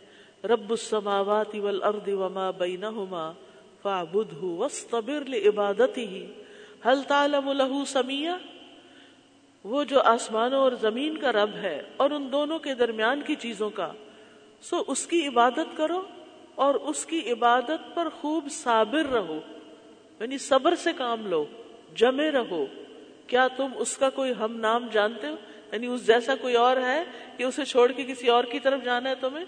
رب 0.44 0.70
السماوات 0.70 1.55
والارض 1.55 2.09
وما 2.14 2.51
بینہما 2.59 3.30
فاعبدہ 3.82 4.44
واستبر 4.44 5.24
لعبادتہ 5.28 6.11
حل 6.86 7.03
تعلم 7.09 7.51
له 7.53 7.84
سمیہ 7.86 8.36
وہ 9.64 9.84
جو 9.84 10.01
آسمانوں 10.07 10.61
اور 10.61 10.72
زمین 10.80 11.16
کا 11.18 11.32
رب 11.32 11.55
ہے 11.62 11.76
اور 11.97 12.11
ان 12.11 12.30
دونوں 12.32 12.59
کے 12.59 12.74
درمیان 12.74 13.22
کی 13.26 13.34
چیزوں 13.44 13.70
کا، 13.70 13.90
سو 14.62 14.82
اس 14.86 15.07
کی 15.07 15.26
عبادت 15.26 15.76
کرو 15.76 16.01
اور 16.64 16.74
اس 16.90 17.05
کی 17.07 17.20
عبادت 17.32 17.94
پر 17.94 18.09
خوب 18.20 18.49
صابر 18.53 19.12
رہو 19.12 19.38
یعنی 20.20 20.38
صبر 20.38 20.74
سے 20.78 20.92
کام 20.97 21.26
لو، 21.26 21.44
جمے 21.94 22.30
رہو۔ 22.30 22.64
کیا 23.26 23.48
تم 23.56 23.66
اس 23.76 23.96
کا 23.96 24.10
کوئی 24.10 24.32
ہم 24.40 24.56
نام 24.56 24.88
جانتے 24.92 25.26
ہو؟ 25.26 25.36
یعنی 25.72 25.86
اس 25.86 26.06
جیسا 26.06 26.34
کوئی 26.36 26.54
اور 26.54 26.76
ہے 26.76 27.04
کہ 27.36 27.42
اسے 27.42 27.64
چھوڑ 27.64 27.92
کے 27.92 28.04
کسی 28.04 28.28
اور 28.28 28.44
کی 28.44 28.60
طرف 28.60 28.84
جانا 28.84 29.10
ہے 29.10 29.14
تمہیں؟ 29.14 29.44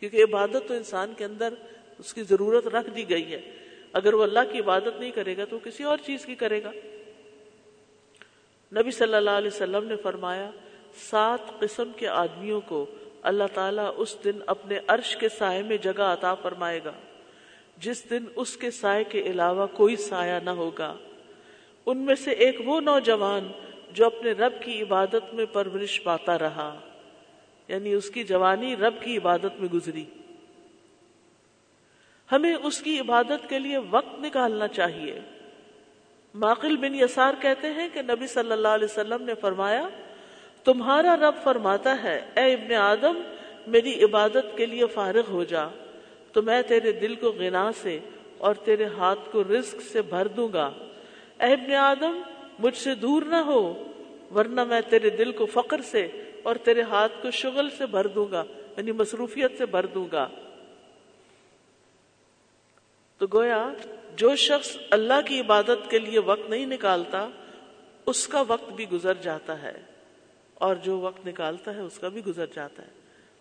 کیونکہ 0.00 0.24
عبادت 0.24 0.68
تو 0.68 0.74
انسان 0.74 1.14
کے 1.16 1.24
اندر 1.24 1.54
اس 1.98 2.14
کی 2.14 2.22
ضرورت 2.22 2.66
رکھ 2.66 2.90
دی 2.90 3.10
گئی 3.10 3.32
ہے۔ 3.32 3.40
اگر 3.92 4.14
وہ 4.14 4.22
اللہ 4.22 4.40
کی 4.52 4.58
عبادت 4.58 5.00
نہیں 5.00 5.10
کرے 5.10 5.36
گا 5.36 5.44
تو 5.44 5.56
وہ 5.56 5.64
کسی 5.64 5.84
اور 5.84 5.98
چیز 6.06 6.26
کی 6.26 6.34
کرے 6.34 6.62
گا۔ 6.62 6.70
نبی 8.72 8.90
صلی 8.90 9.14
اللہ 9.14 9.30
علیہ 9.30 9.50
وسلم 9.54 9.84
نے 9.84 9.96
فرمایا، 9.96 10.50
سات 10.94 11.60
قسم 11.60 11.92
کے 11.96 12.08
آدمیوں 12.08 12.60
کو 12.60 12.86
اللہ 13.22 13.44
تعالیٰ 13.54 13.92
اس 13.96 14.16
دن 14.24 14.38
اپنے 14.46 14.78
عرش 14.86 15.16
کے 15.16 15.28
سائے 15.28 15.62
میں 15.62 15.76
جگہ 15.76 16.02
عطا 16.02 16.34
فرمائے 16.34 16.80
گا۔ 16.84 16.92
جس 17.76 18.10
دن 18.10 18.24
اس 18.36 18.56
کے 18.56 18.70
سائے 18.70 19.04
کے 19.04 19.20
علاوہ 19.20 19.66
کوئی 19.66 19.96
سایہ 19.96 20.40
نہ 20.44 20.50
ہوگا۔ 20.50 20.96
ان 21.90 21.98
میں 21.98 22.14
سے 22.14 22.30
ایک 22.30 22.60
وہ 22.64 22.80
نوجوان 22.80 23.52
جو 23.92 24.06
اپنے 24.06 24.32
رب 24.32 24.62
کی 24.62 24.82
عبادت 24.82 25.34
میں 25.34 25.44
پرورش 25.44 26.02
پاتا 26.02 26.38
رہا 26.38 26.80
یعنی 27.68 27.92
اس 27.92 28.10
کی 28.10 28.24
جوانی 28.24 28.76
رب 28.76 29.02
کی 29.02 29.16
عبادت 29.16 29.60
میں 29.60 29.68
گزری۔ 29.68 30.04
ہمیں 32.32 32.54
اس 32.54 32.80
کی 32.82 33.00
عبادت 33.00 33.48
کے 33.48 33.58
لیے 33.58 33.78
وقت 33.90 34.20
نکالنا 34.20 34.68
چاہیے۔ 34.68 35.20
ماقل 36.34 36.76
بن 36.76 36.94
یسار 36.94 37.34
کہتے 37.40 37.66
ہیں 37.70 37.88
کہ 37.92 38.02
نبی 38.02 38.26
صلی 38.26 38.52
اللہ 38.52 38.68
علیہ 38.68 38.84
وسلم 38.84 39.22
نے 39.22 39.34
فرمایا، 39.34 39.88
تمہارا 40.64 41.16
رب 41.16 41.34
فرماتا 41.42 42.02
ہے، 42.02 42.20
اے 42.36 42.54
ابن 42.54 42.74
آدم، 42.74 43.22
میری 43.66 44.04
عبادت 44.04 44.56
کے 44.56 44.66
لیے 44.66 44.86
فارغ 44.86 45.30
ہو 45.30 45.44
جا، 45.44 45.64
تو 46.32 46.42
میں 46.42 46.62
تیرے 46.62 46.92
دل 46.92 47.14
کو 47.14 47.28
غنا 47.28 47.70
سے 47.72 47.98
اور 48.38 48.54
تیرے 48.54 48.84
ہاتھ 48.84 49.32
کو 49.32 49.44
رزق 49.44 49.82
سے 49.82 50.02
بھر 50.02 50.28
دوں 50.28 50.48
گا۔ 50.52 50.70
اے 51.40 51.52
ابن 51.52 51.74
آدم، 51.74 52.22
مجھ 52.58 52.76
سے 52.76 52.94
دور 52.94 53.22
نہ 53.22 53.36
ہو، 53.36 53.86
ورنہ 54.34 54.64
میں 54.64 54.80
تیرے 54.80 55.10
دل 55.10 55.32
کو 55.32 55.46
فقر 55.46 55.80
سے 55.80 56.08
اور 56.42 56.56
تیرے 56.56 56.82
ہاتھ 56.82 57.12
کو 57.22 57.30
شغل 57.30 57.68
سے 57.78 57.86
بھر 57.86 58.06
دوں 58.06 58.26
گا 58.30 58.44
یعنی 58.76 58.92
مصروفیت 58.92 59.58
سے 59.58 59.66
بھر 59.66 59.86
دوں 59.86 60.08
گا۔ 60.12 60.28
تو 63.18 63.26
گویا، 63.32 63.72
جو 64.16 64.36
شخص 64.36 64.76
اللہ 64.90 65.20
کی 65.26 65.40
عبادت 65.40 65.90
کے 65.90 65.98
لیے 65.98 66.18
وقت 66.18 66.50
نہیں 66.50 66.66
نکالتا، 66.66 67.28
اس 68.06 68.28
کا 68.28 68.40
وقت 68.40 68.72
بھی 68.72 68.90
گزر 68.90 69.14
جاتا 69.14 69.62
ہے۔ 69.62 69.82
اور 70.54 70.76
جو 70.76 70.98
وقت 70.98 71.26
نکالتا 71.26 71.74
ہے، 71.74 71.80
اس 71.80 71.98
کا 71.98 72.08
بھی 72.08 72.24
گزر 72.26 72.46
جاتا 72.54 72.82
ہے۔ 72.82 72.90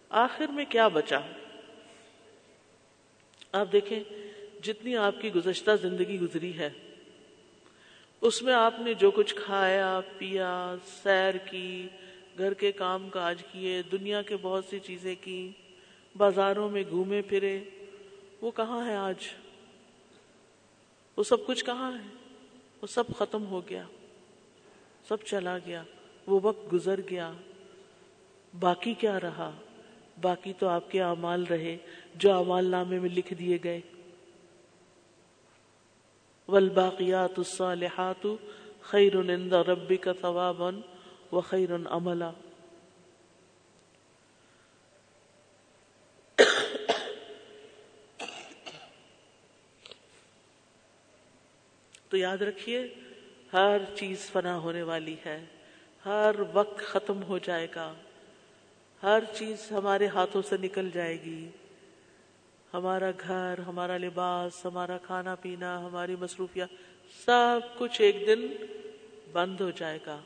آخر 0.09 0.47
میں 0.47 0.65
کیا 0.69 0.87
بچا؟ 0.87 1.19
آپ 3.51 3.71
دیکھیں، 3.71 4.03
جتنی 4.63 4.97
آپ 4.97 5.15
کی 5.21 5.33
گزشتہ 5.33 5.71
زندگی 5.81 6.19
گزری 6.19 6.57
ہے 6.57 6.69
اس 8.21 8.41
میں 8.41 8.53
آپ 8.53 8.79
نے 8.79 8.93
جو 8.93 9.11
کچھ 9.11 9.35
کھایا، 9.35 9.99
پیا، 10.17 10.75
سیر 11.03 11.37
کی، 11.37 11.87
گھر 12.37 12.53
کے 12.53 12.71
کام 12.71 13.09
کاج 13.09 13.43
کیے، 13.51 13.81
دنیا 13.91 14.21
کے 14.21 14.35
بہت 14.41 14.65
سی 14.69 14.79
چیزیں 14.79 15.15
کی، 15.21 15.51
بازاروں 16.17 16.69
میں 16.69 16.83
گھومے 16.89 17.21
پھرے، 17.21 17.63
وہ 18.41 18.51
کہاں 18.51 18.85
ہے 18.85 18.95
آج؟ 18.95 19.15
وہ 21.17 21.23
سب 21.23 21.45
کچھ 21.45 21.65
کہاں 21.65 21.91
ہے؟ 21.91 22.07
وہ 22.81 22.87
سب 22.87 23.03
ختم 23.17 23.45
ہو 23.45 23.61
گیا، 23.69 23.83
سب 25.07 25.17
چلا 25.25 25.57
گیا، 25.57 25.83
وہ 26.27 26.39
وقت 26.43 26.73
گزر 26.73 26.99
گیا، 27.09 27.31
باقی 28.59 28.93
کیا 28.93 29.19
رہا؟ 29.19 29.51
باقی 30.21 30.53
تو 30.59 30.67
آپ 30.67 30.91
کے 30.91 31.01
اعمال 31.01 31.45
رہے، 31.49 31.77
جو 32.15 32.33
اعمال 32.33 32.65
نامے 32.65 32.99
میں 32.99 33.09
لکھ 33.09 33.33
دیے 33.33 33.57
گئے۔ 33.63 33.81
والباقیات 36.49 37.37
الصالحات 37.37 38.27
خیر 38.81 39.17
عند 39.19 39.53
ربک 39.53 40.09
ثوابا 40.21 40.69
وخیر 41.31 41.75
عملا. 41.89 42.31
تو 52.09 52.17
یاد 52.17 52.37
رکھیے، 52.37 52.87
ہر 53.53 53.77
چیز 53.95 54.29
فنا 54.31 54.57
ہونے 54.57 54.81
والی 54.81 55.15
ہے، 55.25 55.45
ہر 56.05 56.35
وقت 56.53 56.79
ختم 56.79 57.23
ہو 57.23 57.37
جائے 57.37 57.67
گا، 57.75 57.93
ہر 59.03 59.19
چیز 59.33 59.71
ہمارے 59.71 60.07
ہاتھوں 60.07 60.41
سے 60.41 60.57
نکل 60.57 60.89
جائے 60.93 61.21
گی۔ 61.21 61.49
ہمارا 62.73 63.11
گھر، 63.19 63.59
ہمارا 63.67 63.97
لباس، 63.97 64.65
ہمارا 64.65 64.97
کھانا 64.97 65.35
پینا، 65.35 65.85
ہماری 65.85 66.15
مصروفیات 66.15 66.69
سب 67.25 67.59
کچھ 67.77 68.01
ایک 68.01 68.15
دن 68.27 68.47
بند 69.31 69.61
ہو 69.61 69.69
جائے 69.69 69.99
گا۔ 70.05 70.19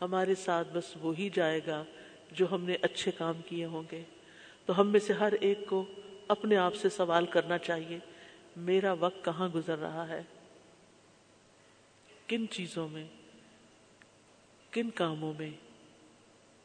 ہمارے 0.00 0.34
ساتھ 0.34 0.68
بس 0.72 0.96
وہی 1.00 1.30
جائے 1.34 1.60
گا 1.66 1.84
جو 2.32 2.46
ہم 2.50 2.64
نے 2.64 2.76
اچھے 2.82 3.10
کام 3.10 3.40
کیے 3.46 3.64
ہوں 3.64 3.82
گے۔ 3.92 4.02
تو 4.66 4.80
ہم 4.80 4.88
میں 4.88 5.00
سے 5.00 5.12
ہر 5.12 5.32
ایک 5.40 5.66
کو 5.66 5.84
اپنے 6.28 6.56
آپ 6.56 6.74
سے 6.74 6.88
سوال 6.88 7.26
کرنا 7.26 7.58
چاہیے، 7.58 7.98
میرا 8.56 8.92
وقت 8.92 9.24
کہاں 9.24 9.48
گزر 9.54 9.78
رہا 9.78 10.08
ہے؟ 10.08 10.22
کن 12.26 12.46
چیزوں 12.50 12.88
میں؟ 12.88 13.06
کن 14.70 14.90
کاموں 14.90 15.32
میں؟ 15.38 15.50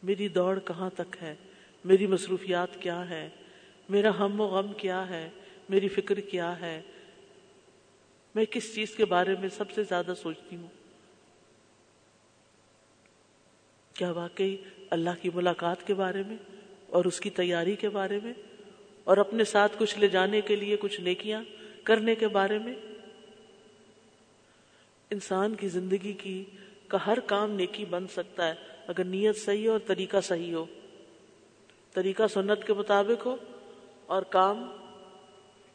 میری 0.04 0.28
دوڑ 0.28 0.60
کہاں 0.60 0.90
تک 0.90 1.18
ہے؟ 1.22 1.36
میری 1.86 2.08
مصروفیات 2.08 2.70
کیا 2.80 3.10
ہے 3.10 3.30
میرا 3.90 4.10
ہم 4.20 4.40
و 4.40 4.48
غم 4.48 4.74
کیا 4.74 5.10
ہے؟ 5.10 5.30
میری 5.70 5.88
فکر 5.88 6.20
کیا 6.20 6.60
ہے؟ 6.60 6.82
میں 8.36 8.46
کس 8.46 8.76
چیز 8.76 8.96
کے 8.96 9.06
بارے 9.06 9.36
میں 9.40 9.50
سب 9.50 9.72
سے 9.72 9.84
زیادہ 9.84 10.14
سوچتی 10.22 10.56
ہوں؟ 10.56 10.68
کیا 13.94 14.12
واقعی 14.12 14.58
اللہ 14.90 15.10
کی 15.22 15.30
ملاقات 15.34 15.88
کے 15.88 15.94
بارے 15.94 16.24
میں 16.28 16.36
اور 16.88 17.06
اس 17.06 17.20
کی 17.20 17.30
تیاری 17.30 17.76
کے 17.76 17.90
بارے 17.90 18.20
میں 18.24 18.34
اور 19.04 19.18
اپنے 19.18 19.44
ساتھ 19.44 19.72
کچھ 19.78 20.00
لے 20.00 20.08
جانے 20.08 20.42
کے 20.42 20.56
لیے 20.56 20.78
کچھ 20.80 21.02
نیکیاں 21.02 21.44
کرنے 21.84 22.16
کے 22.16 22.28
بارے 22.28 22.60
میں؟ 22.60 22.76
انسان 25.10 25.56
کی 25.56 25.68
زندگی 25.68 26.14
کی 26.14 26.46
کا 26.88 26.98
ہر 27.06 27.20
کام 27.20 27.52
نیکی 27.52 27.86
بن 27.86 28.08
سکتا 28.08 28.48
ہے، 28.48 28.54
اگر 28.88 29.04
نیت 29.04 29.38
صحیح 29.38 29.68
ہو 29.68 29.72
اور 29.72 29.80
طریقہ 29.88 30.18
صحیح 30.24 30.56
ہو۔ 30.56 30.66
طریقہ 31.94 32.28
سنت 32.28 32.68
کے 32.68 32.74
مطابق 32.74 33.26
ہو 33.26 33.36
اور 34.10 34.24
کام 34.24 34.68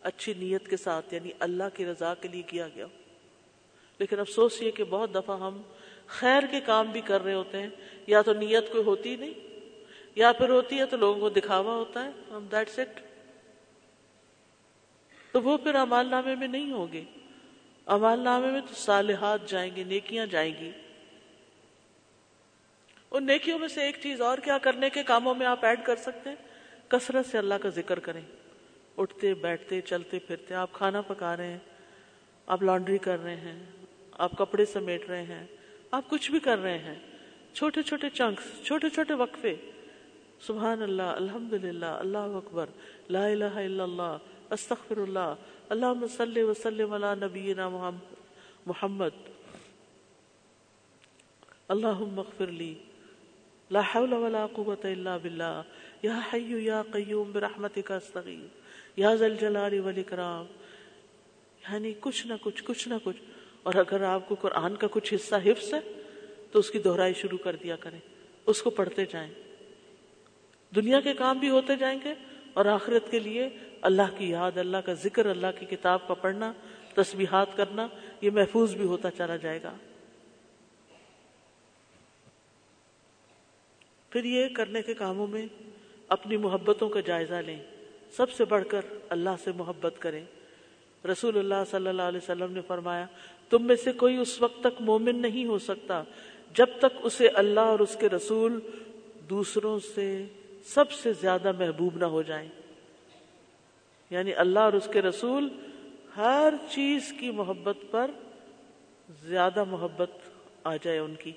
اچھی 0.03 0.33
نیت 0.35 0.69
کے 0.69 0.77
ساتھ 0.77 1.15
یعنی 1.15 1.31
اللہ 1.39 1.69
کی 1.75 1.87
رضا 1.87 2.15
کے 2.15 2.29
لیے 2.29 2.43
کیا 2.43 2.69
گیا۔ 2.69 2.87
لیکن 4.01 4.21
افسوس 4.21 4.61
یہ 4.63 4.71
کہ 4.71 4.85
بہت 4.85 5.15
دفعہ 5.15 5.39
ہم 5.41 5.63
خیر 6.07 6.47
کے 6.51 6.61
کام 6.61 6.91
بھی 6.93 7.01
کر 7.01 7.25
رہے 7.25 7.35
ہوتے 7.35 7.61
ہیں، 7.61 7.69
یا 8.07 8.23
تو 8.23 8.33
نیت 8.33 8.73
کوئی 8.73 8.85
ہوتی 8.85 9.17
نہیں، 9.17 9.35
یا 10.15 10.33
پھر 10.33 10.49
ہوتی 10.49 10.79
ہے 10.79 10.87
تو 10.87 10.97
لوگوں 10.97 11.21
کو 11.21 11.29
دکھاوا 11.29 11.75
ہوتا 11.75 12.05
ہے، 12.05 12.11
ہم 12.31 12.47
دیٹس 12.53 12.79
اٹ 12.79 13.01
تو 15.33 15.43
وہ 15.43 15.57
پھر 15.59 15.75
امال 15.75 16.07
نامے 16.07 16.35
میں 16.35 16.49
نہیں 16.49 16.73
ہوگے 16.73 17.03
امال 17.87 18.21
نامے 18.21 18.51
میں 18.51 18.61
تو 18.61 18.75
صالحات 18.75 19.49
جائیں 19.49 19.71
گے، 19.77 19.85
نیکیاں 19.85 20.27
جائیں 20.27 20.53
گی۔ 20.61 20.71
ان 23.11 23.27
نیکیوں 23.27 23.59
میں 23.59 23.69
سے 23.69 23.83
ایک 23.83 23.97
چیز 24.03 24.21
اور 24.21 24.39
کیا 24.39 24.59
کرنے 24.59 24.91
کے 24.91 25.03
کاموں 25.03 25.35
میں 25.35 25.47
آپ 25.47 25.65
ایڈ 25.65 25.85
کر 25.85 25.97
سکتے 25.97 26.31
ہیں؟ 26.31 26.37
کثرت 26.89 27.27
سے 27.27 27.39
اللہ 27.39 27.55
کا 27.55 27.69
ذکر 27.69 27.99
کریں۔ 27.99 28.21
اٹھتے، 28.97 29.35
بیٹھتے، 29.35 29.81
چلتے 29.81 30.19
پھرتے، 30.19 30.55
آپ 30.55 30.73
کھانا 30.73 31.01
پکا 31.01 31.37
رہے 31.37 31.51
ہیں، 31.51 31.59
آپ 32.47 32.63
لانڈری 32.63 32.99
کر 32.99 33.23
رہے 33.23 33.37
ہیں، 33.37 33.65
آپ 34.13 34.33
کپڑے 34.39 34.65
سمیٹ 34.65 35.09
رہے 35.09 35.23
ہیں، 35.23 35.47
آپ 35.91 36.11
کچھ 36.11 36.31
بھی 36.31 36.41
کر 36.41 36.59
رہے 36.59 36.79
ہیں۔ 36.79 36.95
چھوٹے 37.53 37.83
چھوٹے 37.83 38.11
چنکس، 38.11 38.65
چھوٹے 38.65 38.89
چھوٹے 38.89 39.15
وقفے۔ 39.15 39.55
سبحان 40.41 40.83
اللہ 40.83 41.03
الحمد 41.03 41.53
للہ 41.53 41.87
اللہ 41.87 42.19
اکبر، 42.19 42.67
لا 43.11 43.27
الہ 43.27 43.45
الا 43.45 43.85
اللہ 43.85 44.17
استغفر 44.51 44.97
اللہ 44.97 45.35
اللہ 45.69 46.07
صلی 46.17 46.43
وسلم 46.43 46.93
علی 46.93 47.27
نبینا 47.27 47.69
محمد۔ 48.67 49.31
اللہم 51.69 52.19
اغفر 52.19 52.47
لی۔ 52.47 52.75
لا 53.75 53.81
حول 53.81 54.13
ولا 54.13 54.47
قوة 54.47 54.85
الا 54.85 55.17
باللہ 55.17 55.63
یا 56.03 56.19
حی 56.33 56.65
یا 56.65 56.83
قیوم 56.91 57.33
برحمتک 57.33 57.91
استغیر 57.91 58.47
یا 58.97 59.15
ذل 59.15 59.37
جلال 59.37 59.81
والاکرام 59.81 60.47
یعنی 61.63 61.93
کچھ 62.01 62.27
نہ 62.27 62.35
کچھ 62.41 62.65
کچھ 62.65 62.89
نہ 62.89 62.95
کچھ۔ 63.05 63.23
اور 63.63 63.75
اگر 63.75 64.03
آپ 64.03 64.29
کو 64.29 64.35
قرآن 64.35 64.77
کا 64.77 64.87
کچھ 64.91 65.15
حصہ 65.15 65.35
حفظ 65.35 65.75
ہے، 65.75 65.81
تو 66.53 66.59
اس 66.59 66.71
کی 66.71 66.79
دہرائی 66.79 67.15
شروع 67.15 67.39
کر 67.39 67.57
دیا 67.57 67.77
کریں۔ 67.77 67.99
اس 68.47 68.63
کو 68.63 68.71
پڑھتے 68.71 69.05
جائیں۔ 69.05 69.31
دنیا 70.77 71.01
کے 71.01 71.15
کام 71.15 71.39
بھی 71.39 71.51
ہوتے 71.51 71.77
جائیں 71.77 71.99
گے، 72.05 72.15
اور 72.53 72.67
آخرت 72.67 73.11
کے 73.11 73.19
لیے 73.19 73.49
اللہ 73.83 74.17
کی 74.17 74.31
یاد، 74.31 74.59
اللہ 74.59 74.77
کا 74.77 74.93
ذکر، 74.93 75.27
اللہ 75.27 75.47
کی 75.59 75.67
کتاب 75.67 76.09
کا 76.09 76.15
پڑھنا، 76.15 76.53
تسبیحات 76.95 77.57
کرنا، 77.57 77.87
یہ 78.21 78.31
محفوظ 78.31 78.75
بھی 78.75 78.85
ہوتا 78.85 79.11
چلا 79.11 79.37
جائے 79.37 79.63
گا۔ 79.63 79.77
پھر 84.15 84.25
یہ 84.25 84.49
کرنے 84.49 84.83
کے 84.83 84.95
کاموں 84.95 85.27
میں 85.27 85.47
اپنی 86.09 86.37
محبتوں 86.37 86.89
کا 86.89 87.01
جائزہ 87.01 87.35
لیں۔ 87.35 87.63
سب 88.17 88.31
سے 88.31 88.45
بڑھ 88.45 88.65
کر 88.69 88.81
اللہ 89.09 89.31
سے 89.45 89.51
محبت 89.57 89.95
کریں۔ 89.99 90.25
رسول 91.07 91.39
اللہ 91.39 91.55
صلی 91.71 91.89
اللہ 91.89 92.03
علیہ 92.03 92.21
وسلم 92.23 92.53
نے 92.53 92.61
فرمایا، 92.67 93.07
تم 93.51 93.67
میں 93.67 93.77
سے 93.77 93.93
کوئی 93.93 94.17
اس 94.17 94.43
وقت 94.43 94.61
تک 94.61 94.81
مومن 94.81 95.17
نہیں 95.17 95.45
ہو 95.45 95.59
سکتا 95.59 96.03
جب 96.55 96.67
تک 96.79 96.99
اسے 97.03 97.29
اللہ 97.29 97.61
اور 97.61 97.79
اس 97.79 97.97
کے 98.01 98.09
رسول 98.09 98.61
دوسروں 99.31 99.79
سے 99.95 100.25
سب 100.67 100.93
سے 100.93 101.13
زیادہ 101.13 101.53
محبوب 101.53 101.97
نہ 101.97 102.05
ہو 102.05 102.23
جائیں۔ 102.23 102.49
یعنی 104.11 104.35
اللہ 104.35 104.59
اور 104.59 104.73
اس 104.73 104.89
کے 104.93 105.03
رسول 105.03 105.49
ہر 106.17 106.55
چیز 106.71 107.13
کی 107.21 107.31
محبت 107.31 107.77
پر 107.91 108.11
زیادہ 109.23 109.65
محبت 109.65 110.11
آ 110.65 110.77
جائے 110.77 110.99
ان 110.99 111.15
کی۔ 111.15 111.33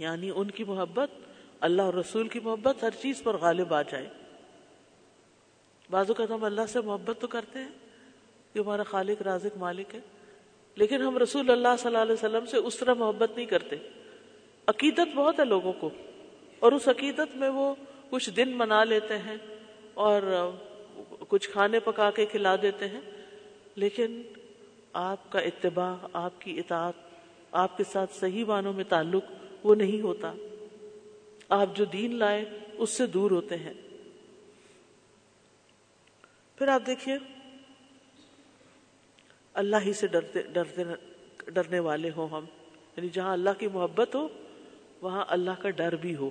یعنی 0.00 0.30
ان 0.34 0.50
کی 0.50 0.64
محبت، 0.64 1.10
اللہ 1.60 1.82
اور 1.82 1.94
رسول 1.94 2.28
کی 2.28 2.40
محبت 2.40 2.82
ہر 2.82 2.94
چیز 3.00 3.22
پر 3.22 3.36
غالب 3.36 3.74
آ 3.74 3.80
جائے۔ 3.82 4.08
بعض 5.90 6.10
اوقات 6.10 6.30
ہم 6.30 6.44
اللہ 6.44 6.66
سے 6.68 6.80
محبت 6.80 7.20
تو 7.20 7.26
کرتے 7.26 7.58
ہیں 7.58 7.68
کہ 8.54 8.58
ہمارا 8.58 8.82
خالق، 8.82 9.22
رازق، 9.22 9.56
مالک 9.58 9.94
ہے، 9.94 10.00
لیکن 10.76 11.02
ہم 11.02 11.18
رسول 11.18 11.50
اللہ 11.50 11.76
صلی 11.78 11.86
اللہ 11.86 11.98
علیہ 11.98 12.12
وسلم 12.12 12.46
سے 12.46 12.56
اس 12.56 12.76
طرح 12.76 12.94
محبت 12.94 13.36
نہیں 13.36 13.46
کرتے۔ 13.46 13.76
عقیدت 14.68 15.14
بہت 15.14 15.40
ہے 15.40 15.44
لوگوں 15.44 15.72
کو، 15.72 15.90
اور 16.58 16.72
اس 16.72 16.88
عقیدت 16.88 17.36
میں 17.36 17.48
وہ 17.48 17.74
کچھ 18.10 18.30
دن 18.30 18.56
منا 18.56 18.82
لیتے 18.84 19.18
ہیں 19.18 19.36
اور 19.94 20.22
کچھ 21.28 21.48
کھانے 21.50 21.80
پکا 21.80 22.10
کے 22.10 22.26
کھلا 22.26 22.54
دیتے 22.62 22.88
ہیں۔ 22.88 23.00
لیکن 23.74 24.20
آپ 24.92 25.30
کا 25.32 25.38
اتباع، 25.40 25.94
آپ 26.12 26.40
کی 26.40 26.58
اطاعت، 26.58 27.08
آپ 27.52 27.76
کے 27.76 27.84
ساتھ 27.84 28.14
صحیح 28.14 28.44
معنوں 28.44 28.72
میں 28.72 28.84
تعلق 28.88 29.24
وہ 29.64 29.74
نہیں 29.74 30.00
ہوتا۔ 30.00 30.32
آپ 31.48 31.76
جو 31.76 31.84
دین 31.84 32.14
لائے 32.14 32.44
اس 32.72 32.90
سے 32.90 33.06
دور 33.06 33.30
ہوتے 33.30 33.56
ہیں۔ 33.56 33.72
پھر 36.56 36.68
آپ 36.68 36.82
دیکھیے، 36.86 37.14
اللہ 39.54 39.76
ہی 39.84 39.92
سے 39.92 40.06
ڈرتے 40.06 40.42
ڈرتے، 40.42 40.82
ڈرنے 41.46 41.78
والے 41.78 42.10
ہوں 42.16 42.28
ہم۔ 42.28 42.44
یعنی 42.96 43.08
جہاں 43.08 43.32
اللہ 43.32 43.50
کی 43.58 43.68
محبت 43.68 44.14
ہو، 44.14 44.28
وہاں 45.00 45.24
اللہ 45.28 45.50
کا 45.58 45.70
ڈر 45.70 45.96
بھی 45.96 46.14
ہو۔ 46.16 46.30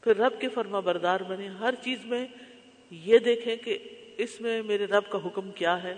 پھر 0.00 0.16
رب 0.16 0.40
کے 0.40 0.48
فرما 0.48 0.80
بردار 0.80 1.20
بنے۔ 1.20 1.48
ہر 1.48 1.74
چیز 1.82 2.04
میں 2.04 2.26
یہ 2.90 3.18
دیکھیں 3.18 3.56
کہ 3.56 3.78
اس 4.16 4.40
میں 4.40 4.62
میرے 4.62 4.86
رب 4.86 5.10
کا 5.10 5.18
حکم 5.26 5.50
کیا 5.50 5.82
ہے۔ 5.82 5.94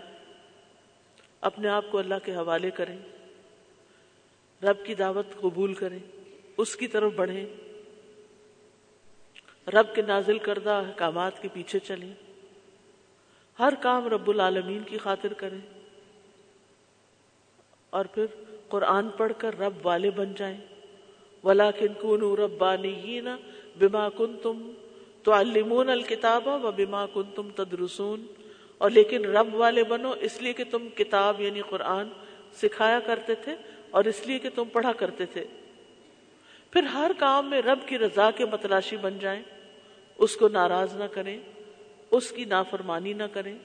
اپنے 1.42 1.68
آپ 1.68 1.84
کو 1.90 1.98
اللہ 1.98 2.14
کے 2.24 2.32
حوالے 2.34 2.70
کریں، 2.70 2.98
رب 4.62 4.84
کی 4.84 4.94
دعوت 4.94 5.26
قبول 5.40 5.74
کریں، 5.74 5.98
اس 6.56 6.76
کی 6.76 6.86
طرف 6.86 7.12
بڑھیں، 7.12 7.46
رب 9.70 9.94
کے 9.94 10.02
نازل 10.02 10.38
کردہ 10.38 10.70
احکامات 10.70 11.42
کے 11.42 11.48
پیچھے 11.52 11.78
چلیں۔ 11.78 12.12
ہر 13.58 13.72
کام 13.80 14.08
رب 14.08 14.28
العالمین 14.28 14.82
کی 14.82 14.98
خاطر 14.98 15.32
کریں۔ 15.32 15.58
اور 17.90 18.04
پھر 18.04 18.26
قرآن 18.68 19.08
پڑھ 19.08 19.32
کر 19.38 19.58
رب 19.58 19.86
والے 19.86 20.10
بن 20.10 20.34
جائیں۔ 20.34 20.58
ولا 21.44 21.70
کن 21.70 21.94
کن 22.00 22.34
ربانی 22.34 23.20
بما 23.78 24.08
کن 24.08 24.36
تم 24.42 24.70
تو 25.22 25.32
المون 25.32 25.88
الکتاب 25.88 26.48
و 26.48 26.70
بما 26.72 27.06
کن 27.06 27.22
تم 27.34 27.48
تدرسون۔ 27.56 28.26
اور 28.82 28.90
لیکن 28.90 29.24
رب 29.24 29.54
والے 29.54 29.84
بنو، 29.84 30.10
اس 30.20 30.42
لیے 30.42 30.52
کہ 30.52 30.64
تم 30.70 30.88
کتاب 30.88 31.40
یعنی 31.40 31.60
قرآن 31.60 32.08
سکھایا 32.52 33.00
کرتے 33.00 33.34
تھے 33.34 33.56
اور 33.90 34.04
اس 34.04 34.26
لیے 34.26 34.38
کہ 34.38 34.48
تم 34.54 34.64
پڑھا 34.64 34.92
کرتے 34.92 35.26
تھے۔ 35.26 35.44
پھر 36.70 36.82
ہر 36.82 37.10
کام 37.18 37.50
میں 37.50 37.62
رب 37.62 37.78
کی 37.86 37.98
رضا 37.98 38.30
کے 38.30 38.44
متلاشی 38.44 38.96
بن 38.96 39.18
جائیں، 39.18 39.42
اس 40.18 40.36
کو 40.36 40.48
ناراض 40.48 40.96
نہ 40.96 41.04
کریں، 41.04 41.38
اس 42.10 42.30
کی 42.30 42.44
نافرمانی 42.44 43.12
نہ 43.12 43.22
کریں۔ 43.32 43.58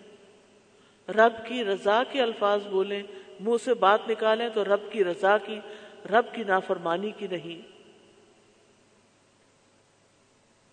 رب 1.09 1.45
کی 1.45 1.65
رضا 1.65 2.03
کے 2.11 2.21
الفاظ 2.21 2.67
بولیں، 2.67 3.03
منہ 3.39 3.63
سے 3.63 3.73
بات 3.73 4.09
نکالیں 4.09 4.49
تو 4.49 4.63
رب 4.63 4.91
کی 4.91 5.03
رضا 5.03 5.37
کی، 5.37 5.59
رب 6.09 6.33
کی 6.33 6.43
نافرمانی 6.43 7.11
کی 7.17 7.27
نہیں۔ 7.31 7.77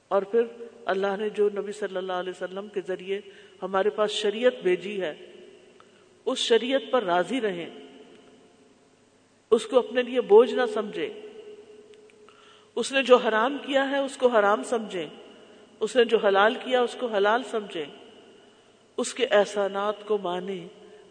اور 0.08 0.22
پھر 0.22 0.40
اللہ 0.84 1.16
نے 1.18 1.28
جو 1.28 1.48
نبی 1.48 1.72
صلی 1.72 1.96
اللہ 1.96 2.12
علیہ 2.12 2.32
وسلم 2.36 2.68
کے 2.68 2.80
ذریعے 2.80 3.20
ہمارے 3.62 3.90
پاس 3.90 4.10
شریعت 4.10 4.54
بھیجی 4.62 5.00
ہے، 5.00 5.14
اس 6.24 6.38
شریعت 6.38 6.82
پر 6.90 7.04
راضی 7.04 7.40
رہیں، 7.40 7.70
اس 9.50 9.66
کو 9.66 9.78
اپنے 9.78 10.02
لیے 10.02 10.20
بوجھ 10.20 10.54
نہ 10.54 10.62
سمجھے 10.74 11.20
اس 12.74 12.92
نے 12.92 13.02
جو 13.02 13.16
حرام 13.16 13.56
کیا 13.66 13.90
ہے، 13.90 13.98
اس 13.98 14.16
کو 14.16 14.28
حرام 14.28 14.62
سمجھیں۔ 14.62 15.06
اس 15.80 15.96
نے 15.96 16.04
جو 16.04 16.18
حلال 16.18 16.54
کیا، 16.54 16.82
اس 16.82 16.96
کو 17.00 17.06
حلال 17.06 17.42
سمجھیں۔ 17.50 17.84
اس 18.96 19.14
کے 19.14 19.26
احسانات 19.26 20.06
کو 20.06 20.18
مانے 20.18 20.66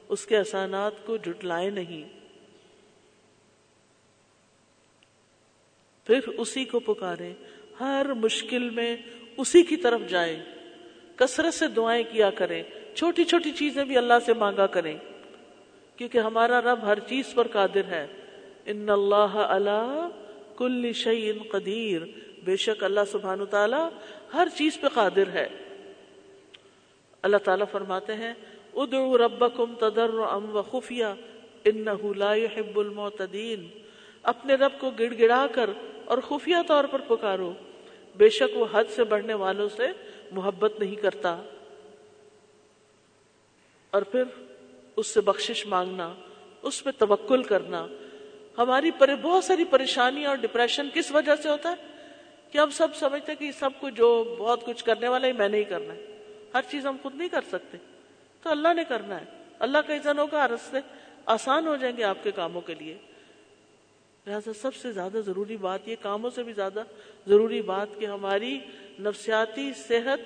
اس 0.09 0.25
کے 0.25 0.37
احسانات 0.37 1.05
کو 1.05 1.17
جٹلائے 1.17 1.69
نہیں۔ 1.69 2.03
پھر 6.05 6.27
اسی 6.27 6.65
کو 6.65 6.79
پکارے 6.79 7.33
ہر 7.79 8.13
مشکل 8.13 8.69
میں 8.69 8.97
اسی 9.37 9.63
کی 9.63 9.77
طرف 9.77 10.01
جائیں۔ 10.07 10.43
کثرت 11.15 11.53
سے 11.53 11.67
دعائیں 11.67 12.03
کیا 12.11 12.29
کریں، 12.29 12.63
چھوٹی 12.95 13.23
چھوٹی 13.23 13.51
چیزیں 13.51 13.85
بھی 13.85 13.97
اللہ 13.97 14.13
سے 14.25 14.33
مانگا 14.33 14.67
کریں۔ 14.67 14.97
کیونکہ 15.95 16.17
ہمارا 16.17 16.61
رب 16.61 16.85
ہر 16.85 16.99
چیز 16.99 17.33
پر 17.33 17.47
قادر 17.47 17.83
ہے۔ 17.85 18.07
ان 18.65 18.89
اللہ 18.89 19.35
اللہ 19.35 20.09
کل 20.57 20.91
شعین 20.93 21.37
قدیر۔ 21.51 22.01
بے 22.43 22.55
شک 22.55 22.83
اللہ 22.83 22.99
سبحان 23.11 23.45
تعالیٰ 23.45 23.89
ہر 24.33 24.47
چیز 24.57 24.79
پہ 24.79 24.87
قادر 24.93 25.27
ہے۔ 25.33 25.47
اللہ 27.21 27.37
تعالیٰ 27.37 27.65
فرماتے 27.71 28.13
ہیں، 28.13 28.33
ادعو 28.73 29.17
ربکم 29.17 29.75
تضرعا 29.79 30.35
و 30.35 30.61
خفیہ، 30.61 31.05
انہو 31.65 32.13
لا 32.13 32.35
يحب 32.35 32.79
المعتدین۔ 32.79 33.67
اپنے 34.23 34.55
رب 34.55 34.71
کو 34.79 34.89
گڑ 34.89 35.13
گڑا 35.19 35.47
کر 35.51 35.69
اور 36.05 36.17
خفیہ 36.17 36.55
طور 36.67 36.83
پر 36.83 36.99
پکارو۔ 36.99 37.53
بے 38.17 38.29
شک 38.29 38.57
وہ 38.57 38.65
حد 38.71 38.83
سے 38.89 39.03
بڑھنے 39.03 39.33
والوں 39.33 39.69
سے 39.69 39.87
محبت 40.33 40.79
نہیں 40.79 40.95
کرتا۔ 40.95 41.41
اور 43.91 44.01
پھر 44.01 44.23
اس 44.95 45.07
سے 45.07 45.21
بخشش 45.21 45.65
مانگنا، 45.65 46.13
اس 46.61 46.83
پہ 46.83 46.89
توکل 46.97 47.43
کرنا۔ 47.43 47.87
ہماری 48.57 48.91
پر 48.91 49.15
بہت 49.15 49.43
ساری 49.43 49.65
پریشانی 49.65 50.25
اور 50.25 50.35
ڈپریشن 50.35 50.89
کس 50.93 51.11
وجہ 51.11 51.35
سے 51.35 51.49
ہوتا 51.49 51.69
ہے؟ 51.69 51.87
کہ 52.51 52.57
ہم 52.57 52.69
سب 52.69 52.95
سمجھتے 52.95 53.35
کہ 53.35 53.51
سب 53.51 53.69
کچھ 53.79 53.93
جو 53.93 54.35
بہت 54.39 54.65
کچھ 54.65 54.83
کرنے 54.83 55.07
والا 55.07 55.27
ہے 55.27 55.33
میں 55.33 55.49
نہیں 55.49 55.63
کرنا 55.63 55.93
ہے۔ 55.93 56.23
ہر 56.53 56.61
چیز 56.69 56.85
ہم 56.85 56.97
خود 57.01 57.15
نہیں 57.15 57.29
کر 57.29 57.41
سکتے۔ 57.51 57.77
تو 58.41 58.49
اللہ 58.49 58.73
نے 58.73 58.83
کرنا 58.83 59.21
ہے۔ 59.21 59.25
اللہ 59.59 59.77
کا 59.87 59.93
اذن 59.93 60.19
ہوگا 60.19 60.47
رستے 60.47 60.77
آسان 61.25 61.67
ہو 61.67 61.75
جائیں 61.75 61.97
گے 61.97 62.03
آپ 62.03 62.17
کے 62.23 62.31
کاموں 62.31 62.61
کے 62.61 62.73
لیے۔ 62.73 62.97
لہٰذا 64.27 64.53
سب 64.53 64.75
سے 64.75 64.91
زیادہ 64.91 65.17
ضروری 65.25 65.57
بات 65.57 65.87
یہ، 65.87 65.95
کاموں 66.01 66.29
سے 66.29 66.43
بھی 66.43 66.53
زیادہ 66.53 66.83
ضروری 67.27 67.61
بات 67.61 67.87
کہ 67.99 68.05
ہماری 68.05 68.59
نفسیاتی 68.99 69.71
صحت، 69.73 70.19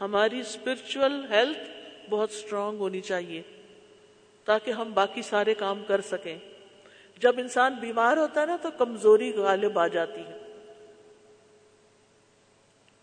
ہماری 0.00 0.40
اسپرچل 0.40 1.24
ہیلتھ 1.30 1.70
بہت 2.10 2.30
اسٹرانگ 2.30 2.78
ہونی 2.78 3.00
چاہیے، 3.00 3.42
تاکہ 4.44 4.70
ہم 4.70 4.92
باقی 4.94 5.22
سارے 5.22 5.54
کام 5.54 5.84
کر 5.84 6.00
سکیں۔ 6.00 6.38
جب 7.18 7.34
انسان 7.38 7.74
بیمار 7.74 8.16
ہوتا 8.16 8.40
ہے 8.40 8.46
نا، 8.46 8.56
تو 8.62 8.70
کمزوری 8.70 9.32
غالب 9.32 9.78
آ 9.78 9.86
جاتی 9.86 10.20
ہے۔ 10.20 10.42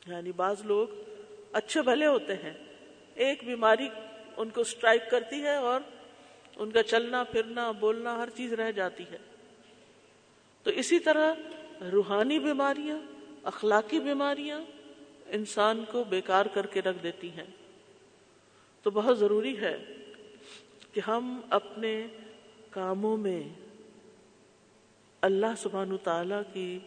یعنی 0.07 0.31
بعض 0.31 0.65
لوگ 0.65 0.87
اچھے 1.53 1.81
بھلے 1.81 2.05
ہوتے 2.05 2.35
ہیں۔ 2.35 2.53
ایک 3.15 3.43
بیماری 3.45 3.89
ان 4.37 4.49
کو 4.49 4.63
سٹرائک 4.63 5.09
کرتی 5.09 5.43
ہے 5.43 5.55
اور 5.55 5.81
ان 6.55 6.71
کا 6.71 6.83
چلنا، 6.83 7.23
پھرنا، 7.23 7.71
بولنا، 7.71 8.17
ہر 8.17 8.29
چیز 8.29 8.53
رہ 8.53 8.71
جاتی 8.71 9.03
ہے۔ 9.11 9.17
تو 10.63 10.71
اسی 10.71 10.99
طرح 10.99 11.33
روحانی 11.91 12.39
بیماریاں، 12.39 12.97
اخلاقی 13.43 13.99
بیماریاں 13.99 14.59
انسان 15.33 15.83
کو 15.91 16.03
بیکار 16.03 16.45
کر 16.45 16.65
کے 16.65 16.81
رکھ 16.81 17.03
دیتی 17.03 17.29
ہیں۔ 17.29 17.43
تو 18.83 18.91
بہت 18.91 19.19
ضروری 19.19 19.57
ہے 19.57 19.83
کہ 20.93 21.01
ہم 21.07 21.41
اپنے 21.49 22.07
کاموں 22.69 23.17
میں 23.17 23.43
اللہ 25.21 25.45
سبحانہ 25.57 25.93
تعالی 26.03 26.35
کی 26.53 26.79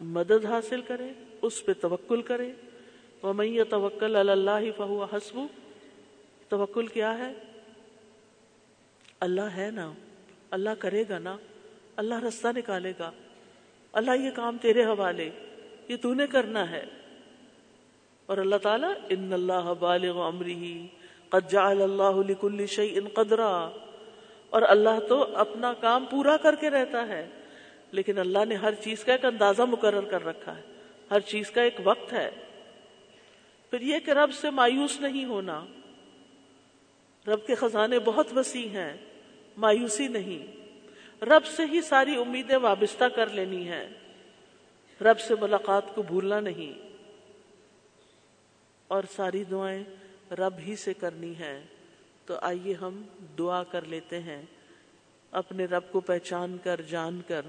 مدد 0.00 0.44
حاصل 0.44 0.82
کرے 0.82 1.12
اس 1.42 1.64
پہ 1.64 1.72
توکل 1.72 2.22
کرے 2.22 2.52
وہ 3.22 3.32
میں 3.32 3.64
توکل 3.70 4.16
اللہ 4.16 4.72
فہو 4.76 5.04
حسب 5.04 5.38
توکل 6.48 6.86
کیا 6.86 7.18
ہے؟ 7.18 7.32
اللہ 9.20 9.40
ہے 9.40 9.70
نا۔ 9.70 9.92
اللہ 10.50 10.70
کرے 10.78 11.04
گا 11.08 11.18
نا۔ 11.18 11.36
اللہ 11.96 12.14
رستہ 12.14 12.48
نکالے 12.56 12.92
گا۔ 12.98 13.10
اللہ 13.92 14.10
یہ 14.10 14.30
کام 14.30 14.56
تیرے 14.62 14.84
حوالے، 14.84 15.30
یہ 15.88 15.96
تو 15.96 16.14
نے 16.14 16.26
کرنا 16.26 16.70
ہے۔ 16.70 16.84
اور 18.26 18.38
اللہ 18.38 18.56
تعالیٰ 18.56 18.92
ان 19.08 19.32
اللہ 19.32 19.72
بالغ 19.80 20.20
امری 20.20 20.86
قد 21.28 21.50
جعل 21.50 21.82
اللہ 21.82 22.28
لکل 22.28 22.66
شیء 22.66 23.00
قدرا۔ 23.14 23.70
اور 24.50 24.62
اللہ 24.62 25.00
تو 25.08 25.36
اپنا 25.36 25.72
کام 25.72 26.04
پورا 26.04 26.36
کر 26.36 26.54
کے 26.54 26.70
رہتا 26.70 27.08
ہے، 27.08 27.28
لیکن 27.90 28.18
اللہ 28.18 28.44
نے 28.44 28.54
ہر 28.54 28.74
چیز 28.74 29.04
کا 29.04 29.12
ایک 29.12 29.24
اندازہ 29.24 29.62
مقرر 29.62 30.00
کر 30.00 30.24
رکھا 30.24 30.56
ہے۔ 30.56 30.62
ہر 31.10 31.20
چیز 31.20 31.50
کا 31.50 31.62
ایک 31.62 31.74
وقت 31.84 32.12
ہے۔ 32.12 32.30
پھر 33.70 33.80
یہ 33.80 33.98
کہ 33.98 34.10
رب 34.10 34.32
سے 34.32 34.50
مایوس 34.50 35.00
نہیں 35.00 35.24
ہونا، 35.24 35.64
رب 37.26 37.46
کے 37.46 37.54
خزانے 37.54 37.98
بہت 37.98 38.26
وسیع 38.36 38.68
ہیں، 38.68 38.96
مایوسی 39.56 40.08
نہیں۔ 40.08 40.64
رب 41.24 41.44
سے 41.44 41.62
ہی 41.72 41.80
ساری 41.80 42.16
امیدیں 42.16 42.56
وابستہ 42.56 43.04
کر 43.04 43.26
لینی 43.26 43.68
ہے 43.68 43.88
رب 45.00 45.20
سے 45.20 45.34
ملاقات 45.40 45.94
کو 45.94 46.02
بھولنا 46.02 46.40
نہیں۔ 46.40 46.83
اور 48.88 49.02
ساری 49.16 49.44
دعائیں 49.44 49.84
رب 50.34 50.54
ہی 50.58 50.76
سے 50.76 50.94
کرنی 50.94 51.38
ہے 51.38 51.62
تو 52.26 52.34
آئیے 52.42 52.74
ہم 52.74 53.02
دعا 53.38 53.62
کر 53.62 53.84
لیتے 53.84 54.20
ہیں۔ 54.20 54.42
اپنے 55.30 55.64
رب 55.64 55.82
کو 55.92 56.00
پہچان 56.00 56.56
کر، 56.64 56.80
جان 56.80 57.20
کر، 57.28 57.42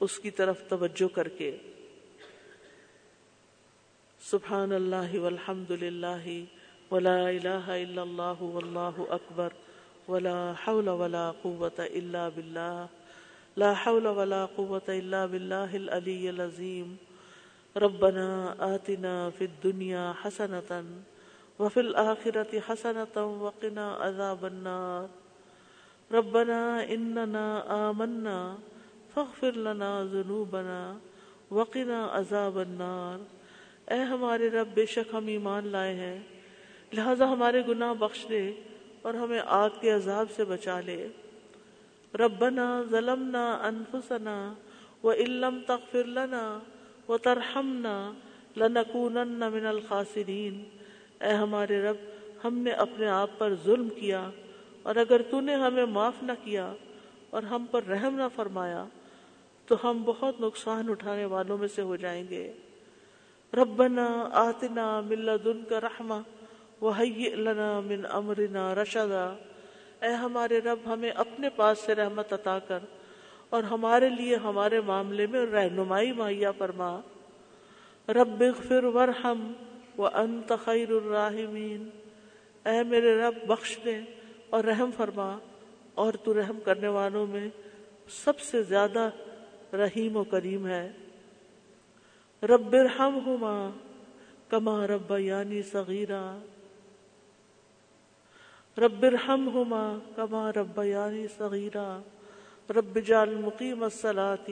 اس 0.00 0.18
کی 0.18 0.30
طرف 0.30 0.68
توجہ 0.68 1.14
کر 1.14 1.28
کے۔ 1.28 1.56
سبحان 4.20 4.72
اللہ 4.72 5.18
والحمد 5.18 5.70
للہ 5.70 6.44
ولا 6.90 7.28
الہ 7.28 7.68
الا 7.68 8.02
اللہ 8.02 8.42
واللہ 8.42 8.98
اکبر 8.98 9.48
ولا 10.08 10.52
حول 10.66 10.88
ولا 10.88 11.32
قوة 11.42 11.84
الا 11.94 12.28
باللہ۔ 12.28 12.86
لا 13.56 13.72
حول 13.86 14.06
ولا 14.06 14.46
قوة 14.46 14.88
الا 14.88 15.26
باللہ 15.26 15.72
العلی 15.72 16.28
العظیم۔ 16.28 16.94
ربنا 17.80 18.54
آتنا 18.58 19.28
فی 19.38 19.44
الدنیا 19.44 20.12
حسنة 20.22 20.84
وفي 21.58 21.80
الآخرة 21.80 22.60
حسنة 22.68 23.16
وقنا 23.42 23.86
عذاب 23.94 24.44
النار. 24.44 25.06
ربنا 26.14 26.60
إننا 26.94 27.46
آمنا 27.88 28.56
فاغفر 29.14 29.56
لنا 29.56 29.90
ذنوبنا 30.12 30.98
وقنا 31.50 31.98
عذاب 32.12 32.58
النار. 32.58 33.18
اے 33.86 33.98
ہمارے 34.02 34.48
رب، 34.50 34.68
بے 34.74 34.86
شک 34.86 35.14
ہم 35.14 35.26
ایمان 35.26 35.66
لائے 35.66 35.94
ہیں، 35.94 36.18
لہذا 36.92 37.28
ہمارے 37.32 37.62
گناہ 37.68 37.92
بخش 37.94 38.24
دے 38.28 38.52
اور 39.02 39.14
ہمیں 39.14 39.40
آگ 39.46 39.70
کے 39.80 39.90
عذاب 39.90 40.30
سے 40.36 40.44
بچا 40.44 40.80
لے. 40.80 41.08
ربنا 42.18 42.82
ظلمنا 42.90 43.44
انفسنا 43.68 44.54
و 45.02 45.12
علم 45.12 45.60
تغفر 45.66 46.04
لنا 46.04 46.58
و 47.08 47.18
ترہمنا 47.18 48.12
لنکونن 48.56 49.42
من 49.52 49.66
الخاسرین۔ 49.66 50.62
اے 51.20 51.32
ہمارے 51.32 51.80
رب، 51.82 51.96
ہم 52.44 52.58
نے 52.58 52.70
اپنے 52.70 53.08
آپ 53.08 53.30
پر 53.38 53.54
ظلم 53.64 53.88
کیا 53.88 54.30
اور 54.82 54.96
اگر 54.96 55.22
تو 55.22 55.40
نے 55.40 55.54
ہمیں 55.54 55.86
معاف 55.86 56.22
نہ 56.22 56.32
کیا 56.44 56.72
اور 57.30 57.42
ہم 57.42 57.66
پر 57.70 57.84
رحم 57.84 58.14
نہ 58.14 58.28
فرمایا، 58.34 58.84
تو 59.68 59.76
ہم 59.84 60.02
بہت 60.02 60.40
نقصان 60.40 60.90
اٹھانے 60.90 61.24
والوں 61.24 61.58
میں 61.58 61.68
سے 61.68 61.82
ہو 61.82 61.96
جائیں 61.96 62.24
گے۔ 62.30 62.52
ربنا 63.52 64.06
آتنا 64.32 65.00
من 65.00 65.20
لدنک 65.20 65.72
رحمہ 65.72 66.20
وحیئ 66.80 67.34
لنا 67.34 67.80
من 67.80 68.06
امرنا 68.10 68.74
رشدا 68.74 69.26
اے 70.02 70.12
ہمارے 70.14 70.58
رب، 70.58 70.78
ہمیں 70.86 71.10
اپنے 71.10 71.48
پاس 71.50 71.78
سے 71.78 71.94
رحمت 71.94 72.32
عطا 72.32 72.58
کر 72.58 72.78
اور 73.50 73.62
ہمارے 73.62 74.08
لیے 74.08 74.36
ہمارے 74.36 74.80
معاملے 74.80 75.26
میں 75.26 75.46
رہنمائی 75.46 76.12
مہیا 76.12 76.52
فرما۔ 76.52 77.00
رب 78.08 78.42
اغفر 78.42 78.84
ورحم 78.84 79.52
وانت 79.98 80.52
خیر 80.64 80.90
الراحمین۔ 80.90 81.90
اے 82.66 82.82
میرے 82.82 83.18
رب، 83.18 83.34
بخش 83.46 83.78
دے 83.84 83.98
اور 84.50 84.64
رحم 84.64 84.90
فرما۔ 84.96 85.38
اور 85.94 86.12
تو 86.12 86.34
رحم 86.34 86.60
کرنے 86.60 86.88
والوں 86.88 87.26
میں 87.26 87.48
سب 88.08 88.40
سے 88.40 88.62
زیادہ 88.62 89.10
رحیم 89.72 90.16
و 90.16 90.24
کریم 90.24 90.66
ہے۔ 90.66 90.92
رب 92.42 92.76
ارحمہما 92.80 93.70
کما 94.48 94.86
رب 94.86 95.18
یعنی 95.18 95.62
صغیرہ 95.62 96.38
رب 98.78 99.04
ارحمہما 99.04 99.98
کما 100.16 100.52
رب 100.52 100.84
یعنی 100.84 101.26
صغیرہ 101.28 102.00
رب 102.70 102.98
جعل 102.98 103.34
مقیم 103.34 103.82
الصلاة 103.82 104.46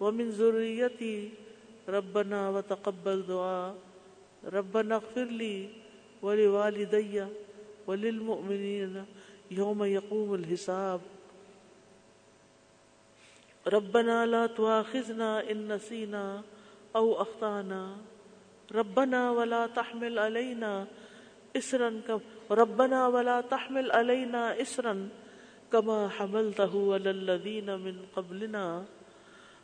ومن 0.00 0.30
ذریتی 0.30 1.30
ربنا 1.88 2.48
وتقبل 2.48 3.22
دعا 3.28 3.72
ربنا 4.52 4.94
اغفر 4.94 5.24
لی 5.24 5.68
ولوالدی 6.22 7.20
وللمؤمنین 7.86 8.98
یوم 9.50 9.84
یقوم 9.84 10.32
الحساب. 10.32 11.00
ربنا 13.66 14.24
لا 14.24 14.46
تواخذنا 14.46 15.38
ان 15.38 15.68
نسینا 15.68 16.42
او 16.92 17.20
اخطانا 17.20 17.96
ربنا 18.74 19.30
ولا 19.30 19.66
تحمل 19.66 20.18
علينا 20.18 20.86
اسرا 21.56 22.00
ربنا 22.50 23.06
ولا 23.06 23.40
تحمل 23.40 23.90
علينا 23.90 24.60
اسرا 24.60 25.08
كما 25.72 26.08
حملته 26.08 26.94
على 26.94 27.10
الذين 27.10 27.68
من 27.80 27.96
قبلنا. 28.14 28.84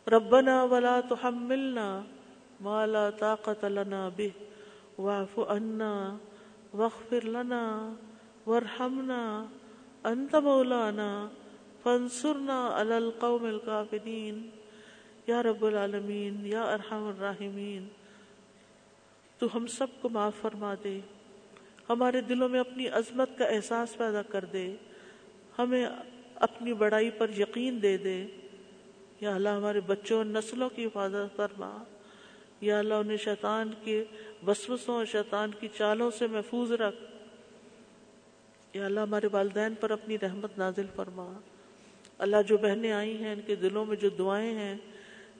ربنا 0.07 0.57
ولا 0.65 1.01
تحملنا 1.01 1.89
ما 2.61 2.87
لا 2.87 3.11
طاقة 3.11 3.69
لنا 3.69 4.09
به. 4.09 4.33
واعف 4.99 5.39
عنا 5.41 6.17
واغفر 6.73 7.25
لنا 7.25 7.63
وارحمنا. 8.47 9.23
انت 10.07 10.37
مولانا 10.37 11.29
فانصرنا 11.83 12.59
على 12.69 12.97
القوم 12.97 13.45
الكافرين 13.47 14.51
یا 15.27 15.43
رب 15.43 15.65
العالمین 15.65 16.47
یا 16.47 16.63
ارحم 16.63 17.07
الراحمین 17.09 17.87
تو 19.39 19.47
ہم 19.55 19.67
سب 19.67 19.87
کو 20.01 20.09
معاف 20.09 20.41
فرما 20.41 20.75
دے، 20.85 21.01
ہمارے 21.89 22.21
دلوں 22.21 22.49
میں 22.49 22.61
اپنی 22.61 22.89
عظمت 22.89 23.39
کا 23.39 23.45
احساس 23.45 23.97
پیدا 23.99 24.23
کر 24.23 24.45
دے 24.45 24.77
ہمیں 25.59 25.87
اپنی 26.35 26.73
بڑائی 26.73 27.11
پر 27.11 27.31
یقین 27.39 27.83
دے 27.83 27.97
دے۔ 27.97 28.27
یا 29.21 29.35
اللہ 29.35 29.49
ہمارے 29.49 29.81
بچوں 29.81 30.17
اور 30.17 30.25
نسلوں 30.25 30.69
کی 30.69 30.85
حفاظت 30.85 31.37
فرما۔ 31.37 31.85
یا 32.61 32.79
اللہ 32.79 32.95
انہیں 32.95 33.17
شیطان 33.17 33.71
کے 33.85 34.05
وسوسوں 34.47 34.95
اور 34.95 35.05
شیطان 35.05 35.51
کی 35.61 35.69
چالوں 35.79 36.11
سے 36.11 36.27
محفوظ 36.27 36.73
رکھ۔ 36.73 36.97
یا 38.77 38.85
اللہ 38.85 39.01
ہمارے 39.01 39.29
والدین 39.33 39.75
پر 39.81 39.91
اپنی 39.91 40.19
رحمت 40.19 40.59
نازل 40.59 40.87
فرما۔ 40.97 41.33
اللہ 42.19 42.37
جو 42.47 42.57
بہنیں 42.57 42.93
آئی 42.93 43.17
ہیں، 43.17 43.33
ان 43.33 43.41
کے 43.47 43.55
دلوں 43.55 43.85
میں 43.85 43.97
جو 43.97 44.09
دعائیں 44.09 44.55
ہیں، 44.55 44.77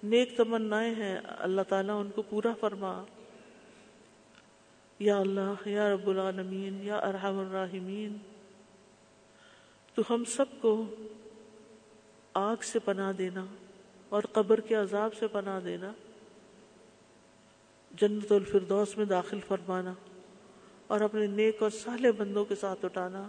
نیک 0.03 0.37
تمنائیں 0.37 0.95
ہیں، 0.95 1.21
اللہ 1.39 1.63
تعالیٰ 1.63 2.01
ان 2.01 2.11
کو 2.11 2.23
پورا 2.23 2.53
فرما۔ 2.61 3.05
یا 4.99 5.17
اللہ، 5.17 5.69
یا 5.69 5.93
رب 5.93 6.09
العالمین، 6.09 6.79
یا 6.83 6.97
ارحم 6.97 7.39
الراحمین۔ 7.39 8.17
تو 9.95 10.03
ہم 10.11 10.25
سب 10.25 10.45
کو 10.61 10.85
آگ 12.35 12.57
سے 12.63 12.79
پناہ 12.79 13.13
دینا 13.13 13.47
اور 14.09 14.23
قبر 14.33 14.61
کے 14.61 14.75
عذاب 14.75 15.15
سے 15.15 15.27
پناہ 15.27 15.61
دینا، 15.61 15.93
جنت 17.91 18.33
الفردوس 18.33 18.97
میں 18.97 19.05
داخل 19.05 19.39
فرمانا 19.49 19.95
اور 20.87 21.01
اپنے 21.01 21.27
نیک 21.27 21.63
اور 21.63 21.71
صالح 21.71 22.09
بندوں 22.17 22.45
کے 22.45 22.55
ساتھ 22.55 22.85
اٹھانا۔ 22.85 23.29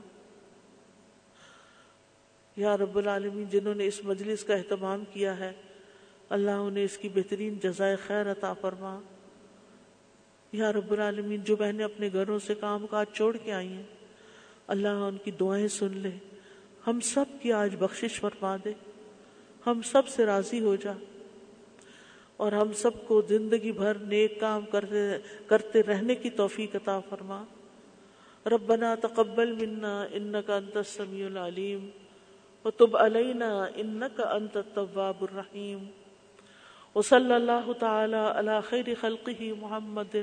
یا 2.55 2.78
رب 2.78 2.97
العالمین، 2.97 3.45
جنہوں 3.49 3.76
نے 3.76 3.88
اس 3.88 4.01
مجلس 4.03 4.43
کا 4.43 4.55
اہتمام 4.55 5.03
کیا 5.13 5.39
ہے، 5.39 5.51
اللہ 6.30 6.51
انہیں 6.51 6.84
اس 6.84 6.97
کی 6.97 7.09
بہترین 7.09 7.59
جزائے 7.63 7.95
خیر 7.95 8.32
عطا 8.32 8.53
فرما۔ 8.53 8.99
یا 10.51 10.74
رب 10.74 10.91
العالمین، 10.91 11.41
جو 11.43 11.55
بہنیں 11.55 11.86
اپنے 11.86 12.09
گھروں 12.13 12.39
سے 12.39 12.55
کام 12.55 12.88
کاج 12.88 13.05
چھوڑ 13.13 13.38
کے 13.38 13.53
آئی 13.53 13.68
ہیں، 13.68 13.84
اللہ 14.68 14.88
ان 14.88 15.18
کی 15.18 15.32
دعائیں 15.32 15.68
سن 15.68 15.97
لے۔ 15.97 16.34
ہم 16.88 16.99
سب 16.99 17.25
کی 17.41 17.53
آج 17.53 17.75
بخشش 17.75 18.19
فرما 18.19 18.57
دے۔ 18.65 18.73
ہم 19.67 19.81
سب 19.81 20.07
سے 20.07 20.25
راضی 20.25 20.59
ہو 20.59 20.75
جا۔ 20.75 20.91
اور 22.38 22.51
ہم 22.51 22.73
سب 22.73 23.07
کو 23.07 23.21
زندگی 23.21 23.71
بھر 23.71 23.93
نیک 23.95 24.39
کام 24.39 24.65
کرتے 24.65 25.17
کرتے 25.47 25.83
رہنے 25.83 26.15
کی 26.15 26.29
توفیق 26.29 26.75
عطا 26.75 26.99
فرما۔ 26.99 27.43
ربنا 28.45 28.95
تقبل 28.95 29.51
منا 29.51 30.05
انك 30.11 30.49
انت 30.49 30.77
السميع 30.77 31.25
العليم 31.25 31.89
وتب 32.65 32.97
علينا 32.97 33.65
انك 33.75 34.21
انت 34.31 34.57
التواب 34.57 35.21
الرحيم 35.21 35.86
وصلى 36.95 37.36
الله 37.36 37.71
تعالى 37.79 38.17
على 38.17 38.51
خير 38.69 38.86
خلقه 39.01 39.53
محمد 39.59 40.15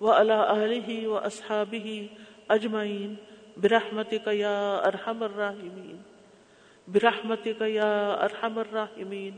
وعلى 0.00 0.34
آله 0.48 1.08
وأصحابه 1.10 2.02
أجمعين 2.48 3.14
برحمتك 3.56 4.26
يا 4.26 4.86
ارحم 4.88 5.22
الراحمين 5.22 6.02
برحمتك 6.88 7.60
يا 7.60 8.24
ارحم 8.24 8.58
الراحمين 8.58 9.34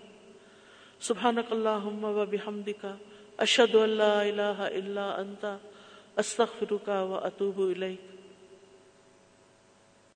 سبحانك 1.00 1.52
اللهم 1.52 2.04
وبحمدك 2.04 2.82
اشهد 3.40 3.74
ان 3.76 3.90
لا 4.00 4.16
اله 4.28 4.58
الا 4.66 5.20
انت 5.20 5.44
استغفرك 6.18 6.88
واتوب 6.88 7.60
اليك 7.60 8.15